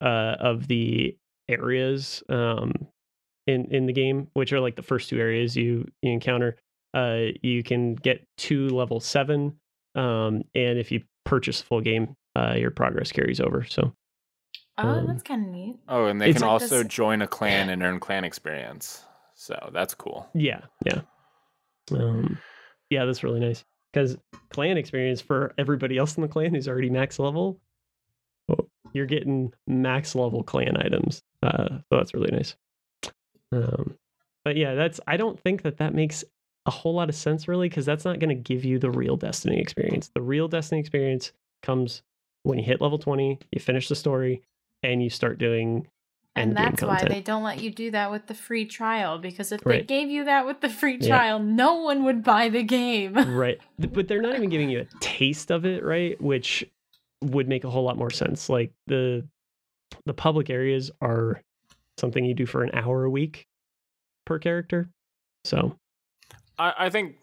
[0.00, 1.16] uh of the
[1.48, 2.72] areas um,
[3.48, 6.56] in in the game, which are like the first two areas you you encounter.
[6.94, 9.58] Uh, you can get to level seven,
[9.96, 13.64] um, and if you purchase the full game, uh, your progress carries over.
[13.64, 13.92] So
[14.78, 15.76] Oh, Um, that's kind of neat.
[15.88, 19.04] Oh, and they It's can like also this- join a clan and earn clan experience.
[19.34, 20.28] So that's cool.
[20.34, 21.02] yeah, yeah,
[21.92, 22.38] um,
[22.90, 24.16] yeah, that's really nice because
[24.50, 27.60] clan experience for everybody else in the clan who's already max level.
[28.92, 32.56] You're getting max level clan items, uh, so that's really nice.
[33.52, 33.98] Um,
[34.44, 36.24] but yeah, that's I don't think that that makes
[36.64, 39.16] a whole lot of sense really because that's not going to give you the real
[39.16, 40.10] Destiny experience.
[40.14, 42.02] The real Destiny experience comes
[42.44, 44.40] when you hit level 20, you finish the story,
[44.82, 45.86] and you start doing
[46.34, 49.18] And end game that's why they don't let you do that with the free trial
[49.18, 51.08] because if they gave you that with the free Yeah.
[51.18, 53.14] trial, no one would buy the game.
[53.36, 53.58] right.
[53.78, 56.20] But they're not even giving you a taste of it right?
[56.20, 56.64] Which
[57.22, 58.48] would make a whole lot more sense.
[58.48, 59.26] Like the
[60.04, 61.40] the public areas are
[61.98, 63.46] something you do for an hour a week
[64.26, 64.88] per character
[65.44, 65.76] so.
[66.58, 67.16] I, I think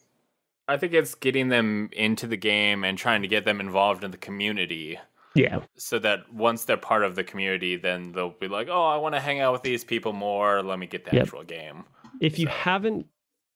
[0.67, 4.11] I think it's getting them into the game and trying to get them involved in
[4.11, 4.97] the community
[5.35, 8.97] yeah so that once they're part of the community, then they'll be like, "Oh, I
[8.97, 10.61] want to hang out with these people more.
[10.61, 11.23] Let me get the Yep.
[11.23, 11.85] actual game."
[12.21, 13.07] if you haven't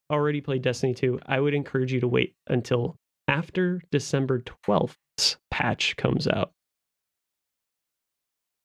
[0.09, 2.97] already played destiny 2 i would encourage you to wait until
[3.27, 6.51] after december 12th's patch comes out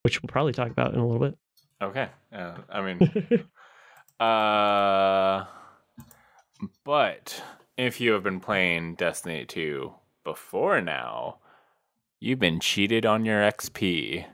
[0.02, 1.36] which we'll probably talk about in a little bit
[1.82, 3.00] Okay, uh, I mean,
[4.20, 5.44] uh,
[6.84, 7.42] but
[7.76, 9.92] if you have been playing Destiny 2
[10.22, 11.38] before now,
[12.22, 14.24] you've been cheated on your XP.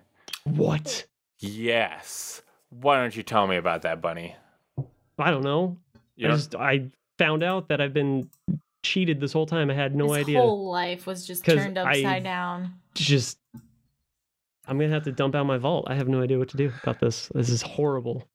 [0.45, 1.07] what
[1.39, 2.43] Yes.
[2.70, 4.36] Why don't you tell me about that, Bunny?
[5.18, 5.76] i don't know
[6.16, 8.30] You I just I found out that I've been
[8.84, 9.70] cheated this whole time.
[9.70, 10.39] I had no His idea.
[10.41, 12.74] whole life was just turned upside I- down.
[12.95, 13.39] Just
[14.66, 15.86] I'm gonna have to dump out my vault.
[15.89, 17.28] I have no idea what to do about this.
[17.34, 18.28] This is horrible.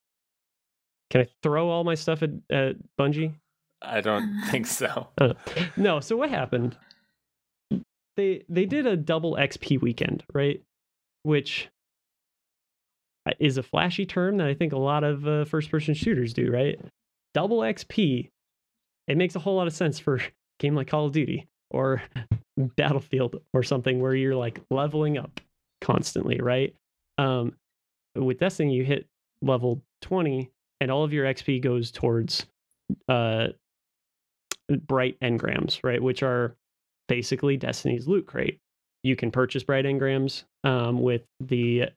[1.12, 3.34] Can I throw all my stuff at, at Bungie?
[3.84, 5.08] I don't think so.
[5.20, 5.34] Uh,
[5.78, 5.99] no.
[5.99, 6.76] So what happened?
[8.18, 10.61] They they did a double XP weekend, right?
[11.24, 11.70] Which
[13.26, 16.34] uh, is a flashy term that I think a lot of uh, first person shooters
[16.34, 16.80] do, right?
[17.34, 18.30] Double XP.
[19.07, 20.20] It makes a whole lot of sense for
[20.59, 22.01] game like Call of Duty or
[22.78, 25.39] Battlefield or something where you're like leveling up
[25.82, 26.76] constantly, right?
[27.18, 27.55] Um,
[28.16, 29.07] with Destiny, you hit
[29.41, 30.49] level 20
[30.80, 32.45] and all of your XP goes towards
[33.09, 33.47] uh,
[34.88, 36.01] bright engrams, right?
[36.01, 36.55] Which are
[37.08, 38.60] basically Destiny's loot crate.
[39.04, 41.89] You can purchase bright engrams um, with the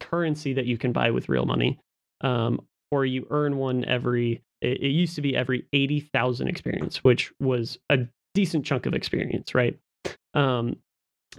[0.00, 1.78] currency that you can buy with real money,
[2.22, 2.60] um,
[2.90, 4.42] or you earn one every.
[4.62, 7.98] It, it used to be every eighty thousand experience, which was a
[8.34, 9.78] decent chunk of experience, right?
[10.32, 10.76] Um,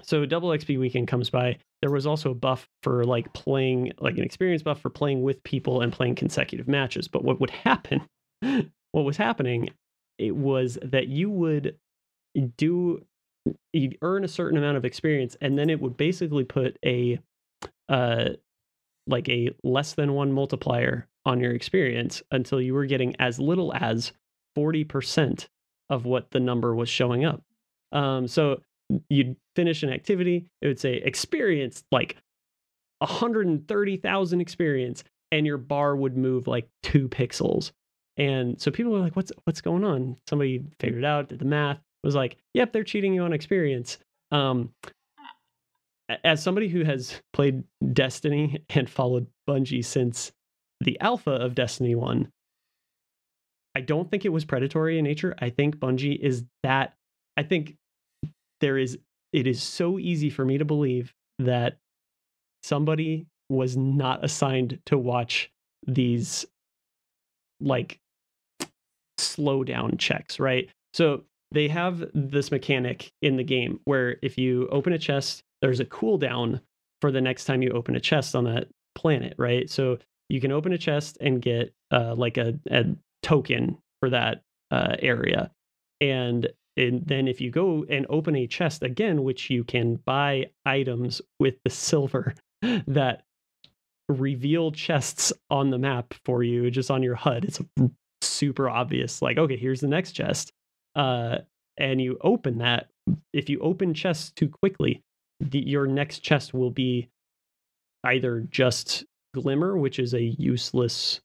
[0.04, 1.58] so double XP weekend comes by.
[1.82, 5.44] There was also a buff for like playing, like an experience buff for playing with
[5.44, 7.08] people and playing consecutive matches.
[7.08, 8.02] But what would happen?
[8.96, 9.72] What was happening?
[10.18, 11.76] It was that you would
[12.56, 13.06] do
[13.74, 17.20] you'd earn a certain amount of experience and then it would basically put a
[17.90, 18.30] uh
[19.08, 23.74] like a less than one multiplier on your experience until you were getting as little
[23.76, 24.12] as
[24.58, 25.48] 40%
[25.90, 27.44] of what the number was showing up.
[27.92, 28.62] Um so
[29.10, 32.18] you'd finish an activity it would say experience like
[33.00, 37.72] 130,000 experience and your bar would move like 2 pixels.
[38.18, 40.18] And so people were like what's what's going on?
[40.28, 43.98] Somebody figured it out did the math was like, yep, they're cheating you on experience.
[44.32, 44.74] Um,
[46.24, 50.32] as somebody who has played Destiny and followed Bungie since
[50.82, 52.32] the alpha of Destiny 1,
[53.76, 55.36] I don't think it was predatory in nature.
[55.40, 56.94] I think Bungie is that,
[57.36, 57.76] I think
[58.62, 58.98] there is,
[59.34, 61.78] it is so easy for me to believe that
[62.64, 65.52] somebody was not assigned to watch
[65.86, 66.46] these
[67.60, 68.00] like
[69.18, 70.70] slow down checks, right?
[70.94, 71.24] So
[71.56, 75.86] they have this mechanic in the game where if you open a chest, there's a
[75.86, 76.60] cooldown
[77.00, 79.70] for the next time you open a chest on that planet, right?
[79.70, 79.98] So
[80.28, 82.86] you can open a chest and get uh, like a, a
[83.24, 85.50] token for that uh, area.
[86.02, 90.50] And, and then if you go and open a chest again, which you can buy
[90.66, 92.36] items with the silver
[92.88, 93.24] that
[94.10, 97.46] reveal chests on the map for you just on your HUD.
[97.46, 97.62] It's
[98.22, 99.22] super obvious.
[99.22, 100.52] Like, okay, here's the next chest
[100.96, 101.40] uh,
[101.78, 102.88] and you open that,
[103.34, 105.04] if you open chests too quickly,
[105.40, 107.10] the, your next chest will be
[108.04, 111.20] either just glimmer, which is a useless,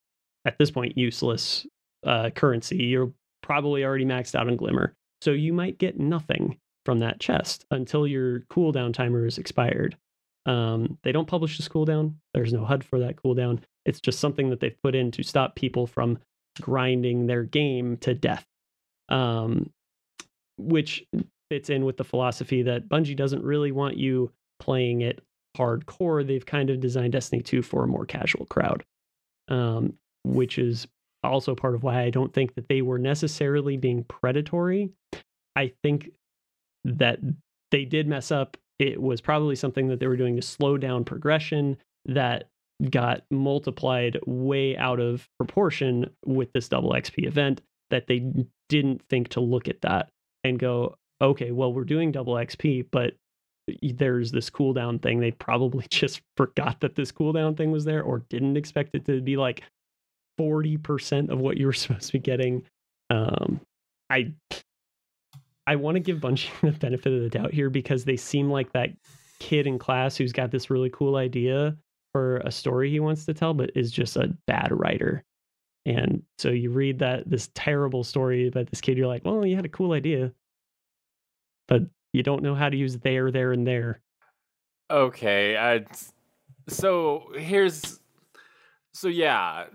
[0.44, 1.66] at this point, useless
[2.06, 2.78] uh, currency.
[2.78, 3.12] You're
[3.42, 8.06] probably already maxed out on glimmer, so you might get nothing from that chest until
[8.06, 9.96] your cooldown timer is expired.
[10.46, 12.14] Um, they don't publish this cooldown.
[12.34, 13.60] There's no HUD for that cooldown.
[13.84, 16.18] It's just something that they've put in to stop people from
[16.60, 18.44] grinding their game to death.
[19.10, 19.70] Um,
[20.56, 21.04] which
[21.50, 24.30] fits in with the philosophy that Bungie doesn't really want you
[24.60, 25.20] playing it
[25.56, 26.26] hardcore.
[26.26, 28.84] They've kind of designed Destiny 2 for a more casual crowd,
[29.48, 29.94] um,
[30.24, 30.86] which is
[31.24, 34.90] also part of why I don't think that they were necessarily being predatory.
[35.56, 36.10] I think
[36.84, 37.18] that
[37.70, 38.56] they did mess up.
[38.78, 42.48] It was probably something that they were doing to slow down progression that
[42.90, 48.32] got multiplied way out of proportion with this double XP event that they
[48.70, 50.08] didn't think to look at that
[50.44, 53.14] and go, okay, well, we're doing double XP, but
[53.82, 55.20] there's this cooldown thing.
[55.20, 59.20] They probably just forgot that this cooldown thing was there or didn't expect it to
[59.20, 59.62] be like
[60.40, 62.62] 40% of what you were supposed to be getting.
[63.10, 63.60] Um,
[64.08, 64.32] I
[65.66, 68.72] I want to give Bungie the benefit of the doubt here because they seem like
[68.72, 68.90] that
[69.40, 71.76] kid in class who's got this really cool idea
[72.12, 75.22] for a story he wants to tell, but is just a bad writer.
[75.86, 79.56] And so you read that this terrible story about this kid, you're like, well, you
[79.56, 80.32] had a cool idea,
[81.68, 84.02] but you don't know how to use there, there, and there.
[84.90, 85.86] Okay, I
[86.68, 88.00] so here's
[88.94, 89.66] so yeah,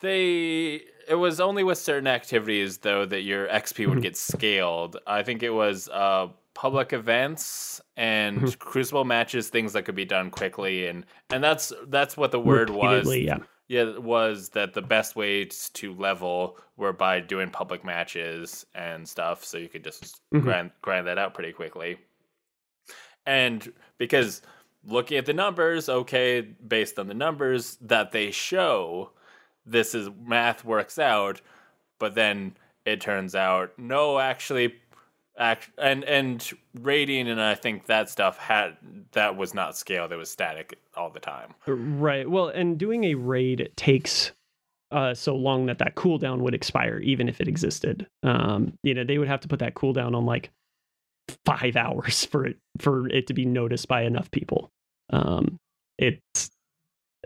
[0.00, 4.02] they it was only with certain activities though that your XP would Mhm.
[4.02, 4.98] get scaled.
[5.06, 8.58] I think it was uh public events and Mhm.
[8.60, 12.70] crucible matches things that could be done quickly and and that's that's what the word
[12.70, 13.38] was Yeah.
[13.68, 19.44] Yeah was that the best ways to level were by doing public matches and stuff
[19.44, 20.42] so you could just Mhm.
[20.42, 21.98] grind grind that out pretty quickly
[23.26, 24.42] and because
[24.84, 29.10] looking at the numbers okay based on the numbers that they show
[29.66, 31.40] this is math works out
[31.98, 34.74] but then it turns out no actually
[35.38, 38.76] act and and raiding and i think that stuff had
[39.12, 41.54] that was not scaled it was static all the time
[41.98, 42.28] Right.
[42.28, 44.32] Well, and doing a raid takes
[44.90, 48.06] uh, so long that that cooldown would expire, even if it existed.
[48.22, 50.50] Um, you know, they would have to put that cooldown on like
[51.44, 54.70] five hours for it for it to be noticed by enough people.
[55.10, 55.58] Um,
[55.98, 56.50] it's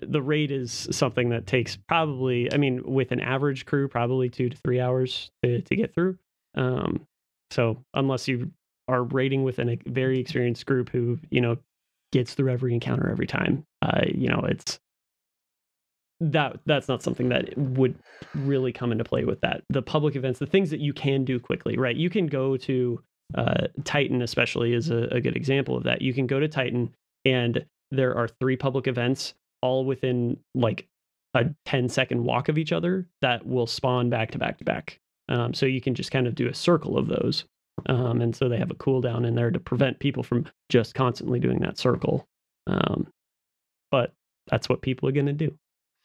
[0.01, 4.49] the raid is something that takes probably, I mean, with an average crew, probably two
[4.49, 6.19] to three hours to, to get through.
[6.57, 7.07] Um,
[7.53, 8.51] so unless you
[8.89, 11.57] are raiding with an, a very experienced group who, you know,
[12.11, 14.81] gets through every encounter every time, uh, you know, it's
[16.21, 17.97] that that's not something that would
[18.35, 19.63] really come into play with that.
[19.71, 21.97] The public events, the things that you can do quickly, right?
[21.97, 23.03] You can go to
[23.35, 26.01] uh, Titan, especially, is a, a good example of that.
[26.01, 26.95] You can go to Titan,
[27.25, 30.87] and there are three public events all within like
[31.35, 35.01] a 10 second walk of each other that will spawn back to back to back.
[35.33, 37.47] Um, so you can just kind of do a circle of those.
[37.87, 41.41] Um, and so they have a cooldown in there to prevent people from just constantly
[41.41, 42.27] doing that circle.
[42.67, 43.09] Um,
[43.91, 44.13] but
[44.49, 45.55] that's what people are going to do.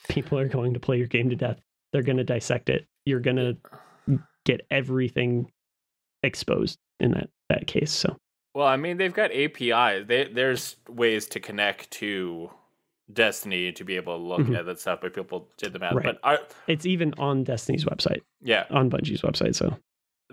[0.08, 1.60] People are going to play your game to death.
[1.92, 2.86] They're going to dissect it.
[3.06, 3.36] You're going
[4.08, 5.52] to get everything
[6.24, 7.92] exposed in that that case.
[7.92, 8.16] So
[8.56, 10.08] Well, I mean, they've got APIs.
[10.08, 12.50] They, there's ways to connect to
[13.12, 14.58] Destiny to be able to look Mhm.
[14.58, 15.94] at that stuff, but people did the math.
[15.94, 16.18] Right.
[16.22, 19.56] But it's even on Destiny's website, yeah, on Bungie's website.
[19.56, 19.78] So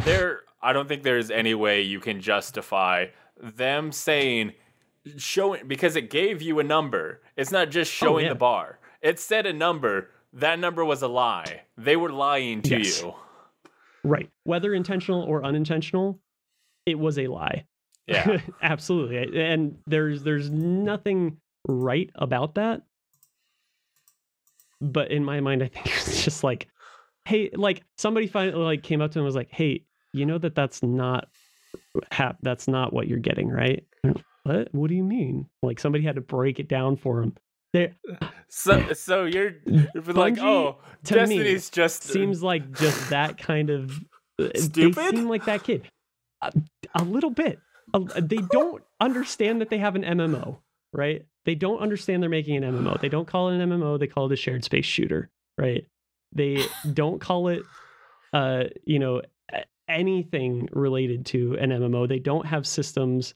[0.05, 0.43] there.
[0.63, 3.07] I don't think there's any way you can justify
[3.41, 4.55] them saying
[5.19, 7.21] showing because it gave you a number.
[7.37, 8.33] It's not just showing Oh, yeah.
[8.33, 8.79] the bar.
[9.03, 10.11] It said a number.
[10.33, 11.63] That number was a lie.
[11.77, 13.03] They were lying to Yes.
[13.03, 13.15] you.
[14.03, 16.19] right, whether intentional or unintentional,
[16.87, 17.67] it was a lie.
[18.07, 18.41] Yeah.
[18.63, 19.39] absolutely.
[19.41, 22.83] And there's there's nothing right about that.
[24.81, 26.69] But in my mind, I think it's just like,
[27.25, 30.39] hey, like somebody finally like came up to him and was like, hey, you know
[30.39, 31.29] that that's not
[32.13, 33.85] hap- that's not what you're getting, right?
[34.45, 34.69] What?
[34.73, 35.47] What do you mean?
[35.63, 37.35] Like somebody had to break it down for him.
[37.73, 37.95] There
[38.49, 39.55] So, so you're
[40.07, 43.99] like, oh, to me, Destiny's just seems like just that kind of
[44.41, 44.95] uh, Stupid?
[44.97, 45.89] They seem like that kid.
[46.43, 46.53] A,
[46.95, 47.59] a little bit.
[47.93, 50.59] A- they don't understand that they have an MMO,
[50.95, 51.27] right?
[51.45, 53.01] They don't understand they're making an MMO.
[53.01, 53.99] They don't call it an MMO.
[53.99, 55.87] They call it a shared space shooter, right?
[56.33, 57.63] They don't call it,
[58.33, 59.23] uh, you know,
[59.89, 62.09] anything related to an MMO.
[62.09, 63.35] They don't have systems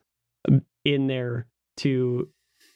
[0.48, 1.46] um, in there
[1.78, 2.28] to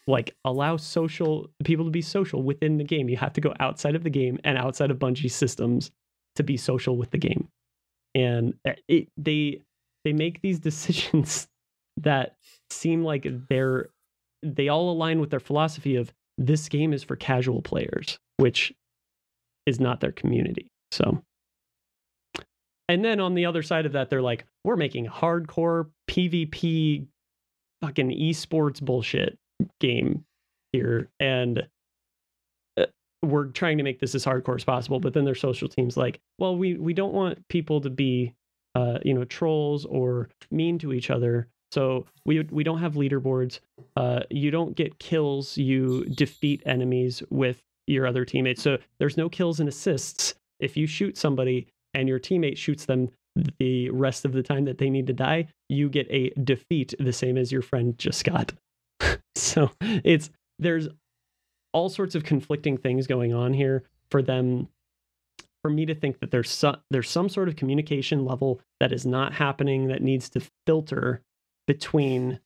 [0.07, 3.09] like allow social people to be social within the game.
[3.09, 5.91] You have to go outside of the game and outside of Bungie's systems
[6.37, 7.49] to be social with the game.
[8.15, 9.63] And uh, it, they
[10.05, 11.49] they make these decisions
[11.99, 12.37] that
[12.71, 13.89] seem like they're
[14.43, 18.73] they all align with their philosophy of this game is for casual players, which
[19.67, 20.69] is not their community.
[20.91, 21.23] So
[22.89, 27.07] and then on the other side of that, they're like, we're making hardcore PvP
[27.81, 29.39] fucking esports bullshit
[29.81, 30.25] game
[30.73, 31.09] here.
[31.19, 31.67] And
[32.77, 32.87] uh,
[33.23, 36.19] we're trying to make this as hardcore as possible but then their social teams like
[36.39, 38.35] well we we don't want people to be
[38.75, 43.61] uh you know trolls or mean to each other so we we don't have leaderboards.
[43.97, 48.63] Uh you don't get kills you defeat enemies with your other teammates.
[48.63, 50.35] So there's no kills and assists.
[50.61, 53.11] If you shoot somebody and your teammate shoots them
[53.59, 57.13] the rest of the time that they need to die you get a defeat the
[57.13, 58.53] same as your friend just got.
[59.35, 60.89] So it's there's
[61.73, 64.69] all sorts of conflicting things going on here for them
[65.63, 69.07] for me to think that there's some there's some sort of communication level that is
[69.07, 71.23] not happening that needs to filter
[71.73, 72.39] between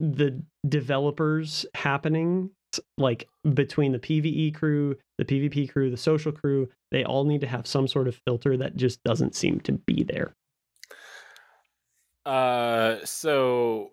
[0.00, 2.50] the developers happening
[2.98, 7.46] like between the PvE crew, the PvP crew, the social crew, they all need to
[7.46, 10.34] have some sort of filter that just doesn't seem to be there.
[12.26, 13.90] Uh, so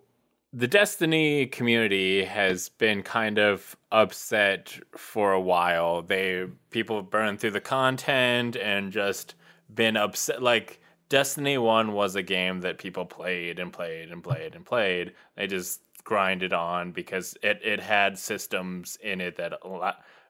[0.52, 6.02] the Destiny community has been kind of upset for a while.
[6.02, 9.36] They people have burned through the content and just
[9.72, 10.42] been upset.
[10.42, 15.14] Like Destiny One was a game that people played and played and played and played.
[15.36, 19.54] They just grinded on because it it had systems in it that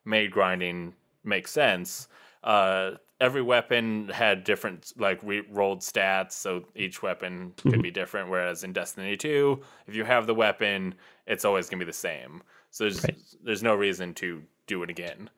[0.04, 2.08] made grinding make sense.
[2.44, 7.82] Uh, every weapon had different like re- rolled stats, so each weapon could mm-hmm.
[7.82, 8.28] be different.
[8.28, 10.94] Whereas in Destiny Two, if you have the weapon,
[11.26, 12.42] it's always gonna be the same.
[12.70, 13.18] So there's right.
[13.42, 15.30] there's no reason to do it again.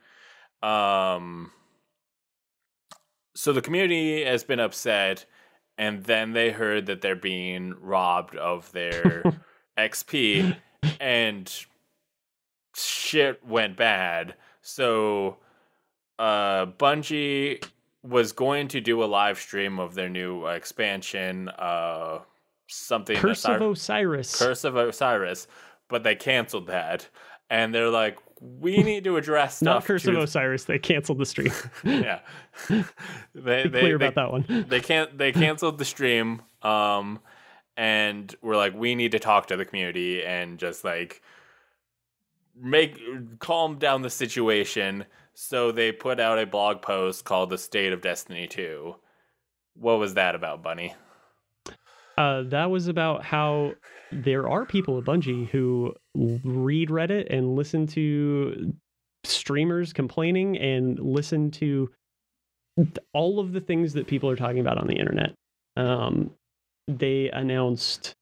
[0.63, 1.53] Um.
[3.35, 5.25] So the community has been upset,
[5.79, 9.23] and then they heard that they're being robbed of their
[9.79, 10.57] XP,
[11.01, 11.65] and
[12.77, 14.35] shit went bad.
[14.63, 15.39] So
[16.19, 17.65] uh, Bungie
[18.03, 22.19] was going to do a live stream of their new uh, expansion, uh,
[22.67, 24.39] something Curse of Osiris.
[24.39, 25.47] Curse of Osiris,
[25.89, 27.09] but they canceled that,
[27.49, 29.65] and they're like, we need to address stuff.
[29.65, 30.65] Not Curse of Osiris.
[30.65, 31.53] They canceled the stream.
[31.85, 32.21] yeah,
[32.69, 32.85] they,
[33.35, 34.67] Be they, clear they, about that one.
[34.69, 35.17] they can't.
[35.17, 36.43] They canceled the stream.
[36.63, 37.21] Um,
[37.77, 41.23] and we're like, we need to talk to the community and just like
[42.61, 42.99] make
[43.39, 48.01] calm down the situation so they put out a blog post called "The State of
[48.03, 48.95] Destiny 2."
[49.75, 50.95] What was that about, Bunny?
[52.19, 53.73] Uh, that was about how
[54.13, 58.75] there are people at Bungie who read Reddit and listen to
[59.25, 61.91] streamers complaining and listen to
[63.13, 65.35] all of the things that people are talking about on the internet.
[65.77, 66.33] Um,
[66.89, 68.15] they announced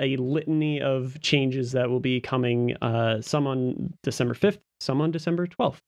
[0.00, 5.10] a litany of changes that will be coming, uh, some on December 5th, some on
[5.10, 5.78] December 12th.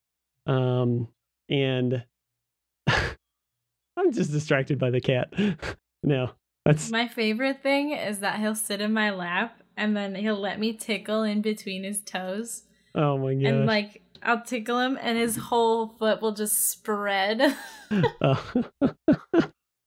[0.47, 1.09] Um,
[1.49, 2.05] and
[2.87, 5.33] I'm just distracted by the cat.
[6.03, 6.31] no,
[6.65, 10.59] that's my favorite thing is that he'll sit in my lap and then he'll let
[10.59, 12.63] me tickle in between his toes.
[12.95, 13.45] Oh my god.
[13.45, 17.55] And like I'll tickle him and his whole foot will just spread.
[18.21, 18.65] oh.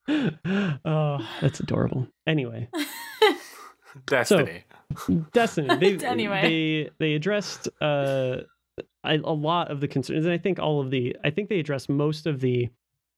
[0.85, 2.07] oh, that's adorable.
[2.27, 2.69] Anyway.
[4.05, 4.63] Destiny.
[4.95, 5.75] So, Destiny.
[5.97, 6.41] They, anyway.
[6.41, 8.41] they they addressed uh,
[9.03, 11.15] a, a lot of the concerns, and I think all of the.
[11.23, 12.69] I think they addressed most of the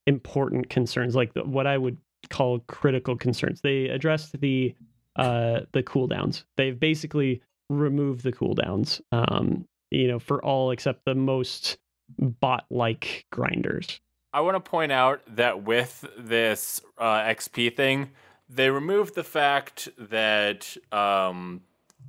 [0.08, 1.98] important concerns, like the, what I would
[2.30, 3.62] call critical concerns.
[3.62, 4.76] They addressed the
[5.16, 6.44] uh, the cooldowns.
[6.58, 9.02] They've basically removed the cooldowns.
[9.12, 11.78] Um, you know, for all except the most
[12.18, 14.00] bot-like grinders.
[14.34, 18.12] I want to point out that with this uh, XP thing,
[18.48, 21.62] they removed the fact that um,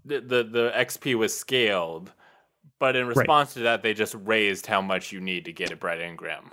[0.05, 2.13] the, the, the XP was scaled,
[2.79, 3.55] but in response right.
[3.55, 6.51] to that, they just raised how much you need to get a Bright Engram.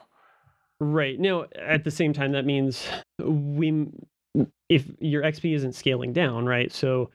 [0.79, 1.19] Right.
[1.19, 2.87] Now, at the same time, that means
[3.19, 3.87] we
[4.69, 6.71] if your XP isn't scaling down, right?
[6.71, 7.09] So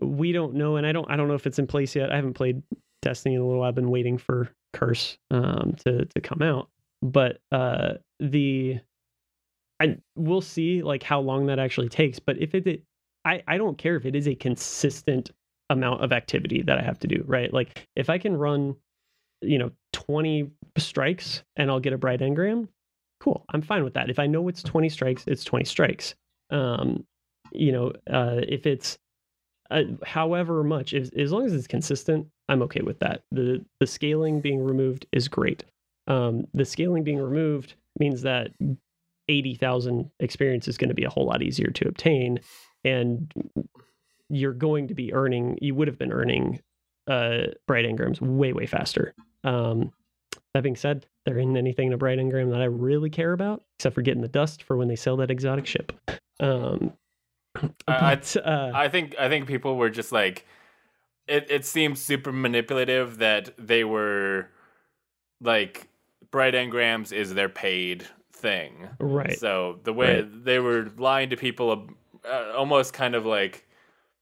[0.00, 2.12] we don't know, and I don't I don't know if it's in place yet.
[2.12, 2.62] I haven't played
[3.02, 3.62] Destiny in a little.
[3.62, 6.68] I've been waiting for Curse um, to to come out,
[7.02, 8.80] but uh, the
[9.80, 12.18] I we'll see like how long that actually takes.
[12.18, 12.82] But if it, it
[13.24, 15.30] I I don't care if it is a consistent
[15.70, 17.52] amount of activity that I have to do, right?
[17.52, 18.76] Like if I can run,
[19.40, 22.68] you know, 20 strikes and I'll get a bright engram,
[23.22, 23.44] cool.
[23.50, 24.10] I'm fine with that.
[24.10, 26.14] If I know it's 20 strikes, it's 20 strikes.
[26.50, 27.04] Um,
[27.52, 28.98] you know, uh, if it's
[29.70, 33.22] uh, however much, if, as long as it's consistent, I'm okay with that.
[33.30, 35.64] The the scaling being removed is great.
[36.08, 38.50] Um, the scaling being removed means that
[39.28, 42.40] 80,000 experience is going to be a whole lot easier to obtain.
[42.84, 43.32] And
[44.28, 46.60] you're going to be earning, you would have been earning
[47.06, 49.14] uh, Bright Engrams way, way faster.
[49.44, 49.92] Um,
[50.54, 53.62] that being said, there isn't anything in a Bright Engram that I really care about,
[53.78, 55.92] except for getting the dust for when they sell that exotic ship.
[56.40, 56.92] Um,
[57.86, 60.46] but, I, uh, I think I think people were just like,
[61.26, 64.48] it, it seems super manipulative that they were
[65.40, 65.88] like
[66.30, 68.88] bright engrams is their paid thing.
[68.98, 69.38] Right.
[69.38, 70.44] So the way Right.
[70.44, 71.88] they were lying to people,
[72.24, 73.66] uh, almost kind of like,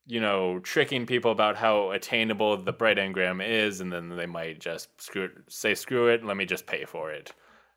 [0.06, 4.58] you know, tricking people about how attainable the bright engram is, and then they might
[4.58, 7.32] just screw it, say screw it, let me just pay for it.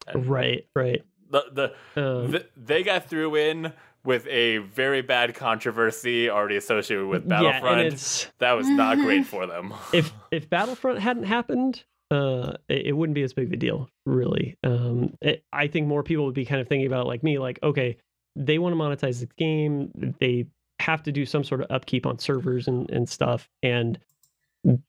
[0.07, 0.65] And Right.
[0.75, 1.03] Right.
[1.29, 3.73] The the, Um, th they got through in
[4.05, 7.81] with a very bad controversy already associated with yeah, Battlefront.
[7.81, 9.73] it's that was not great for them.
[9.93, 13.89] if if Battlefront hadn't happened, uh, it, it wouldn't be as big of a deal,
[14.05, 14.57] really.
[14.63, 17.39] Um, it, I think more people would be kind of thinking about it like me,
[17.39, 17.97] like, okay,
[18.35, 20.47] they want to monetize the game, they
[20.83, 23.99] have to do some sort of upkeep on servers and and stuff, and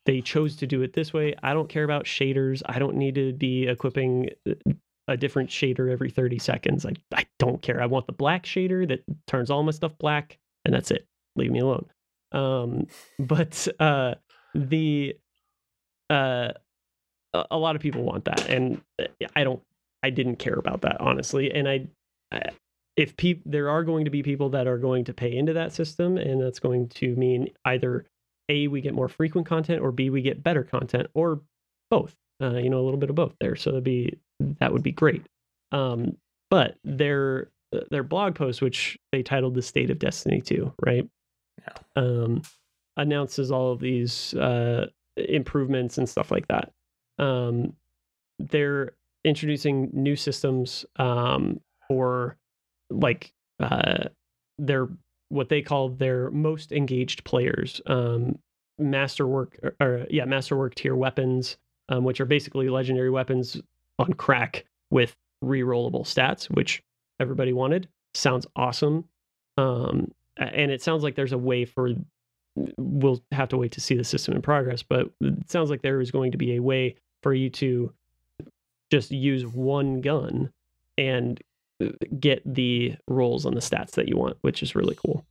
[0.07, 1.35] they chose to do it this way.
[1.43, 2.63] I don't care about shaders.
[2.67, 4.31] I don't need to be equipping
[5.09, 6.87] a different shader every 30 seconds.
[6.87, 7.83] I, I don't care.
[7.83, 11.07] I want the black shader that turns all my stuff black, and that's it.
[11.37, 11.87] Leave me alone.
[12.33, 12.87] Um,
[13.19, 14.15] but uh,
[14.55, 15.17] the
[16.11, 16.53] uh,
[17.33, 19.63] a a lot of people want that, and uh, I don't.
[20.03, 21.87] I didn't care about that honestly, and I.
[22.97, 25.73] If peop there are going to be people that are going to pay into that
[25.73, 28.07] system, and that's going to mean either
[28.49, 31.41] a we get more frequent content, or b we get better content, or
[31.91, 32.15] both.
[32.43, 33.57] Uh, you know, a little bit of both there.
[33.57, 34.19] So that'd be
[34.61, 35.25] that would be great.
[35.73, 36.17] Um,
[36.51, 37.49] but their
[37.91, 41.09] their blog post, which they titled "The State of Destiny 2," right?
[41.59, 41.75] Yeah.
[41.97, 42.43] Um,
[42.97, 44.87] announces all of these uh,
[45.17, 46.73] improvements and stuff like that.
[47.19, 47.75] Um,
[48.39, 48.93] they're
[49.25, 52.37] introducing new systems um, for
[52.91, 54.05] like uh,
[54.59, 54.89] their
[55.29, 57.81] what they call their most engaged players.
[57.87, 58.39] Um,
[58.79, 61.57] masterwork or, or yeah, masterwork tier weapons,
[61.89, 63.61] um, which are basically legendary weapons
[63.99, 66.83] on crack with re-rollable stats, which
[67.21, 67.89] everybody wanted.
[68.15, 69.05] Sounds awesome.
[69.57, 71.91] Um, and it sounds like there's a way for
[72.77, 76.01] we'll have to wait to see the system in progress, but it sounds like there
[76.01, 77.93] is going to be a way for you to
[78.91, 80.53] just use one gun
[80.99, 81.41] and
[82.19, 85.25] get the rolls on the stats that you want, which is really cool.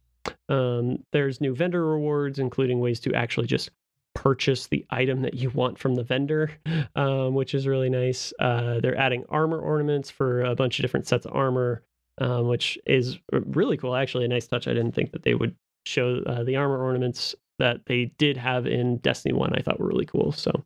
[0.49, 3.69] Um, there's new vendor rewards, including ways to actually just
[4.13, 6.51] purchase the item that you want from the vendor,
[6.95, 8.33] um, which is really nice.
[8.39, 11.83] Uh, they're adding armor ornaments for a bunch of different sets of armor,
[12.19, 13.95] um, which is really cool.
[13.95, 14.67] Actually, a nice touch.
[14.67, 18.65] I didn't think that they would show uh, the armor ornaments that they did have
[18.65, 19.53] in Destiny 1.
[19.55, 20.31] I thought were really cool.
[20.31, 20.63] So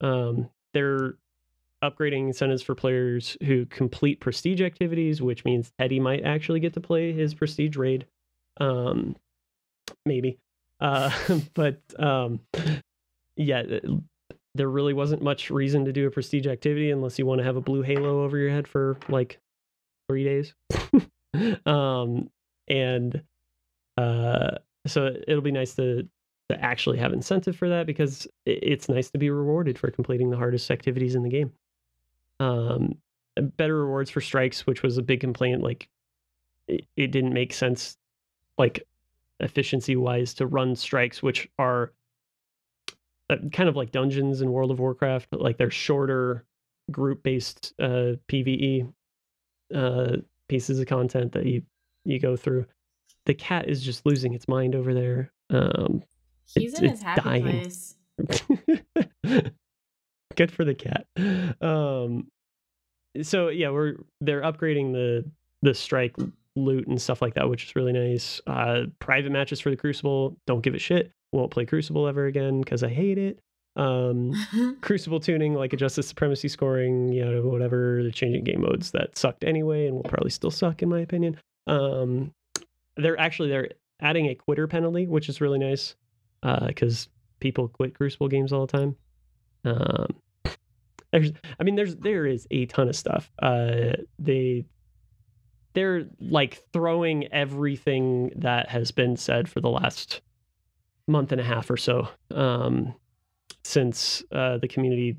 [0.00, 1.14] um, they're
[1.90, 6.80] upgrading incentives for players who complete prestige activities, which means Teddy might actually get to
[6.80, 8.06] play his prestige raid.
[8.58, 9.16] Um,
[10.04, 10.38] maybe.
[10.80, 11.10] Uh,
[11.54, 12.40] but um,
[13.36, 13.62] yeah,
[14.54, 17.56] there really wasn't much reason to do a prestige activity unless you want to have
[17.56, 19.38] a blue halo over your head for like
[20.08, 20.54] three days.
[21.66, 22.30] um,
[22.68, 23.22] and
[23.96, 24.52] uh,
[24.86, 26.08] so it'll be nice to
[26.48, 30.36] to actually have incentive for that because it's nice to be rewarded for completing the
[30.36, 31.52] hardest activities in the game.
[32.40, 32.96] Um,
[33.56, 35.62] better rewards for strikes, which was a big complaint.
[35.62, 35.88] Like
[36.68, 37.96] it, it didn't make sense,
[38.58, 38.86] like
[39.40, 41.92] efficiency wise, to run strikes, which are
[43.30, 46.44] uh, kind of like dungeons in World of Warcraft, but like they're shorter
[46.90, 48.92] group based uh, PVE
[49.74, 50.16] uh,
[50.48, 51.62] pieces of content that you
[52.04, 52.64] you go through.
[53.24, 55.32] The cat is just losing its mind over there.
[55.50, 56.02] Um,
[56.54, 57.42] He's It's- in his it's happy dying.
[57.42, 57.96] place.
[60.36, 61.06] good for the cat.
[61.60, 62.28] Um
[63.22, 65.24] so yeah we're they're upgrading the
[65.62, 66.14] the strike
[66.54, 68.40] loot and stuff like that which is really nice.
[68.46, 71.12] Uh private matches for the crucible don't give a shit.
[71.32, 73.40] Won't play crucible ever again because i hate it.
[73.76, 74.32] Um
[74.80, 79.44] crucible tuning like adjusted supremacy scoring you know whatever they're changing game modes that sucked
[79.44, 81.38] anyway and will probably still suck in my opinion.
[81.66, 82.32] Um
[82.96, 83.68] they're actually they're
[84.00, 85.94] adding a quitter penalty which is really nice
[86.42, 87.08] because
[87.40, 88.96] people quit crucible games all the time.
[89.64, 90.06] Um
[91.12, 93.30] there's i mean there's there is a ton of stuff.
[93.42, 94.64] Uh they
[95.74, 100.22] they're like throwing everything that has been said for the last
[101.06, 102.94] month and a half or so um
[103.64, 105.16] since uh the community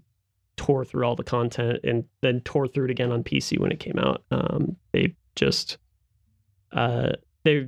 [0.58, 3.80] tore through all the content and then tore through it again on pc when it
[3.80, 4.24] came out.
[4.32, 5.78] Um they just
[6.72, 7.12] uh
[7.44, 7.68] they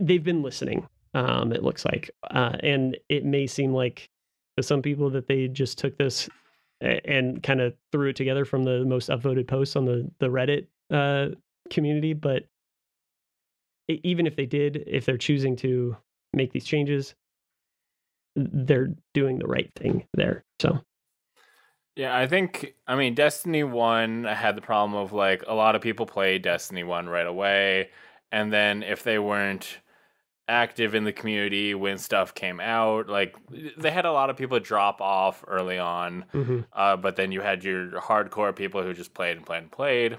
[0.00, 2.10] they've been listening um it looks like.
[2.30, 4.10] Uh and it may seem like
[4.56, 6.28] to some people that they just took this
[6.80, 10.66] and kind of threw it together from the most upvoted posts on the the Reddit
[10.90, 11.34] uh,
[11.70, 12.12] community.
[12.12, 12.44] But
[13.88, 15.96] even if they did, if they're choosing to
[16.32, 17.14] make these changes,
[18.34, 20.44] they're doing the right thing there.
[20.60, 20.80] So
[21.96, 25.82] Yeah, I think I mean Destiny 1 had the problem of like a lot of
[25.82, 27.90] people play Destiny 1 right away
[28.32, 29.78] and then if they weren't
[30.48, 33.08] active in the community when stuff came out.
[33.08, 33.36] Like
[33.76, 37.40] they had a lot of people drop off early on, hmm uh, but then you
[37.40, 40.18] had your hardcore people who just played and played and played.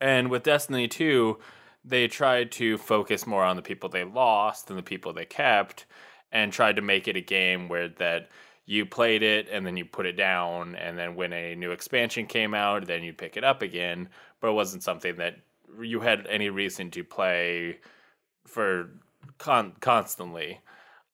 [0.00, 1.38] And with Destiny 2,
[1.84, 5.86] they tried to focus more on the people they lost than the people they kept
[6.30, 8.30] and tried to make it a game where that
[8.64, 12.26] you played it and then you put it down and then when a new expansion
[12.26, 14.08] came out then you'd pick it up again
[14.40, 15.36] but it wasn't something that
[15.80, 17.78] you had any reason to play
[18.46, 18.90] for
[19.38, 20.60] con- constantly.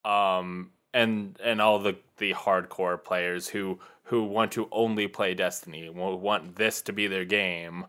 [0.05, 5.91] Um and and all the the hardcore players who who want to only play destiny
[5.91, 7.87] want this to be their game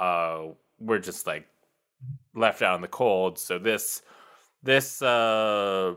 [0.00, 0.46] uh
[0.80, 1.46] we're just like
[2.34, 3.38] left out in the cold.
[3.38, 4.02] So this
[4.62, 5.94] this uh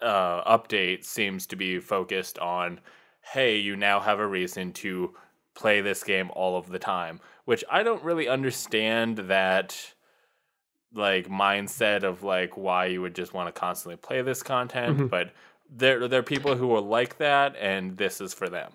[0.00, 2.80] uh update seems to be focused on
[3.22, 5.14] hey you now have a reason to
[5.54, 9.94] play this game all of the time which i don't really understand that
[10.94, 15.10] like mindset of like why you would just want to constantly play this content Mhm.
[15.10, 15.32] but
[15.70, 18.70] there there are people who are like that and this is for them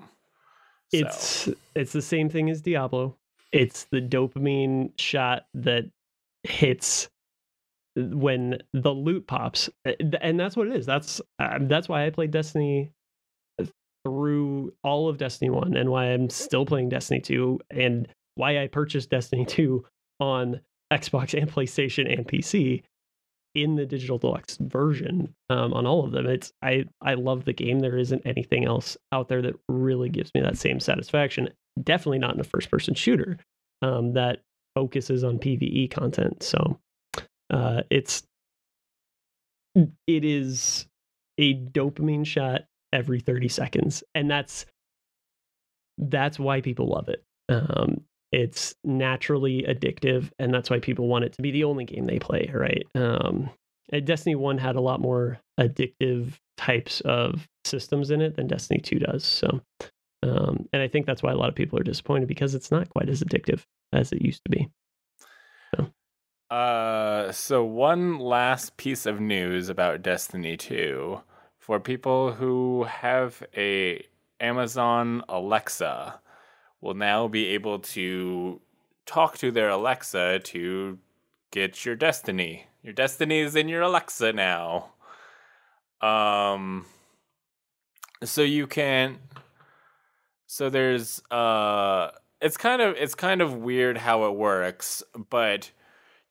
[0.92, 3.16] So, It's it's the same thing as Diablo.
[3.52, 5.86] It's the dopamine shot that
[6.44, 7.10] hits
[7.96, 10.86] when the loot pops, Uh, and that's what it is.
[10.86, 12.92] That's um, that's why I played Destiny
[14.06, 18.68] through all of Destiny One, and why I'm still playing Destiny Two, and why I
[18.68, 19.86] purchased Destiny Two
[20.20, 20.62] on
[20.92, 22.84] Xbox and PlayStation and PC
[23.56, 26.28] in the digital deluxe version um, on all of them.
[26.28, 27.80] It's I I love the game.
[27.80, 31.50] There isn't anything else out there that really gives me that same satisfaction.
[31.82, 33.38] Definitely not in a first person shooter
[33.82, 34.42] um, that
[34.76, 36.44] focuses on PVE content.
[36.44, 36.80] So
[37.50, 38.24] uh, it's
[39.76, 40.88] it is
[41.38, 44.66] a dopamine shot every 30 seconds and that's
[45.98, 48.02] that's why people love it um
[48.32, 52.20] it's naturally addictive and that's why people want it to be the only game they
[52.20, 52.86] play right?
[52.96, 53.50] Um
[54.04, 59.00] destiny 1 had a lot more addictive types of systems in it than destiny 2
[59.00, 59.62] does so
[60.24, 62.90] um and i think that's why a lot of people are disappointed because it's not
[62.90, 63.64] quite as addictive
[63.94, 64.70] as it used to be.
[66.50, 71.22] Uh, so one last piece of news about Destiny 2
[71.60, 74.06] for people who have a
[74.40, 76.22] Amazon Alexa
[76.82, 78.62] will now be able to
[79.06, 80.98] talk to their Alexa to
[81.52, 82.68] get your Destiny.
[82.84, 84.92] Your Destiny is in your Alexa now.
[86.02, 86.86] Um
[88.24, 89.20] so you can
[90.46, 92.10] so there's uh
[92.42, 95.72] it's kind of it's kind of weird how it works, but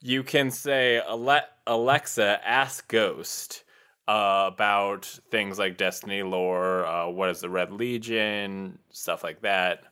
[0.00, 3.64] you can say Alexa, ask Ghost
[4.06, 9.84] uh, about things like Destiny lore, uh, what is the Red Legion, stuff like that,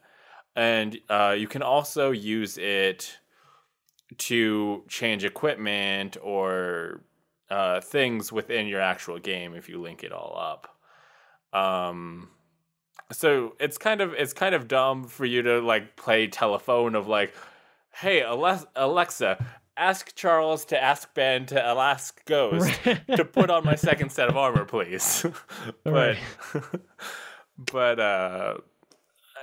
[0.57, 3.19] and uh, you can also use it
[4.19, 7.03] to change equipment or
[7.51, 11.59] uh, things within your actual game if you link it all up.
[11.59, 12.29] Um,
[13.13, 17.07] so it's kind of it's kind of dumb for you to like play telephone of
[17.07, 17.35] like,
[17.93, 19.45] hey Alexa,
[19.77, 22.73] ask Charles to ask Ben to ask Ghost
[23.17, 25.27] to put on my second set of armor, please.
[25.85, 26.17] but
[27.73, 28.55] but uh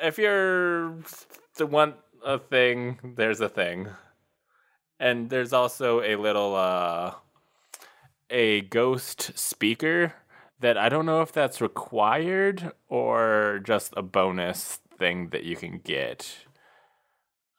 [0.01, 0.95] if you're
[1.55, 1.95] the one
[2.25, 3.87] a thing, there's a thing.
[4.99, 7.15] And there's also a little uh
[8.29, 10.13] a ghost speaker
[10.59, 15.79] that I don't know if that's required or just a bonus thing that you can
[15.79, 16.45] get.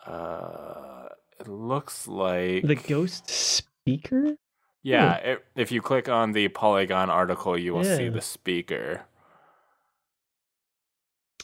[0.06, 1.08] Uh
[1.40, 4.36] it looks like the ghost speaker
[4.82, 9.02] yeah, it, if you click on the Polygon article, you will see the speaker.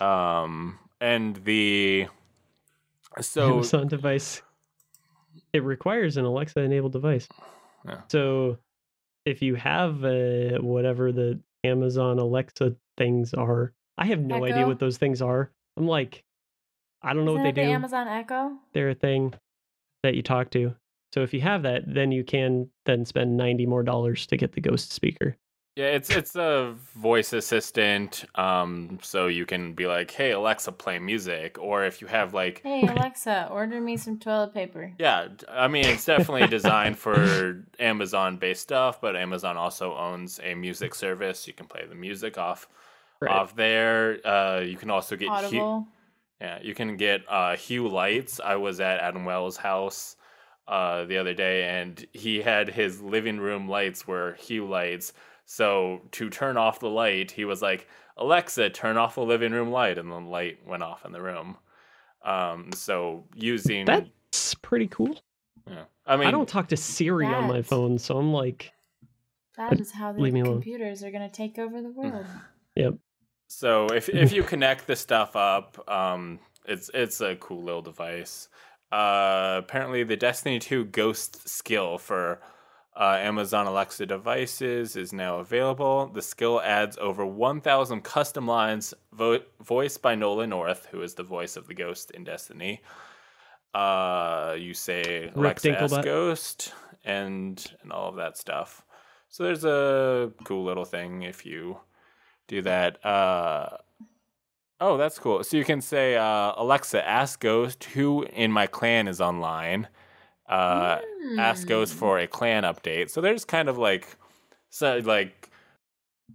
[0.01, 2.07] Um, and the
[3.21, 4.43] so Amazon device.
[5.53, 7.29] It requires an Alexa enabled device.
[7.87, 8.01] Yeah.
[8.09, 8.59] So
[9.25, 14.79] if you have uh, whatever the Amazon Alexa things are, I have no idea what
[14.79, 15.51] those things are.
[15.77, 16.25] I'm like,
[17.03, 17.75] I don't know Isn't what it they the do.
[17.75, 18.53] Amazon Echo?
[18.73, 19.35] They're a thing
[20.03, 20.75] that you talk to.
[21.15, 24.53] So if you have that, then you can then spend 90 more dollars to get
[24.53, 25.37] the ghost speaker.
[25.79, 28.25] Yeah, it's it's a voice assistant.
[28.35, 32.61] Um, so you can be like, "Hey Alexa, play music," or if you have like
[32.65, 34.93] Hey Alexa, order me some toilet paper.
[34.99, 40.97] Yeah, I mean it's definitely designed for Amazon-based stuff, but Amazon also owns a music
[40.97, 41.47] service.
[41.47, 42.69] You can play the music off
[43.21, 43.31] Right.
[43.33, 44.19] off there.
[44.27, 45.87] Uh, you can also get Hue, Audible.
[46.41, 48.41] yeah, you can get uh, Hue lights.
[48.45, 50.17] I was at Adam Wells' house
[50.69, 55.13] uh, the other day, and he had his living room lights were Hue lights.
[55.51, 57.89] So to turn off the light, he was like,
[58.19, 61.57] "Alexa, turn off the living room light," and the light went off in the room.
[62.23, 65.19] Um, so using That's pretty cool.
[65.67, 65.85] Yeah.
[66.05, 68.73] I mean, I don't talk to Siri on my phone, so I'm like,
[69.57, 70.57] That is how the Leave alone.
[70.57, 72.27] computers are going to take over the world.
[72.77, 72.95] yep.
[73.47, 78.51] So if if you connect the stuff up, um, it's it's a cool little device.
[78.93, 82.43] Uh, apparently, the Destiny Two Ghost skill for
[82.99, 86.09] uh, Amazon Alexa devices is now available.
[86.09, 91.23] The skill adds over 1,000 custom lines, vo- voiced by Nolan North, who is the
[91.23, 92.83] voice of the Ghost in Destiny.
[93.73, 96.73] Uh, you say Alexa ask Ghost
[97.05, 98.85] and and all of that stuff.
[99.29, 101.79] So there's a cool little thing if you
[102.49, 103.05] do that.
[103.05, 103.77] Uh,
[104.81, 105.45] oh, that's cool.
[105.45, 109.87] So you can say, uh, Alexa, ask Ghost who in my clan is online.
[110.49, 111.01] Uh,
[111.39, 111.99] Ask Ghost Hmm.
[111.99, 113.11] for a clan update.
[113.11, 114.07] So there's kind of like,
[114.71, 115.51] so like,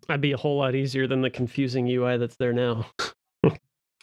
[0.07, 2.85] That'd be a whole lot easier than the confusing UI that's there now.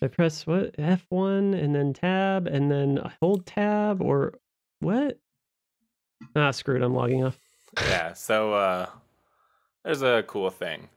[0.02, 4.34] I press what F1 and then tab and then hold tab or
[4.78, 5.18] what?
[6.34, 6.82] Ah, screw it.
[6.82, 7.38] I'm logging off.
[7.82, 8.14] yeah.
[8.14, 8.86] So uh,
[9.84, 10.88] there's a cool thing.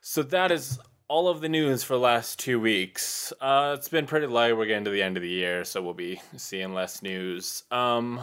[0.00, 0.78] So that is
[1.08, 3.32] all of the news for the last two weeks.
[3.40, 4.56] Uh, it's been pretty light.
[4.56, 7.64] We're getting to the end of the year, so we'll be seeing less news.
[7.70, 8.20] Um,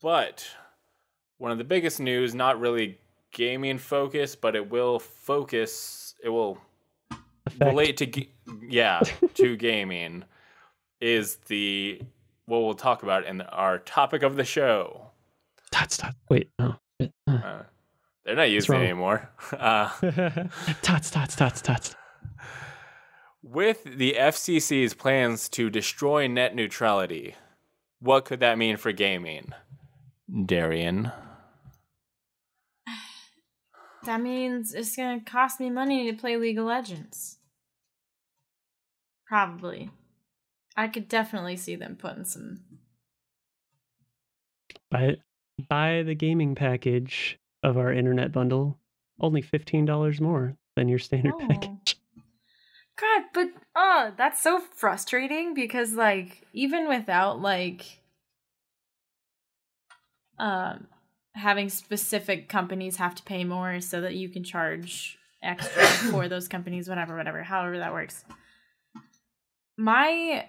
[0.00, 0.46] but
[1.38, 2.98] one of the biggest news, not really
[3.32, 6.14] gaming focused, but it will focus.
[6.22, 6.58] It will
[7.46, 7.64] Effect.
[7.64, 8.30] relate to ga-
[8.68, 9.00] yeah
[9.34, 10.24] to gaming.
[11.00, 12.00] Is the
[12.46, 15.06] what we'll talk about in our topic of the show.
[15.72, 16.14] Tots, tots.
[16.28, 16.76] Wait, no.
[17.00, 17.32] Uh.
[17.32, 17.62] Uh,
[18.24, 19.28] they're not using it anymore.
[19.52, 19.88] Uh,
[20.82, 21.96] tots, tots, tots, tots.
[23.42, 27.34] With the FCC's plans to destroy net neutrality,
[28.00, 29.52] what could that mean for gaming?
[30.46, 31.12] Darian.
[34.04, 37.38] That means it's going to cost me money to play League of Legends.
[39.26, 39.90] Probably.
[40.76, 42.60] I could definitely see them putting some.
[44.90, 45.16] Buy,
[45.68, 48.78] buy the gaming package of our internet bundle.
[49.20, 51.46] Only $15 more than your standard Oh.
[51.46, 51.70] package.
[53.02, 57.98] God, but oh, that's so frustrating because like even without like
[60.38, 60.86] um
[61.34, 66.46] having specific companies have to pay more so that you can charge extra for those
[66.46, 68.24] companies whatever whatever however that works.
[69.76, 70.46] My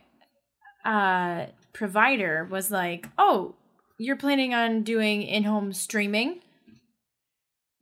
[0.86, 3.56] uh provider was like, "Oh,
[3.98, 6.42] you're planning on doing in-home streaming?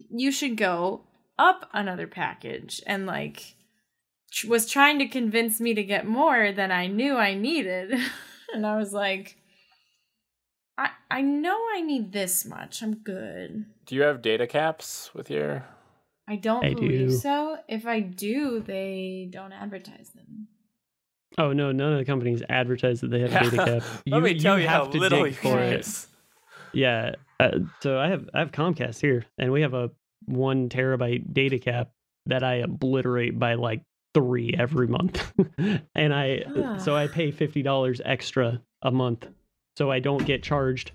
[0.10, 1.02] You should go
[1.38, 3.56] up another package." And like
[4.48, 7.94] was trying to convince me to get more than I knew I needed.
[8.53, 9.38] and I was like,
[10.78, 12.82] I I know I need this much.
[12.82, 13.66] I'm good.
[13.86, 15.66] Do you have data caps with your?
[16.28, 17.12] I don't I believe do.
[17.12, 17.58] so.
[17.68, 20.48] If I do, they don't advertise them.
[21.38, 23.84] Oh, no, none of the companies advertise that they have a data cap.
[24.06, 25.78] Let me tell you, how have to little dig you for it.
[25.78, 26.08] use.
[26.74, 27.16] Yeah.
[27.40, 29.91] Uh, so I have I have Comcast here, and we have a
[30.26, 31.90] one terabyte data cap
[32.28, 33.82] that I obliterate by like
[34.14, 35.32] three every month,
[35.96, 39.28] and I so I pay fifty dollars extra a month,
[39.78, 40.92] so I don't get charged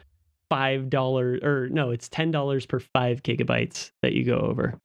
[0.50, 4.78] five dollars or no, it's ten dollars per five gigabytes that you go over.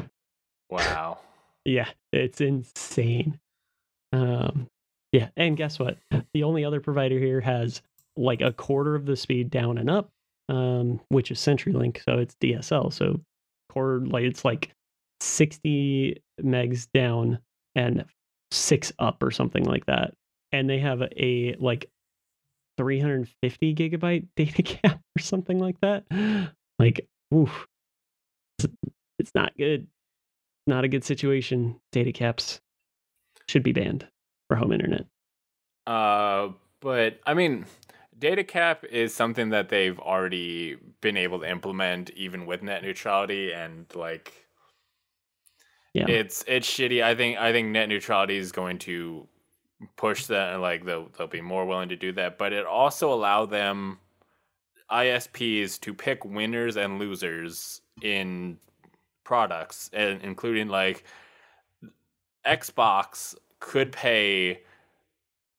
[0.70, 1.20] Wow.
[1.66, 3.40] Yeah, it's insane.
[4.14, 4.68] Um,
[5.12, 5.98] yeah, and guess what?
[6.34, 7.82] The only other provider here has
[8.18, 10.10] like a quarter of the speed down and up,
[10.50, 12.92] um, which is CenturyLink, so it's DSL.
[12.94, 13.20] So
[13.70, 14.72] quarter, like it's like
[15.20, 17.40] sixty megs down
[17.76, 18.06] and
[18.52, 20.14] six up or something like that.
[20.52, 21.90] And they have a like
[22.78, 26.04] 350 gigabyte data cap or something like that.
[26.80, 27.68] Like, oof,
[28.60, 28.68] it's,
[29.20, 29.88] it's not good
[30.68, 31.80] not a good situation.
[31.92, 32.62] Data caps
[33.48, 34.08] should be banned
[34.48, 35.06] for home internet.
[35.88, 36.50] Uh,
[36.80, 37.66] but I mean,
[38.18, 43.52] data cap is something that they've already been able to implement, even with net neutrality,
[43.52, 44.41] and like,
[45.94, 46.06] Yeah.
[46.08, 47.04] it's it's shitty.
[47.04, 49.28] I think I think net neutrality is going to
[49.98, 53.46] push that, like they'll they'll be more willing to do that, but it also allow
[53.46, 54.00] them
[54.90, 58.58] ISPs to pick winners and losers in
[59.24, 61.04] products, and including like
[62.46, 64.62] Xbox could pay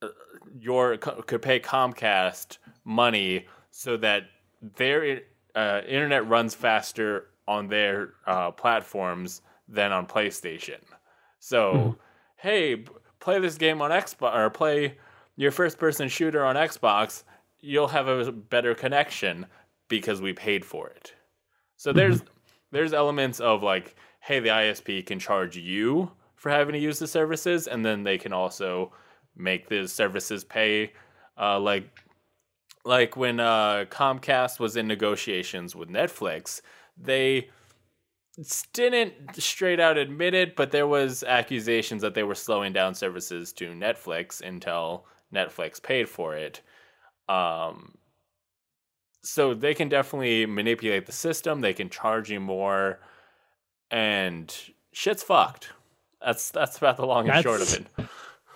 [0.01, 0.09] uh,
[0.59, 4.25] your could pay Comcast money so that
[4.77, 5.21] their
[5.55, 9.43] uh, internet runs faster on their uh, platforms
[9.73, 10.81] than on PlayStation.
[11.41, 11.97] So, Mhm.
[12.37, 12.85] hey,
[13.19, 14.99] play this game on Xbox or play
[15.37, 17.25] your first person shooter on Xbox.
[17.61, 19.47] You'll have a better connection
[19.89, 21.15] because we paid for it.
[21.77, 22.23] So there's
[22.71, 27.07] there's elements of like, hey, the ISP can charge you for having to use the
[27.07, 28.93] services, and then they can also
[29.37, 30.93] make the services pay
[31.39, 31.89] uh, like
[32.85, 36.61] like when uh, Comcast was in negotiations with Netflix,
[36.97, 37.49] they
[38.73, 43.53] didn't straight out admit it, but there was accusations that they were slowing down services
[43.55, 46.61] to Netflix until Netflix paid for it.
[47.29, 47.95] Um,
[49.23, 51.61] so they can definitely manipulate the system.
[51.61, 53.01] They can charge you more,
[53.91, 54.55] and
[54.93, 55.71] shit's fucked.
[56.25, 57.87] That's that's about the long and short of it.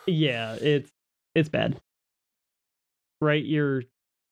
[0.07, 0.91] Yeah, it's
[1.35, 1.81] it's bad.
[3.21, 3.83] Write your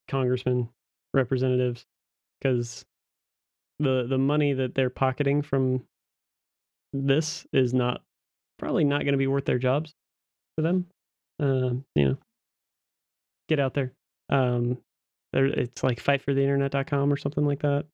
[0.08, 0.68] congressmen,
[1.12, 1.84] representatives,
[2.40, 2.84] because
[3.84, 5.84] the the money that they're pocketing from
[6.92, 8.02] this is not
[8.58, 9.92] probably not going to be worth their jobs
[10.56, 10.86] for them.
[11.40, 12.16] Um, you know,
[13.48, 13.92] get out there.
[14.30, 14.78] Um,
[15.32, 17.86] there, it's like fightfortheinternet.com or something like that.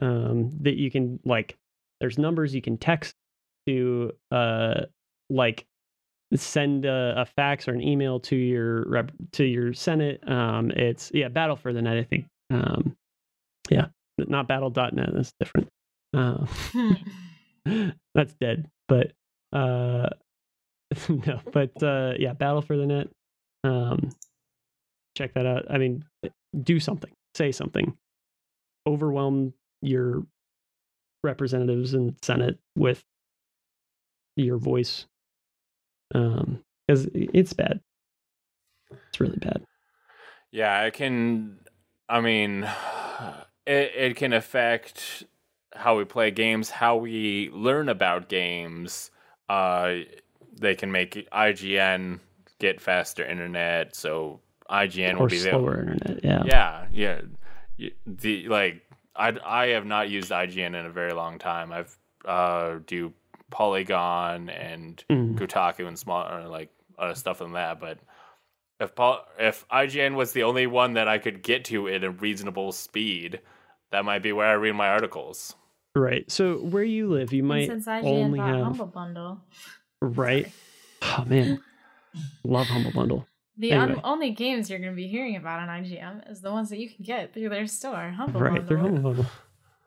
[0.00, 1.56] Um, that you can like,
[2.00, 3.14] there's numbers you can text
[3.66, 4.82] to, uh,
[5.28, 5.66] like
[6.34, 11.10] send a, a fax or an email to your rep, to your senate um it's
[11.14, 12.94] yeah battle for the net i think um
[13.70, 13.86] yeah
[14.26, 15.68] not battle.net that's different.
[16.14, 16.46] Uh,
[18.14, 19.12] that's dead but
[19.52, 20.08] uh
[21.08, 23.08] no but uh yeah battle for the net
[23.64, 24.10] um
[25.16, 25.66] check that out.
[25.70, 26.04] I mean
[26.62, 27.96] do something say something.
[28.86, 30.24] Overwhelm your
[31.22, 33.02] representatives and senate with
[34.36, 35.06] your voice
[36.14, 37.80] um because it's bad.
[38.90, 39.62] It's really bad.
[40.50, 41.58] Yeah, I can.
[42.08, 42.68] I mean,
[43.68, 45.24] it it can affect
[45.74, 49.10] how we play games, how we learn about games.
[49.48, 49.98] Uh,
[50.60, 52.20] they can make IGN
[52.58, 54.40] get faster internet, so
[54.70, 55.52] IGN will or be there.
[55.52, 57.20] slower internet yeah Yeah, yeah.
[58.06, 58.82] The like,
[59.14, 61.72] I I have not used IGN in a very long time.
[61.72, 63.12] I've uh do
[63.50, 65.36] Polygon and Mm.
[65.38, 67.98] Kotaku and small like other stuff than that, but.
[68.80, 72.12] If Pol- if IGN was the only one that I could get to at a
[72.12, 73.40] reasonable speed,
[73.90, 75.54] that might be where I read my articles.
[75.94, 79.40] right so where you live you And might since IGN only bought have Humble Bundle,
[80.00, 80.50] right
[81.02, 81.60] oh man
[82.44, 83.94] love humble bundle the Anyway.
[83.96, 86.78] un- only games you're going to be hearing about on IGN is the ones that
[86.78, 88.10] you can get through their store.
[88.16, 89.02] Humble right they're Bundle.
[89.02, 89.26] humble bundle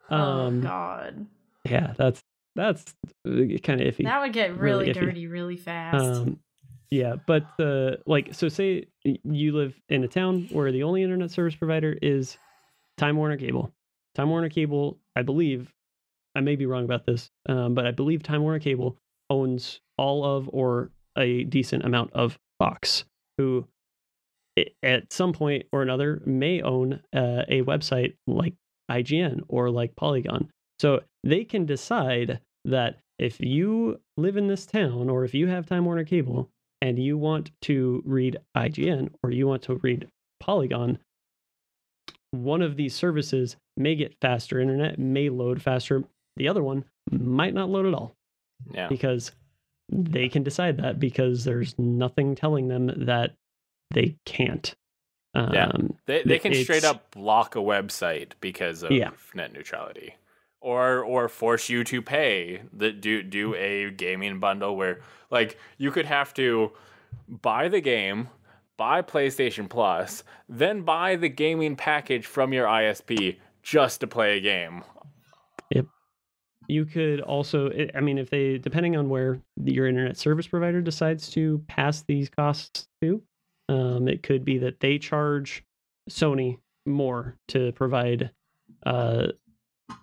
[0.09, 1.25] Oh um God,
[1.65, 2.21] yeah that's
[2.55, 2.83] that's
[3.23, 4.93] kind of iffy that would get really really, iffy.
[5.05, 6.03] dirty really fast.
[6.03, 6.39] Um,
[6.89, 11.31] yeah, but uh, like, so say you live in a town where the only internet
[11.31, 12.37] service provider is
[12.97, 13.71] Time Warner Cable.
[14.15, 15.73] Time Warner Cable, I believe,
[16.35, 18.97] I may be wrong about this, um, but I believe Time Warner Cable
[19.29, 23.05] owns all of or a decent amount of Fox,
[23.37, 23.65] who
[24.83, 28.53] at some point or another may own uh, a website like
[28.89, 30.49] IGN or like Polygon.
[30.79, 35.65] So they can decide that if you live in this town or if you have
[35.65, 36.49] Time Warner Cable
[36.81, 40.07] and you want to read IGN or you want to read
[40.39, 40.99] Polygon,
[42.31, 46.03] one of these services may get faster internet, may load faster.
[46.37, 48.15] The other one might not load at all
[48.73, 48.87] Yeah.
[48.87, 49.31] because
[49.89, 53.33] they can decide that because there's nothing telling them that
[53.93, 54.73] they can't.
[55.33, 55.71] Um, Yeah.
[56.05, 59.11] They they can straight up block a website because of Yeah.
[59.33, 60.15] net neutrality.
[60.61, 65.91] Or or force you to pay the do do a gaming bundle where like you
[65.91, 66.71] could have to
[67.27, 68.29] buy the game,
[68.81, 74.41] buy PlayStation Plus, then buy the gaming package from your ISP just to play a
[74.41, 74.83] game.
[75.69, 75.85] Yep.
[76.67, 81.29] You could also, I- mean, if they, depending on where your internet service provider decides
[81.33, 83.21] to pass these costs to,
[83.69, 85.63] um, it could be that they charge
[86.09, 88.31] Sony more to provide
[88.87, 89.27] uh,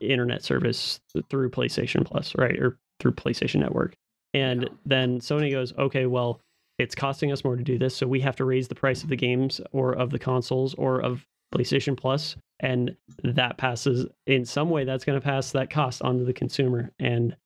[0.01, 2.57] internet service through PlayStation Plus, right?
[2.61, 3.97] Or through PlayStation Network.
[4.35, 4.69] And Yeah.
[4.87, 6.41] then Sony goes, okay, well,
[6.79, 7.97] it's costing us more to do this.
[7.97, 11.01] So we have to raise the price of the games or of the consoles or
[11.01, 12.95] of PlayStation Plus, and
[13.25, 14.85] that passes in some way.
[14.85, 17.37] That's going to pass that cost onto the consumer, and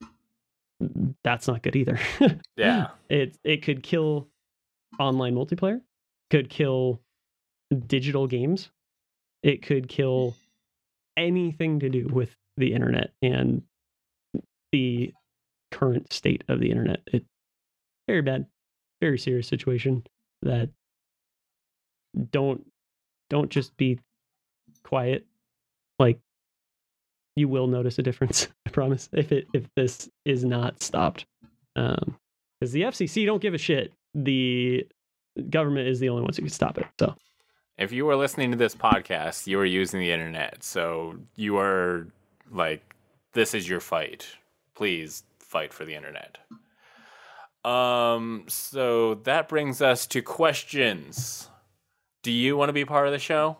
[1.22, 1.98] that's not good either.
[2.56, 2.88] Yeah.
[3.08, 4.28] it it could kill
[4.98, 5.80] online multiplayer,
[6.30, 7.00] could kill
[7.86, 8.70] digital games,
[9.42, 10.34] it could kill
[11.16, 13.62] anything to do with the internet and
[14.72, 15.12] the
[15.70, 17.00] current state of the internet.
[17.06, 17.24] It
[18.08, 18.46] very bad,
[19.02, 20.06] very serious situation
[20.42, 20.70] that
[22.30, 22.64] don't
[23.30, 23.98] don't just be
[24.84, 25.26] quiet.
[25.98, 26.20] Like
[27.34, 31.26] you will notice a difference, I promise, if it if this is not stopped.
[31.76, 32.16] Um
[32.60, 33.92] because the FCC don't give a shit.
[34.14, 34.86] The
[35.50, 36.86] government is the only ones who can stop it.
[37.00, 37.16] So
[37.76, 40.62] If you were listening to this podcast, you were using the internet.
[40.62, 42.06] So you are
[42.52, 42.94] like,
[43.32, 44.28] this is your fight.
[44.76, 46.38] Please fight for the internet.
[47.64, 51.48] Um, so that brings us to questions.
[52.22, 53.58] Do you want to be part of the show?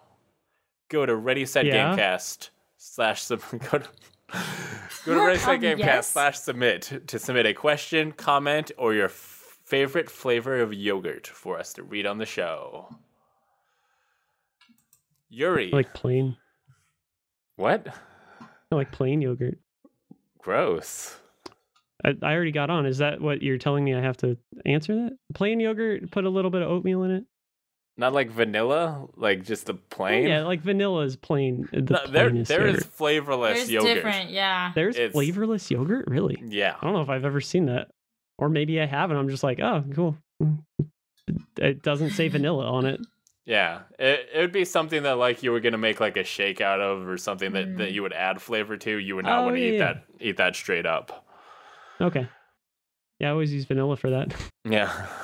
[0.88, 1.96] go to Ready Set Yeah?
[1.96, 3.88] Gamecast slash sub- go to
[5.06, 6.06] go to Ready Set Um, Gamecast yes.
[6.10, 11.58] slash submit to submit a question, comment, or your f- favorite flavor of yogurt for
[11.58, 12.94] us to read on the show.
[15.30, 16.36] Yuri, I like plain.
[17.56, 17.86] what?
[18.70, 19.58] I like plain yogurt.
[20.38, 21.16] Gross.
[22.04, 22.86] I, I already got on.
[22.86, 23.94] Is that what you're telling me?
[23.94, 25.16] I have to answer that.
[25.34, 26.10] Plain yogurt.
[26.10, 27.24] Put a little bit of oatmeal in it.
[27.98, 30.26] Not like vanilla, like just the Oh, plain.
[30.26, 31.68] yeah, like vanilla is plain.
[31.72, 32.84] The No, there, plainest there is yogurt.
[32.86, 33.94] flavorless There's yogurt.
[33.96, 34.72] different, yeah.
[34.74, 36.06] There's it's- flavorless yogurt.
[36.08, 36.42] Really?
[36.46, 36.74] Yeah.
[36.80, 37.90] I don't know if I've ever seen that,
[38.38, 40.16] or maybe I have, and I'm just like, oh, cool.
[41.58, 43.00] It doesn't say vanilla on it.
[43.44, 46.60] Yeah, it, it would be something that like you were gonna make like a shake
[46.60, 47.92] out of, or something that, that Mm.
[47.92, 48.96] you would add flavor to.
[48.98, 49.84] You would not Oh, want to yeah, eat yeah.
[49.94, 51.26] that eat that straight up.
[52.02, 52.28] Okay.
[53.20, 54.34] Yeah, I always use vanilla for that.
[54.68, 54.92] Yeah.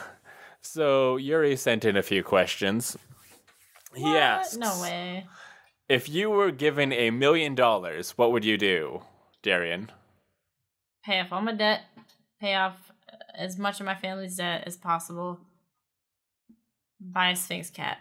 [0.61, 2.97] So Yuri sent in a few questions.
[3.95, 4.17] He What?
[4.17, 5.27] asks, No way.
[5.89, 9.03] if you were given a million dollars, what would you do,
[9.43, 9.91] Darian?
[11.05, 11.83] Pay off all my debt.
[12.41, 15.39] Pay off uh, as much of my family's debt as possible.
[17.01, 17.99] Buy a Sphinx cat.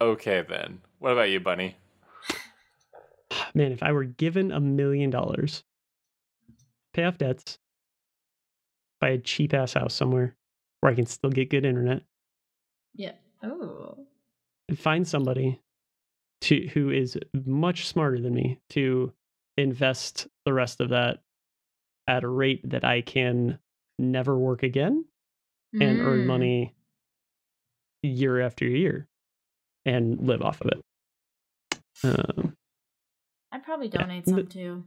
[0.00, 0.80] Okay, then.
[1.00, 1.76] What about you, Bunny?
[3.52, 5.64] Man, if I were given a million dollars,
[6.96, 7.58] pay off debts,
[9.00, 10.34] buy a cheap ass house somewhere
[10.80, 12.02] where I can still get good internet,
[12.94, 13.12] Yeah.
[13.44, 14.06] Ooh.
[14.68, 15.60] and find somebody
[16.42, 19.12] to who is much smarter than me to
[19.56, 21.20] invest the rest of that
[22.08, 23.58] at a rate that I can
[23.98, 25.04] never work again
[25.72, 26.26] and earn Mm.
[26.26, 26.74] money
[28.02, 29.08] year after year
[29.84, 31.80] and live off of it.
[32.04, 32.56] Um,
[33.52, 34.84] I'd probably donate N- some too.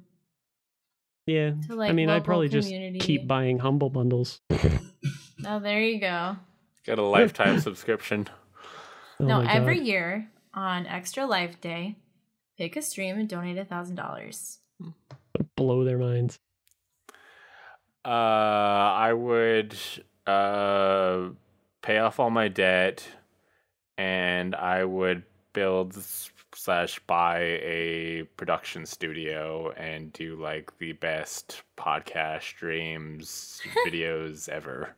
[1.30, 2.70] Yeah, To like I mean, I'd local probably just
[3.00, 4.42] keep buying humble bundles.
[5.48, 6.36] Oh, there you go.
[6.86, 8.28] Got a lifetime subscription.
[9.22, 9.86] Oh no, every God.
[9.88, 11.96] year on Extra Life Day,
[12.58, 14.58] pick a stream and donate a thousand dollars.
[15.56, 16.40] blow their minds.
[18.04, 19.78] Uh, I would
[20.28, 21.30] uh
[21.82, 23.08] pay off all my debt,
[23.98, 25.24] and I would
[25.54, 34.50] build s- slash buy a production studio and do like the best podcast streams videos
[34.50, 34.96] ever.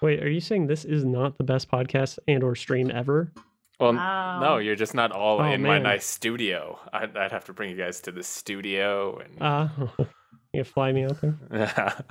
[0.00, 3.32] Wait, are you saying this is not the best podcast and or stream ever?
[3.80, 4.40] Well, Wow.
[4.40, 6.78] no, you're just not all Oh, in my nice studio.
[6.92, 9.72] I'd, I'd have to bring you guys to the studio and Ah,
[10.52, 12.04] you fly me out there.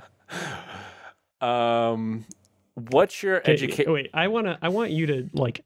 [1.48, 2.24] um,
[2.74, 3.92] what's your education?
[3.92, 5.64] Wait, I wanna, I want you to like,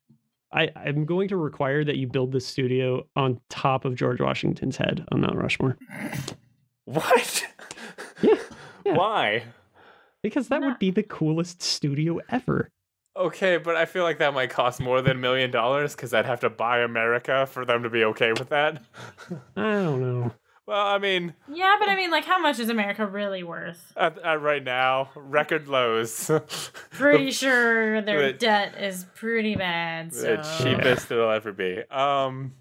[0.53, 4.77] I, I'm going to require that you build this studio on top of George Washington's
[4.77, 5.77] head on Mount Rushmore
[6.85, 7.47] What?
[8.23, 8.35] Yeah,
[8.85, 8.95] yeah.
[8.97, 9.45] Why?
[10.23, 12.69] because that would be the coolest studio ever.
[13.17, 16.27] Okay, but I feel like that might cost more than a million dollars because I'd
[16.27, 18.83] have to buy America for them to be okay with that.
[19.57, 20.33] I don't know.
[20.67, 23.93] Well, I mean, Yeah, but I mean, like, how much is America really worth?
[23.97, 26.31] at, at right now, record lows.
[26.91, 30.15] Pretty sure their the- debt is pretty bad.
[30.15, 30.37] So.
[30.37, 31.83] the cheapest it'll ever be.
[31.91, 32.53] Um,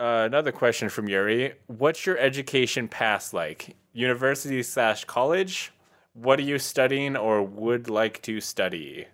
[0.00, 3.76] uh, another question from Yuri: What's your education past like?
[3.92, 5.72] University slash college?
[6.12, 9.06] What are you studying or would like to study?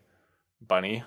[0.66, 1.02] Bunny.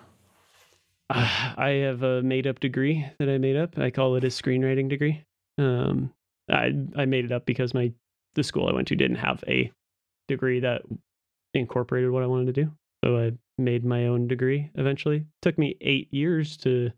[1.09, 3.77] Uh, I have a made up degree that I made up.
[3.77, 5.23] I call it a screenwriting degree.
[5.57, 6.13] Um,
[6.49, 7.91] I I made it up because my
[8.35, 9.71] the school I went to didn't have a
[10.27, 10.83] degree that
[11.53, 12.71] incorporated what I wanted to do.
[13.03, 15.25] So I made my own degree eventually.
[15.41, 16.91] took me eight years to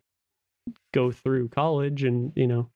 [0.94, 2.70] go through college and you know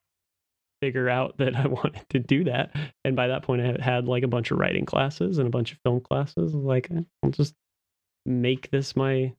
[0.81, 2.75] figure out that I wanted to do that.
[3.05, 5.71] And by that point, I had like a bunch of writing classes and a bunch
[5.71, 6.53] of film classes.
[6.53, 6.89] Like
[7.23, 7.53] I'll just
[8.25, 9.33] make this my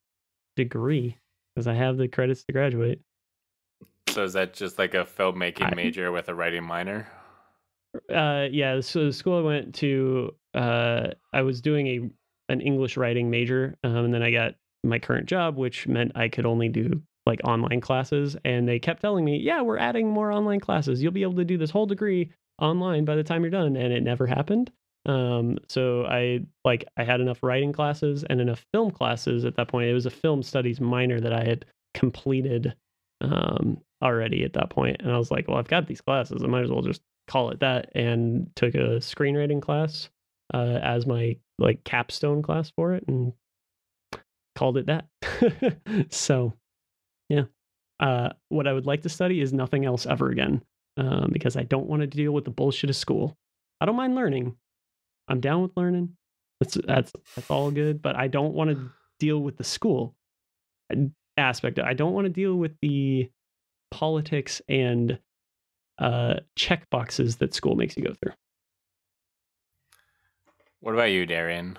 [0.57, 1.19] degree
[1.55, 3.01] because I have the credits to graduate.
[4.15, 7.09] So is that just like a filmmaking I- major with a writing minor?
[8.13, 8.81] Uh, yeah.
[8.81, 12.11] So the school I went to, uh, I was doing a
[12.51, 14.55] an English writing major, um, and then I got
[14.85, 18.37] my current job, which meant I could only do like online classes.
[18.45, 21.03] And they kept telling me, "Yeah, we're adding more online classes.
[21.03, 22.31] You'll be able to do this whole degree
[22.61, 24.71] online by the time you're done." And it never happened.
[25.07, 29.69] Um, so I like I had enough writing classes and enough film classes at that
[29.69, 29.89] point.
[29.89, 31.65] It was a film studies minor that I had
[31.95, 32.75] completed
[33.21, 36.43] um, already at that point, and I was like, "Well, I've got these classes.
[36.43, 40.11] I might as well just call it that." And took a screenwriting class
[40.53, 43.33] uh, as my like capstone class for it, and
[44.55, 45.07] called it that.
[46.11, 46.53] so,
[47.29, 47.45] yeah.
[48.01, 50.63] Uh, what I would like to study is nothing else ever again,
[50.97, 53.37] um, because I don't want to deal with the bullshit of school.
[53.81, 54.57] I don't mind learning.
[55.29, 56.17] I'm down with learning.
[56.61, 60.15] That's that's that's all good, but I don't want to deal with the school
[61.37, 61.79] aspect.
[61.79, 63.31] I don't want to deal with the
[63.95, 65.21] politics and
[65.99, 68.33] uh, check boxes that school makes you go through.
[70.81, 71.79] What about you, Darian?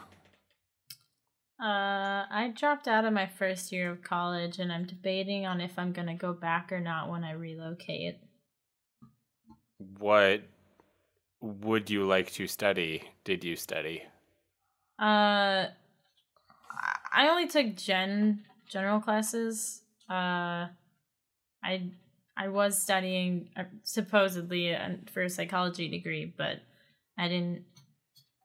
[1.61, 5.77] Uh, I dropped out of my first year of college, and I'm debating on if
[5.77, 8.17] I'm gonna go back or not when I relocate.
[9.99, 10.41] What
[11.41, 13.03] would you like to study?
[13.25, 14.03] Did you study?
[14.97, 15.67] Uh,
[17.13, 19.81] I only took gen general classes.
[20.09, 20.67] Uh,
[21.63, 21.91] I
[22.37, 26.59] I was studying uh, supposedly uh, for a psychology degree, but
[27.17, 27.63] I didn't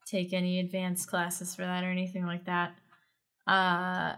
[0.06, 2.74] take any advanced classes for that or anything like that.
[3.46, 4.14] Uh,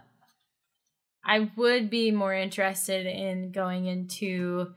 [1.25, 4.75] I would be more interested in going into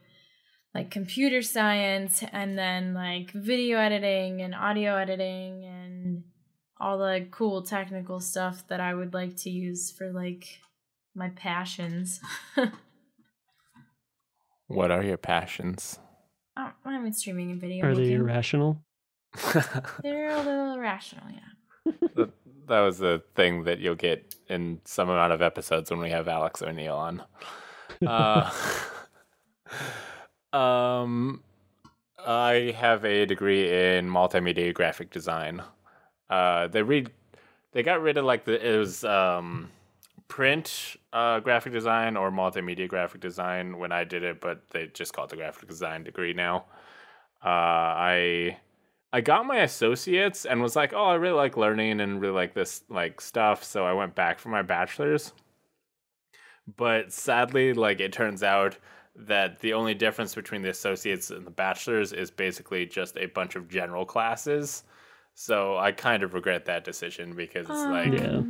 [0.73, 6.23] like computer science and then like video editing and audio editing and
[6.79, 10.59] all the cool technical stuff that I would like to use for like
[11.15, 12.19] my passions.
[14.67, 15.99] What are your passions?
[16.57, 18.81] Oh, I mean, streaming and video Are they irrational?
[20.01, 21.91] They're a little irrational, yeah.
[22.15, 22.31] that,
[22.67, 26.27] that was the thing that you'll get in some amount of episodes when we have
[26.27, 27.23] Alex O'Neill on.
[28.05, 28.51] Uh,
[30.51, 31.41] um,
[32.25, 35.61] I have a degree in multimedia graphic design.
[36.29, 37.11] Uh, they read,
[37.71, 39.69] they got rid of like the it was um,
[40.27, 45.13] print uh, graphic design or multimedia graphic design when I did it, but they just
[45.13, 46.65] call it the graphic design degree now.
[47.43, 48.57] Uh, I
[49.13, 52.53] I got my associates and was like, oh, I really like learning and really like
[52.53, 55.31] this like stuff, so I went back for my bachelor's.
[56.75, 58.77] But sadly, like it turns out
[59.15, 63.55] that the only difference between the associates and the bachelor's is basically just a bunch
[63.55, 64.83] of general classes.
[65.35, 68.41] So I kind of regret that decision because it's like Yeah.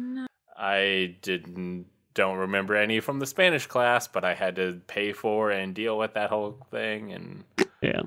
[0.58, 5.52] I didn't don't remember any from the Spanish class, but I had to pay for
[5.52, 7.44] and deal with that whole thing and
[7.82, 8.04] Yeah.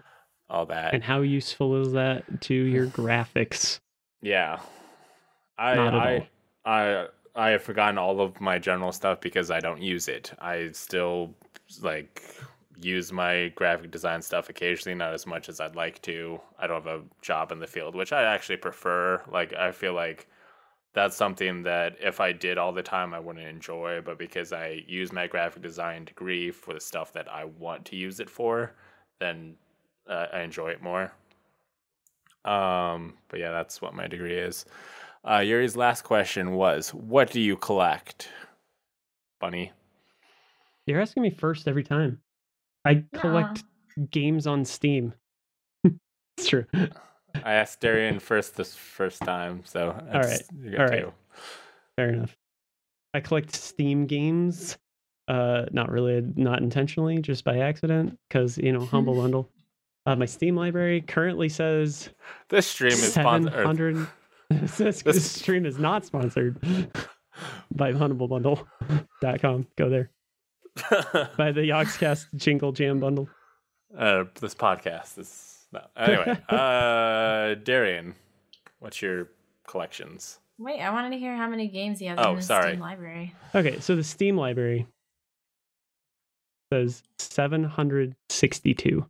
[0.48, 0.94] all that.
[0.94, 3.80] And how useful is that to your graphics?
[4.22, 4.60] Yeah.
[5.58, 6.26] I Not at I all.
[6.64, 7.06] I
[7.36, 10.32] I have forgotten all of my general stuff because I don't use it.
[10.40, 11.34] I still
[11.82, 12.22] like
[12.80, 16.40] use my graphic design stuff occasionally, not as much as I'd like to.
[16.58, 19.22] I don't have a job in the field, which I actually prefer.
[19.30, 20.28] Like I feel like
[20.94, 24.82] that's something that if I did all the time I wouldn't enjoy, but because I
[24.86, 28.72] use my graphic design degree for the stuff that I want to use it for,
[29.20, 29.54] then
[30.08, 31.12] uh, I enjoy it more.
[32.44, 34.64] Um, but yeah, that's what my degree is.
[35.24, 38.30] Uh, Yuri's last question was, "What do you collect,
[39.40, 39.72] Bunny?"
[40.86, 42.20] You're asking me first every time.
[42.84, 43.20] I Yeah.
[43.20, 43.64] collect
[44.10, 45.12] games on Steam.
[45.84, 46.64] it's true.
[47.44, 51.00] I asked Darian first this first time, so right, you got all right.
[51.02, 51.12] two.
[51.96, 52.36] Fair enough.
[53.14, 54.76] I collect Steam games.
[55.28, 59.48] Uh, not really, not intentionally, just by accident, because you know, humble bundle.
[60.06, 62.08] Uh, my Steam library currently says
[62.48, 64.06] This stream is sponsored.
[64.50, 66.58] this, This- stream is not sponsored
[67.70, 69.66] by humbledbundle.com.
[69.76, 70.10] Go there.
[71.36, 73.28] By the Yogscast Jingle Jam bundle.
[73.96, 75.80] uh, this podcast is no.
[75.96, 78.14] Anyway, uh, Darian,
[78.78, 79.28] what's your
[79.66, 80.38] collections?
[80.58, 82.70] Wait, I wanted to hear how many games you have Oh, in his sorry.
[82.72, 83.34] Steam library.
[83.54, 84.86] Okay, so the Steam library
[86.72, 89.06] says 762.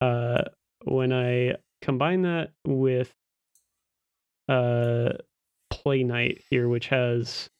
[0.00, 0.42] Uh,
[0.84, 3.12] when I combine that with
[4.48, 5.10] uh,
[5.72, 7.50] Playnite here, which has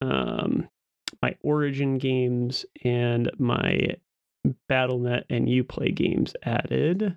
[0.00, 0.68] um,
[1.22, 3.96] my Origin games and my
[4.70, 7.16] BattleNet and Uplay games added,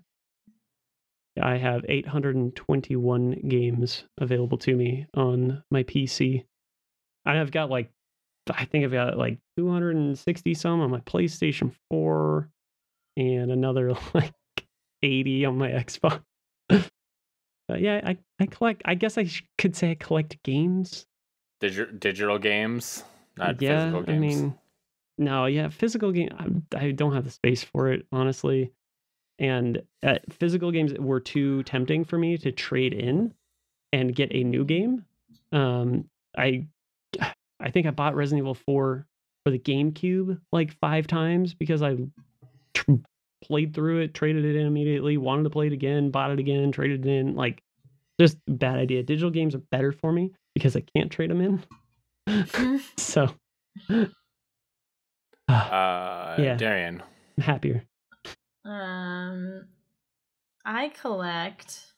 [1.42, 6.46] I have 821 games available to me on my PC.
[7.26, 7.92] I've got like,
[8.50, 12.50] I think I've got like 260 some on my PlayStation 4
[13.18, 14.34] and another like
[15.04, 16.22] 80 on my Xbox.
[16.70, 21.06] but yeah, I, I collect, I guess I could say I collect games.
[21.60, 23.04] Digital digital games,
[23.38, 24.18] not yeah, physical games.
[24.18, 24.58] I mean,
[25.22, 26.64] no, yeah, physical game.
[26.74, 28.72] I, I don't have the space for it, honestly.
[29.38, 33.34] And uh, physical games were too tempting for me to trade in
[33.94, 35.06] and get a new game.
[35.52, 36.66] Um, I,
[37.60, 39.06] I think I bought Resident Evil 4
[39.44, 41.98] for the GameCube like five times because I
[42.74, 42.94] tr-
[43.44, 46.72] played through it, traded it in immediately, wanted to play it again, bought it again,
[46.72, 47.36] traded it in.
[47.36, 47.62] Like,
[48.20, 49.04] just bad idea.
[49.04, 52.82] Digital games are better for me because I can't trade them in.
[52.98, 53.30] so,
[55.54, 56.56] uh, yeah.
[56.56, 57.04] Darian,
[57.38, 57.84] I'm happier.
[58.66, 59.68] Um,
[60.66, 61.94] I collect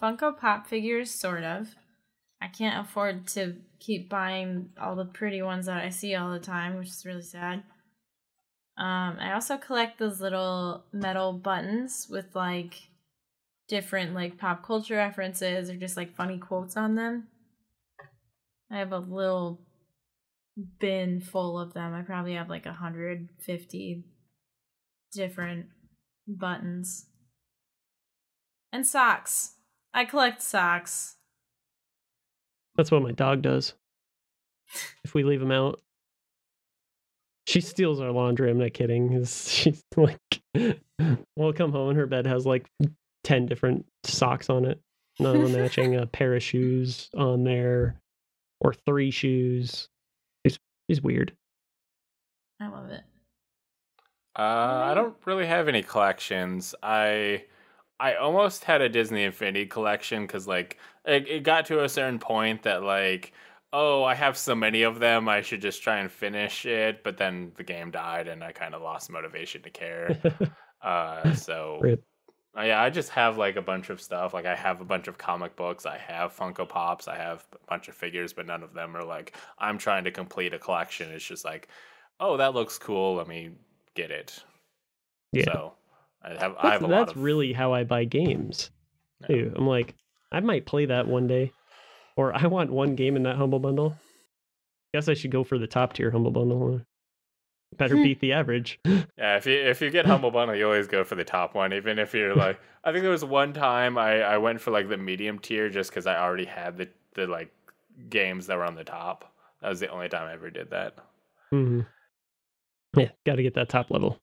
[0.00, 1.74] Funko Pop figures, sort of.
[2.40, 6.38] I can't afford to keep buying all the pretty ones that I see all the
[6.38, 7.62] time, which is really sad.
[8.76, 12.88] Um, I also collect those little metal buttons with like
[13.68, 17.28] different like pop culture references or just like funny quotes on them.
[18.70, 19.60] I have a little
[20.80, 21.94] bin full of them.
[21.94, 24.04] I probably have like 150
[25.12, 25.66] different
[26.26, 27.06] buttons.
[28.72, 29.54] And socks.
[29.92, 31.16] I collect socks.
[32.76, 33.74] That's what my dog does.
[35.04, 35.80] If we leave him out,
[37.46, 38.50] she steals our laundry.
[38.50, 39.24] I'm not kidding.
[39.26, 40.18] She's like,
[41.36, 42.66] we'll come home and her bed has like
[43.22, 44.80] ten different socks on it,
[45.18, 45.96] none of them matching.
[45.96, 48.00] A pair of shoes on there,
[48.60, 49.88] or three shoes.
[50.88, 51.32] It's it's weird.
[52.60, 53.02] I love it.
[54.36, 54.42] Uh,
[54.86, 56.74] I don't really have any collections.
[56.82, 57.44] I
[58.00, 62.18] I almost had a Disney Infinity collection because like it, it got to a certain
[62.18, 63.32] point that like
[63.72, 67.16] oh I have so many of them I should just try and finish it, but
[67.16, 70.20] then the game died and I kind of lost motivation to care.
[70.82, 72.04] uh, so Rip.
[72.56, 74.32] Uh, yeah, I just have like a bunch of stuff.
[74.32, 75.86] Like I have a bunch of comic books.
[75.86, 77.08] I have Funko Pops.
[77.08, 80.10] I have a bunch of figures, but none of them are like I'm trying to
[80.12, 81.10] complete a collection.
[81.10, 81.68] It's just like,
[82.20, 83.16] oh, that looks cool.
[83.16, 83.50] Let me
[83.94, 84.38] get it.
[85.32, 85.44] Yeah.
[85.44, 85.72] So
[86.22, 88.70] I have I That's, have a that's lot of really how I buy games.
[89.20, 89.26] Yeah.
[89.26, 89.52] Too.
[89.56, 89.94] I'm like,
[90.30, 91.50] I might play that one day,
[92.16, 93.96] or I want one game in that humble bundle.
[94.92, 96.82] Guess I should go for the top tier humble bundle.
[97.76, 98.80] Better beat the average.
[99.16, 101.72] Yeah, if you if you get humble bundle, you always go for the top one,
[101.72, 102.60] even if you're like.
[102.82, 105.90] I think there was one time I I went for like the medium tier just
[105.90, 107.50] because I already had the the like
[108.10, 109.32] games that were on the top.
[109.62, 110.96] That was the only time I ever did that.
[111.52, 111.80] Mm-hmm.
[113.00, 114.20] Yeah, got to get that top level,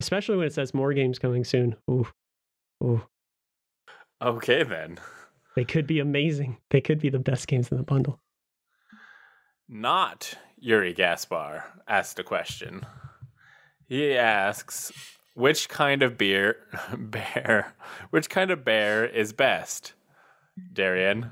[0.00, 1.76] especially when it says more games coming soon.
[1.90, 2.06] Ooh,
[2.82, 3.02] ooh,
[4.22, 4.98] Okay then.
[5.56, 6.58] they could be amazing.
[6.70, 8.20] They could be the best games in the bundle.
[9.68, 12.84] Not Yuri Gaspar asked a question.
[13.88, 14.92] He asks,
[15.34, 16.56] "Which kind of beer
[16.96, 17.74] bear?
[18.10, 19.92] Which kind of bear is best?"
[20.72, 21.30] Darian.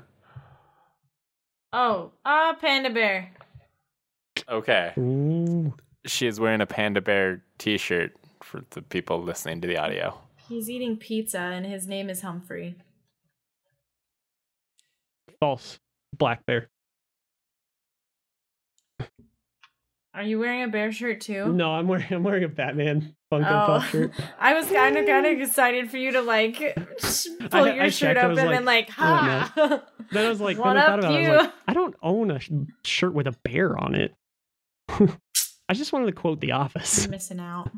[1.73, 3.31] Oh, ah, panda bear.
[4.47, 4.93] Okay.
[4.97, 5.73] Ooh,
[6.05, 10.17] She is wearing a panda bear t-shirt for the people listening to the audio.
[10.47, 12.75] He's eating pizza and his name is Humphrey.
[15.39, 15.79] false.
[16.17, 16.69] Black bear.
[20.15, 21.51] Are you wearing a bear shirt too?
[21.51, 23.65] No, I'm wearing I'm wearing a Batman Funko Oh.
[23.79, 24.11] Pop shirt.
[24.39, 26.57] I was kind of kind of excited for you to like
[27.49, 29.83] pull I- your I shirt checked, I up and like, then like, oh, ha!
[30.11, 31.17] Then I was like, What then I thought up, about it.
[31.17, 31.29] I you?
[31.31, 32.51] was like, I don't own a sh-
[32.83, 34.13] shirt with a bear on it.
[35.67, 37.03] I just wanted to quote The Office.
[37.03, 37.69] You're missing out.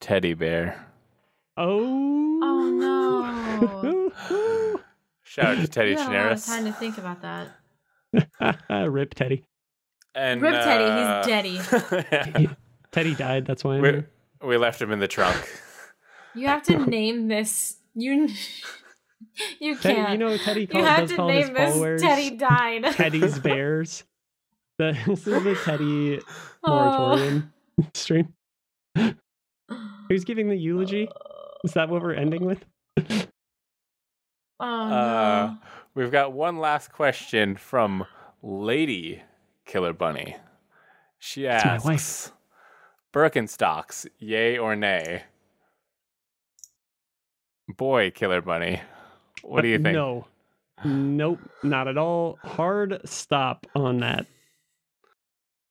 [0.00, 0.86] Teddy bear.
[1.56, 2.38] Oh.
[2.42, 4.80] Oh no.
[5.24, 7.48] Shout out to Teddy you had a lot of time to think about that.
[8.90, 9.44] Rip Teddy.
[10.18, 11.62] And Rip Teddy, uh, he's
[12.32, 12.50] Teddy.
[12.92, 13.46] Teddy died.
[13.46, 13.76] That's why.
[13.76, 14.10] I'm we, here.
[14.42, 15.36] we left him in the trunk.
[16.34, 17.76] You have to name this.
[17.94, 18.28] You
[19.60, 20.12] you can't.
[20.12, 22.84] you know, Teddy You call, have does to call his name this followers Teddy died.
[22.92, 24.04] Teddy's Bears.
[24.78, 26.20] The, this is the Teddy
[26.64, 26.70] Oh.
[27.16, 27.52] moratorium
[27.94, 28.32] stream.
[30.08, 31.08] Who's giving the eulogy?
[31.64, 32.64] Is that what we're ending with?
[34.60, 35.58] Oh Uh, no.
[35.94, 38.04] we've got one last question from
[38.42, 39.22] Lady
[39.68, 40.34] Killer Bunny.
[41.20, 42.32] She That's my wife.
[43.12, 45.22] Birkenstocks, yay or nay?
[47.76, 48.80] Boy, Killer Bunny,
[49.42, 49.94] what do you think?
[49.94, 50.26] No.
[50.84, 52.38] Nope, not at all.
[52.42, 54.26] Hard stop on that.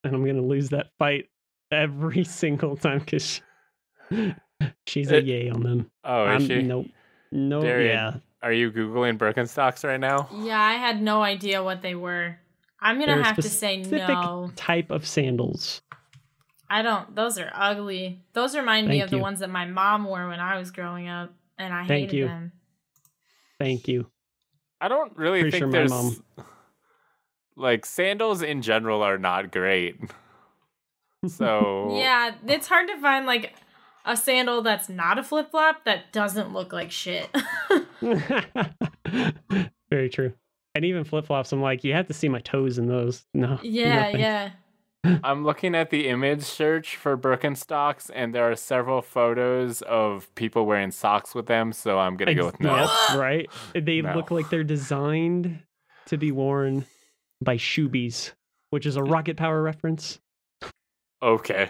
[0.04, 1.26] And I'm gonna lose that fight
[1.72, 3.42] every single time because
[4.86, 5.92] she's a It- yay on them.
[6.04, 6.62] Oh, is I'm- she?
[6.62, 6.88] Nope.
[7.32, 8.14] No, Darian, yeah.
[8.42, 10.30] Are you googling Birkenstocks right now?
[10.34, 12.38] Yeah, I had no idea what they were.
[12.80, 14.52] I'm gonna have to say specific no.
[14.56, 15.82] type of sandals.
[16.70, 17.16] I don't.
[17.16, 18.22] Those are ugly.
[18.34, 21.08] Those remind me Thank of the ones that my mom wore when I was growing
[21.08, 22.26] up, and I Thank hated you.
[22.28, 22.52] them.
[23.60, 24.08] Thank you.
[24.80, 26.24] I don't really Pretty think sure my there's mom-
[27.56, 30.00] like sandals in general are not great.
[31.28, 33.54] So Yeah, it's hard to find like
[34.06, 37.28] a sandal that's not a flip flop that doesn't look like shit.
[39.90, 40.34] Very true.
[40.78, 43.26] And even flip flops, I'm like, you have to see my toes in those.
[43.34, 43.60] No.
[43.64, 44.52] yeah, no yeah.
[45.24, 50.68] I'm looking at the image search for Birkenstocks, and there are several photos of people
[50.68, 51.74] wearing socks with them.
[51.74, 52.76] So I'm gonna go with no.
[52.76, 53.50] Yes, right.
[53.74, 54.14] They No.
[54.14, 55.64] look like they're designed
[56.06, 56.86] to be worn
[57.42, 58.34] by Shoobies,
[58.70, 59.12] which is a mm.
[59.12, 60.20] rocket power reference.
[61.24, 61.70] Okay.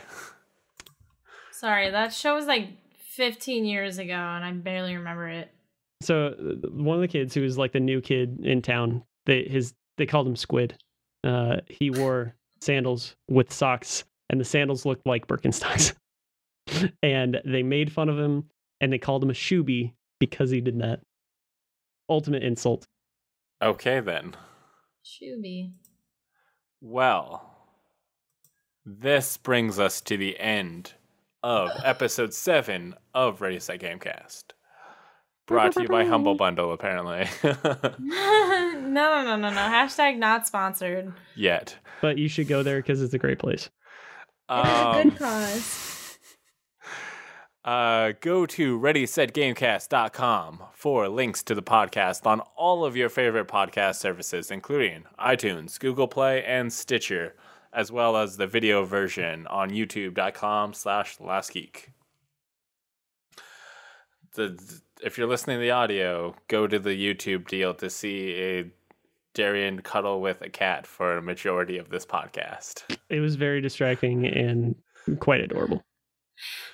[1.51, 2.71] Sorry, that show was like
[3.11, 5.49] 15 years ago, and I barely remember it.
[6.01, 9.43] So uh, one of the kids who was like the new kid in town, they
[9.43, 10.77] his they called him Squid.
[11.23, 15.93] Uh, he wore sandals with socks and the sandals looked like Birkenstocks.
[17.03, 18.45] and they made fun of him
[18.81, 21.01] and they called him a shoobie because he did that.
[22.09, 22.87] Ultimate insult.
[23.61, 24.35] Okay, then.
[25.03, 25.71] Shoobie.
[26.79, 27.57] Well,
[28.85, 30.93] this brings us to the end
[31.43, 34.43] of episode seven of Ready Set Gamecast.
[35.47, 37.25] Brought to you by Humble Bundle, apparently.
[37.43, 39.49] no, no, no, no, no.
[39.49, 41.13] Hashtag not sponsored.
[41.35, 41.77] Yet.
[42.01, 43.69] But you should go there because it's a great place.
[44.49, 46.17] Um, Good cause.
[47.65, 53.95] uh, go to ReadySetGamecast.com for links to the podcast on all of your favorite podcast
[53.95, 57.35] services, including iTunes, Google Play, and Stitcher,
[57.73, 61.89] as well as the video version on YouTube.com slash LastGeek.
[64.35, 68.71] The, if you're listening to the audio, go to the YouTube deal to see a
[69.33, 72.83] Darian cuddle with a cat for a majority of this podcast.
[73.09, 74.75] It was very distracting and
[75.19, 75.83] quite adorable.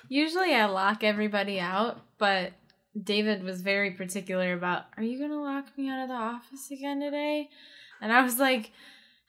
[0.08, 2.52] Usually I lock everybody out, but
[3.00, 6.70] David was very particular about, are you going to lock me out of the office
[6.70, 7.48] again today?
[8.00, 8.72] And I was like,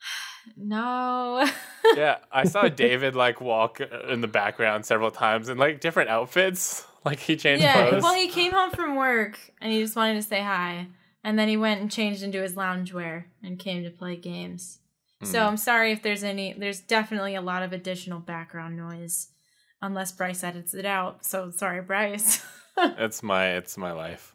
[0.56, 1.46] no.
[1.94, 6.86] yeah, I saw David like walk in the background several times in like different outfits.
[7.06, 8.02] Like he changed yeah, clothes.
[8.02, 10.88] well, he came home from work and he just wanted to say hi.
[11.24, 14.80] And then he went and changed into his loungewear and came to play games.
[15.22, 15.46] So Hmm.
[15.46, 19.28] I'm sorry if there's any, there's definitely a lot of additional background noise.
[19.80, 21.24] Unless Bryce edits it out.
[21.24, 22.44] So sorry, Bryce.
[22.76, 24.34] it's my it's my life.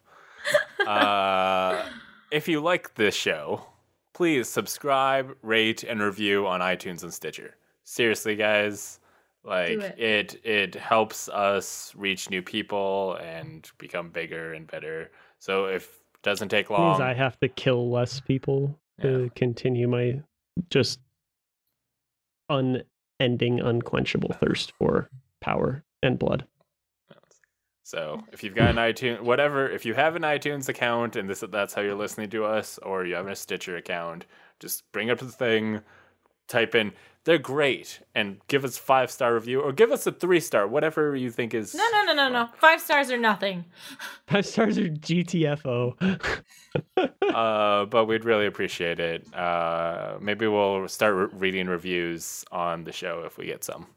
[0.87, 1.83] Uh,
[2.31, 3.65] if you like this show,
[4.13, 7.55] please subscribe, rate, and review on iTunes and Stitcher.
[7.83, 8.99] Seriously, guys,
[9.43, 9.99] like it.
[9.99, 15.11] it it helps us reach new people and become bigger and better.
[15.39, 15.83] So if
[16.15, 20.21] it doesn't take Means long, I have to kill less people to continue my
[20.69, 20.99] just
[22.49, 25.09] unending, unquenchable thirst for
[25.39, 26.45] power and blood.
[27.83, 31.43] So if you've got an iTunes, whatever, if you have an iTunes account and this
[31.51, 34.25] that's how you're listening to us, or you have a Stitcher account,
[34.61, 35.81] just bring up the thing,
[36.47, 36.93] type in
[37.23, 41.15] "they're great" and give us five star review, or give us a three star, whatever
[41.15, 41.73] you think is.
[41.73, 42.49] no, no, no, no, no.
[42.57, 43.65] Five stars or nothing.
[44.27, 46.41] Five stars are GTFO.
[47.31, 49.33] Uh, but we'd really appreciate it.
[49.33, 53.87] Uh, maybe we'll start re- reading reviews on the show if we get some.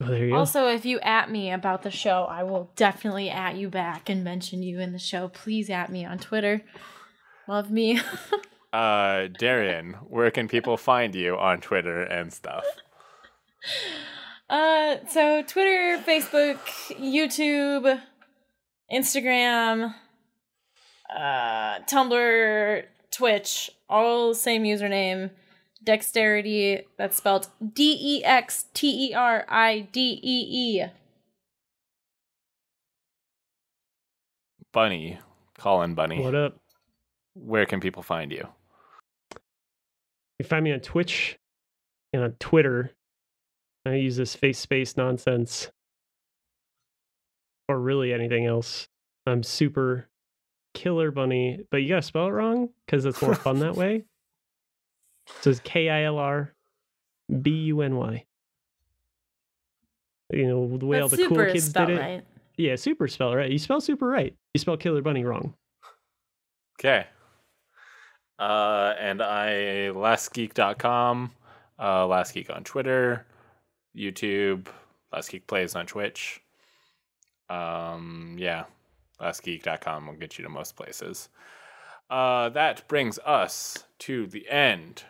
[0.00, 0.36] Oh, there you go.
[0.38, 4.24] Also, if you at me about the show, I will definitely at you back and
[4.24, 5.28] mention you in the show.
[5.28, 6.62] Please at me on Twitter.
[7.46, 8.00] Love me.
[8.72, 12.64] Uh, Darian, where can people find you on Twitter and stuff?
[14.50, 16.58] Uh, so Twitter, Facebook,
[16.98, 18.00] YouTube,
[18.92, 19.94] Instagram,
[21.14, 25.30] uh, Tumblr, Twitch, all same username.
[25.84, 30.84] Dexterity, that's spelled D E X T E R I D E E.
[34.72, 35.18] Bunny,
[35.58, 36.20] Killer Bunny.
[36.20, 36.56] What up?
[37.34, 38.48] Where can people find you?
[40.38, 41.38] You find me on Twitch
[42.12, 42.92] and on Twitter.
[43.86, 45.70] I use this face space nonsense
[47.68, 48.88] or really anything else.
[49.26, 50.08] I'm super
[50.74, 54.04] killer bunny, but you gotta spell it wrong because it's more fun that way.
[55.42, 56.54] So it's K I L R
[57.42, 58.24] B U N Y.
[60.32, 62.00] You know, the way all the cool kids did it.
[62.00, 62.24] right.
[62.56, 63.50] Yeah, super spell right.
[63.50, 64.34] You spell super right.
[64.54, 65.52] You spell killer bunny wrong.
[66.80, 67.06] Okay.
[68.38, 71.32] Uh, and I lastgeek.com,
[71.78, 73.26] uh, lastgeek on Twitter,
[73.96, 74.68] YouTube,
[75.12, 76.40] lastgeek plays on Twitch.
[77.50, 78.64] Um, yeah,
[79.20, 81.28] lastgeek.com will get you to most places.
[82.10, 85.02] Uh, that brings us to the end.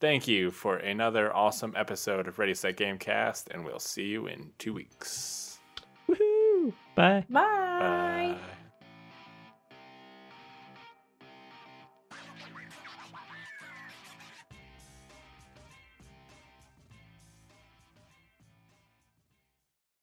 [0.00, 4.50] Thank you for another awesome episode of Ready Set Gamecast, and we'll see you in
[4.58, 5.58] two weeks.
[6.08, 6.72] Woohoo!
[6.96, 7.24] Bye.
[7.30, 8.36] Bye.
[8.38, 8.38] Bye.